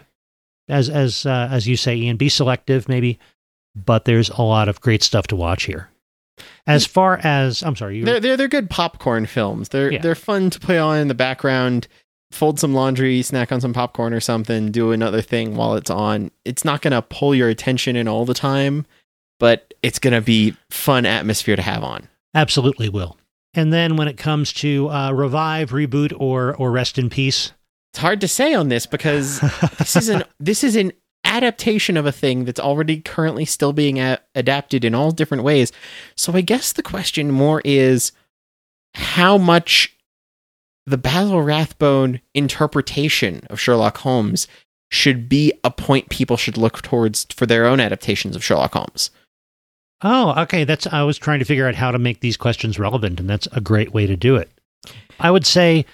as 0.69 0.89
as 0.89 1.25
uh, 1.25 1.47
as 1.51 1.67
you 1.67 1.77
say, 1.77 1.95
Ian, 1.95 2.17
be 2.17 2.29
selective 2.29 2.89
maybe, 2.89 3.19
but 3.75 4.05
there's 4.05 4.29
a 4.29 4.41
lot 4.41 4.69
of 4.69 4.81
great 4.81 5.03
stuff 5.03 5.27
to 5.27 5.35
watch 5.35 5.63
here. 5.63 5.89
As 6.67 6.85
far 6.85 7.17
as 7.23 7.63
I'm 7.63 7.75
sorry, 7.75 7.97
you 7.97 8.05
They're 8.05 8.19
they're 8.19 8.37
they're 8.37 8.47
good 8.47 8.69
popcorn 8.69 9.25
films. 9.25 9.69
They're 9.69 9.91
Yeah. 9.91 10.01
they're 10.01 10.15
fun 10.15 10.49
to 10.51 10.59
play 10.59 10.77
on 10.77 10.97
in 10.99 11.07
the 11.07 11.15
background. 11.15 11.87
Fold 12.31 12.59
some 12.59 12.73
laundry, 12.73 13.21
snack 13.21 13.51
on 13.51 13.61
some 13.61 13.73
popcorn 13.73 14.13
or 14.13 14.19
something, 14.19 14.71
do 14.71 14.91
another 14.91 15.21
thing 15.21 15.55
while 15.55 15.75
it's 15.75 15.89
on. 15.89 16.29
It's 16.45 16.65
not 16.65 16.81
gonna 16.81 17.01
pull 17.01 17.33
your 17.33 17.49
attention 17.49 17.95
in 17.95 18.07
all 18.07 18.25
the 18.25 18.33
time, 18.33 18.85
but 19.39 19.73
it's 19.81 19.97
gonna 19.99 20.21
be 20.21 20.55
fun 20.69 21.05
atmosphere 21.05 21.55
to 21.55 21.61
have 21.61 21.83
on. 21.83 22.07
absolutely 22.35 22.89
will. 22.89 23.17
And 23.53 23.71
then 23.73 23.95
when 23.95 24.07
it 24.07 24.17
comes 24.17 24.53
to 24.53 24.89
uh, 24.89 25.11
revive, 25.13 25.71
reboot, 25.71 26.13
or 26.19 26.55
or 26.57 26.69
rest 26.71 26.99
in 26.99 27.09
peace, 27.09 27.53
It's 27.93 27.99
hard 27.99 28.21
to 28.21 28.27
say 28.27 28.53
on 28.53 28.69
this 28.69 28.85
because 28.85 29.39
this 29.79 29.95
is 29.95 30.09
an 30.09 30.23
this 30.39 30.63
is 30.63 30.75
an 30.75 30.91
adaptation 31.23 31.97
of 31.97 32.05
a 32.05 32.11
thing 32.11 32.45
that's 32.45 32.59
already 32.59 33.01
currently 33.01 33.45
still 33.45 33.73
being 33.73 33.99
a- 33.99 34.19
adapted 34.35 34.85
in 34.85 34.93
all 34.93 35.11
different 35.11 35.43
ways. 35.43 35.71
So 36.15 36.33
I 36.33 36.41
guess 36.41 36.71
the 36.73 36.83
question 36.83 37.31
more 37.31 37.61
is 37.65 38.11
how 38.93 39.37
much 39.37 39.96
the 40.87 40.97
Basil 40.97 41.41
Rathbone 41.41 42.21
interpretation 42.33 43.41
of 43.49 43.59
Sherlock 43.59 43.97
Holmes 43.97 44.47
should 44.89 45.27
be 45.27 45.51
a 45.65 45.69
point 45.69 46.09
people 46.09 46.37
should 46.37 46.57
look 46.57 46.81
towards 46.81 47.27
for 47.35 47.45
their 47.45 47.65
own 47.65 47.81
adaptations 47.81 48.37
of 48.37 48.43
Sherlock 48.43 48.73
Holmes. 48.73 49.11
Oh, 50.01 50.41
okay. 50.43 50.63
That's 50.63 50.87
I 50.87 51.03
was 51.03 51.17
trying 51.17 51.39
to 51.39 51.45
figure 51.45 51.67
out 51.67 51.75
how 51.75 51.91
to 51.91 51.99
make 51.99 52.21
these 52.21 52.37
questions 52.37 52.79
relevant, 52.79 53.19
and 53.19 53.29
that's 53.29 53.47
a 53.51 53.59
great 53.59 53.93
way 53.93 54.07
to 54.07 54.15
do 54.15 54.37
it. 54.37 54.49
I 55.19 55.29
would 55.29 55.45
say, 55.45 55.85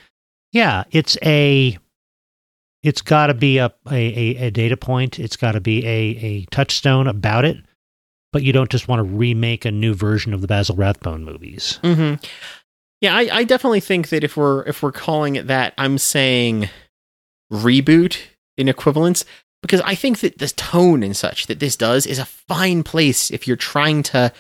yeah, 0.51 0.83
it's 0.91 1.17
a, 1.23 1.77
it's 2.83 3.01
got 3.01 3.27
to 3.27 3.33
be 3.33 3.57
a, 3.57 3.73
a 3.89 4.35
a 4.35 4.51
data 4.51 4.77
point. 4.77 5.17
It's 5.19 5.37
got 5.37 5.53
to 5.53 5.61
be 5.61 5.83
a 5.87 5.89
a 5.89 6.45
touchstone 6.51 7.07
about 7.07 7.45
it. 7.45 7.57
But 8.31 8.43
you 8.43 8.51
don't 8.51 8.69
just 8.69 8.87
want 8.87 8.99
to 8.99 9.03
remake 9.03 9.63
a 9.63 9.71
new 9.71 9.93
version 9.93 10.33
of 10.33 10.41
the 10.41 10.47
Basil 10.47 10.75
Rathbone 10.75 11.23
movies. 11.23 11.79
Mm-hmm. 11.83 12.15
Yeah, 13.03 13.17
I, 13.17 13.27
I 13.33 13.43
definitely 13.43 13.81
think 13.81 14.07
that 14.09 14.23
if 14.23 14.37
we're 14.37 14.63
if 14.63 14.81
we're 14.81 14.93
calling 14.93 15.35
it 15.35 15.47
that, 15.47 15.73
I'm 15.77 15.97
saying 15.97 16.69
reboot 17.51 18.17
in 18.55 18.69
equivalence 18.69 19.25
because 19.61 19.81
I 19.81 19.93
think 19.93 20.21
that 20.21 20.37
the 20.37 20.47
tone 20.47 21.03
and 21.03 21.15
such 21.15 21.47
that 21.47 21.59
this 21.59 21.75
does 21.75 22.05
is 22.05 22.17
a 22.17 22.23
fine 22.23 22.81
place 22.81 23.29
if 23.29 23.45
you're 23.45 23.57
trying 23.57 24.03
to 24.03 24.31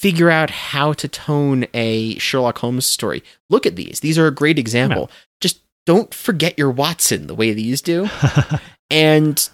figure 0.00 0.30
out 0.30 0.50
how 0.50 0.94
to 0.94 1.06
tone 1.06 1.66
a 1.74 2.18
Sherlock 2.18 2.58
Holmes 2.58 2.86
story. 2.86 3.22
Look 3.50 3.66
at 3.66 3.76
these; 3.76 4.00
these 4.00 4.18
are 4.18 4.26
a 4.26 4.34
great 4.34 4.58
example. 4.58 5.08
Just 5.40 5.60
don't 5.86 6.12
forget 6.12 6.58
your 6.58 6.72
Watson 6.72 7.28
the 7.28 7.36
way 7.36 7.52
these 7.52 7.80
do, 7.82 8.08
and 8.90 9.48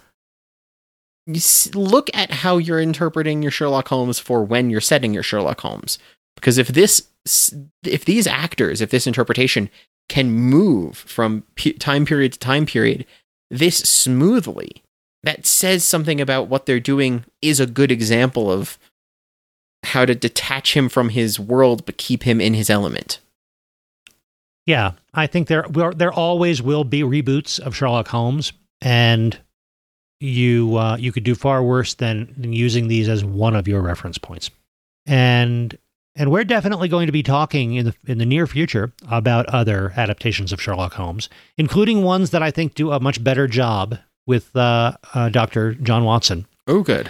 look 1.75 2.09
at 2.15 2.31
how 2.31 2.57
you're 2.57 2.81
interpreting 2.81 3.43
your 3.43 3.51
Sherlock 3.51 3.89
Holmes 3.89 4.17
for 4.17 4.43
when 4.43 4.71
you're 4.71 4.81
setting 4.81 5.13
your 5.13 5.21
Sherlock 5.21 5.61
Holmes. 5.61 5.99
Because 6.35 6.57
if 6.57 6.69
this, 6.69 7.07
if 7.83 8.05
these 8.05 8.27
actors, 8.27 8.81
if 8.81 8.89
this 8.89 9.07
interpretation 9.07 9.69
can 10.09 10.31
move 10.31 10.97
from 10.97 11.43
pe- 11.55 11.73
time 11.73 12.05
period 12.05 12.33
to 12.33 12.39
time 12.39 12.65
period 12.65 13.05
this 13.49 13.77
smoothly, 13.77 14.83
that 15.23 15.45
says 15.45 15.83
something 15.83 16.19
about 16.19 16.47
what 16.47 16.65
they're 16.65 16.79
doing 16.79 17.23
is 17.41 17.59
a 17.59 17.65
good 17.65 17.91
example 17.91 18.51
of 18.51 18.77
how 19.83 20.05
to 20.05 20.15
detach 20.15 20.75
him 20.75 20.89
from 20.89 21.09
his 21.09 21.39
world 21.39 21.85
but 21.85 21.97
keep 21.97 22.23
him 22.23 22.39
in 22.41 22.53
his 22.53 22.69
element. 22.69 23.19
Yeah, 24.65 24.91
I 25.13 25.27
think 25.27 25.47
there 25.47 25.65
there 25.95 26.13
always 26.13 26.61
will 26.61 26.85
be 26.85 27.01
reboots 27.01 27.59
of 27.59 27.75
Sherlock 27.75 28.07
Holmes, 28.07 28.53
and 28.81 29.37
you 30.21 30.77
uh, 30.77 30.95
you 30.97 31.11
could 31.11 31.25
do 31.25 31.35
far 31.35 31.61
worse 31.61 31.95
than, 31.95 32.33
than 32.37 32.53
using 32.53 32.87
these 32.87 33.09
as 33.09 33.25
one 33.25 33.55
of 33.55 33.67
your 33.67 33.81
reference 33.81 34.17
points. 34.17 34.49
And 35.05 35.77
and 36.15 36.31
we're 36.31 36.43
definitely 36.43 36.87
going 36.87 37.07
to 37.07 37.11
be 37.11 37.23
talking 37.23 37.73
in 37.73 37.85
the 37.85 37.95
in 38.05 38.17
the 38.17 38.25
near 38.25 38.47
future 38.47 38.93
about 39.09 39.47
other 39.47 39.93
adaptations 39.95 40.51
of 40.51 40.61
Sherlock 40.61 40.93
Holmes, 40.93 41.29
including 41.57 42.03
ones 42.03 42.29
that 42.31 42.43
I 42.43 42.51
think 42.51 42.75
do 42.75 42.91
a 42.91 42.99
much 42.99 43.23
better 43.23 43.47
job 43.47 43.97
with 44.25 44.55
uh, 44.55 44.93
uh, 45.13 45.29
Dr. 45.29 45.73
John 45.73 46.03
Watson. 46.03 46.45
Oh, 46.67 46.81
good. 46.81 47.09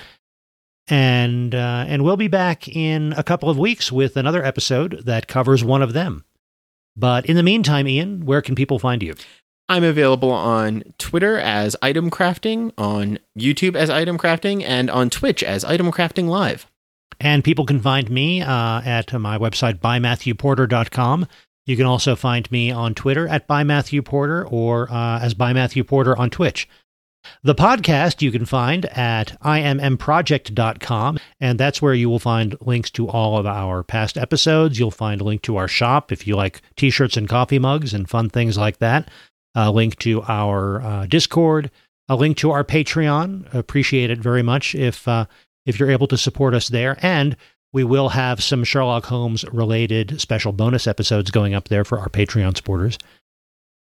And 0.88 1.56
uh, 1.56 1.86
and 1.88 2.04
we'll 2.04 2.18
be 2.18 2.28
back 2.28 2.68
in 2.68 3.14
a 3.18 3.24
couple 3.24 3.50
of 3.50 3.58
weeks 3.58 3.92
with 3.92 4.18
another 4.18 4.44
episode 4.44 5.04
that 5.06 5.28
covers 5.28 5.64
one 5.64 5.82
of 5.82 5.94
them. 5.94 6.26
But 6.96 7.26
in 7.26 7.36
the 7.36 7.44
meantime, 7.44 7.88
Ian, 7.88 8.26
where 8.26 8.42
can 8.42 8.56
people 8.56 8.80
find 8.80 9.02
you? 9.02 9.16
I'm 9.70 9.84
available 9.84 10.32
on 10.32 10.84
Twitter 10.98 11.40
as 11.40 11.76
Item 11.82 12.12
Crafting, 12.12 12.72
on 12.78 13.18
YouTube 13.38 13.76
as 13.76 13.90
Item 13.90 14.18
Crafting, 14.18 14.62
and 14.62 14.90
on 14.90 15.10
Twitch 15.10 15.42
as 15.42 15.64
Item 15.64 15.90
Crafting 15.92 16.28
Live. 16.28 16.68
And 17.24 17.42
people 17.42 17.66
can 17.66 17.80
find 17.80 18.10
me 18.12 18.42
uh, 18.42 18.82
at 18.82 19.14
my 19.14 19.38
website, 19.38 19.80
bymatthewporter.com. 19.80 21.26
You 21.66 21.78
can 21.78 21.86
also 21.86 22.18
find 22.18 22.52
me 22.52 22.70
on 22.70 22.94
Twitter 22.94 23.30
at 23.30 23.48
bymatthewporter 23.48 24.52
or 24.52 24.92
uh, 24.92 25.20
as 25.22 25.34
bymatthewporter 25.34 26.20
on 26.20 26.30
Twitch. 26.30 26.68
The 27.42 27.56
podcast 27.56 28.22
you 28.22 28.30
can 28.30 28.44
find 28.44 28.86
at 28.88 29.42
immproject.com, 29.42 31.20
and 31.40 31.58
that's 31.58 31.82
where 31.82 31.94
you 31.94 32.10
will 32.10 32.20
find 32.20 32.58
links 32.60 32.90
to 32.92 33.08
all 33.08 33.38
of 33.38 33.46
our 33.46 33.84
past 33.84 34.18
episodes. 34.18 34.78
You'll 34.78 34.92
find 34.92 35.22
a 35.22 35.24
link 35.24 35.42
to 35.44 35.56
our 35.56 35.70
shop 35.70 36.12
if 36.12 36.28
you 36.28 36.36
like 36.36 36.62
t 36.76 36.90
shirts 36.90 37.16
and 37.16 37.30
coffee 37.30 37.60
mugs 37.60 37.94
and 37.94 38.10
fun 38.10 38.30
things 38.30 38.58
like 38.58 38.80
that, 38.80 39.08
a 39.56 39.72
link 39.72 39.98
to 40.00 40.22
our 40.24 40.82
uh, 40.82 41.06
Discord, 41.06 41.72
a 42.10 42.18
link 42.18 42.36
to 42.38 42.52
our 42.52 42.66
Patreon. 42.66 43.54
Appreciate 43.54 44.10
it 44.10 44.20
very 44.20 44.44
much 44.44 44.76
if, 44.76 45.08
uh, 45.08 45.26
if 45.66 45.80
you're 45.80 45.92
able 45.92 46.08
to 46.08 46.18
support 46.18 46.54
us 46.54 46.70
there. 46.70 46.98
And 47.02 47.36
we 47.72 47.84
will 47.84 48.10
have 48.10 48.44
some 48.44 48.64
Sherlock 48.64 49.06
Holmes 49.06 49.44
related 49.52 50.22
special 50.22 50.52
bonus 50.52 50.88
episodes 50.88 51.32
going 51.32 51.54
up 51.54 51.70
there 51.70 51.84
for 51.84 52.00
our 52.00 52.10
Patreon 52.10 52.56
supporters. 52.56 52.98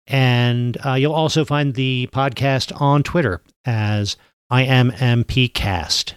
And 0.07 0.77
uh, 0.85 0.93
you'll 0.93 1.13
also 1.13 1.45
find 1.45 1.73
the 1.73 2.09
podcast 2.11 2.79
on 2.79 3.03
Twitter 3.03 3.41
as 3.65 4.17
IMMPcast. 4.51 6.13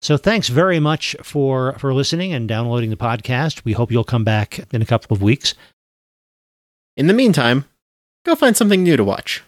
So 0.00 0.16
thanks 0.16 0.48
very 0.48 0.80
much 0.80 1.14
for, 1.22 1.78
for 1.78 1.94
listening 1.94 2.32
and 2.32 2.48
downloading 2.48 2.90
the 2.90 2.96
podcast. 2.96 3.64
We 3.64 3.72
hope 3.72 3.92
you'll 3.92 4.02
come 4.02 4.24
back 4.24 4.66
in 4.72 4.82
a 4.82 4.86
couple 4.86 5.14
of 5.14 5.22
weeks. 5.22 5.54
In 6.96 7.06
the 7.06 7.14
meantime, 7.14 7.64
go 8.24 8.34
find 8.34 8.56
something 8.56 8.82
new 8.82 8.96
to 8.96 9.04
watch. 9.04 9.42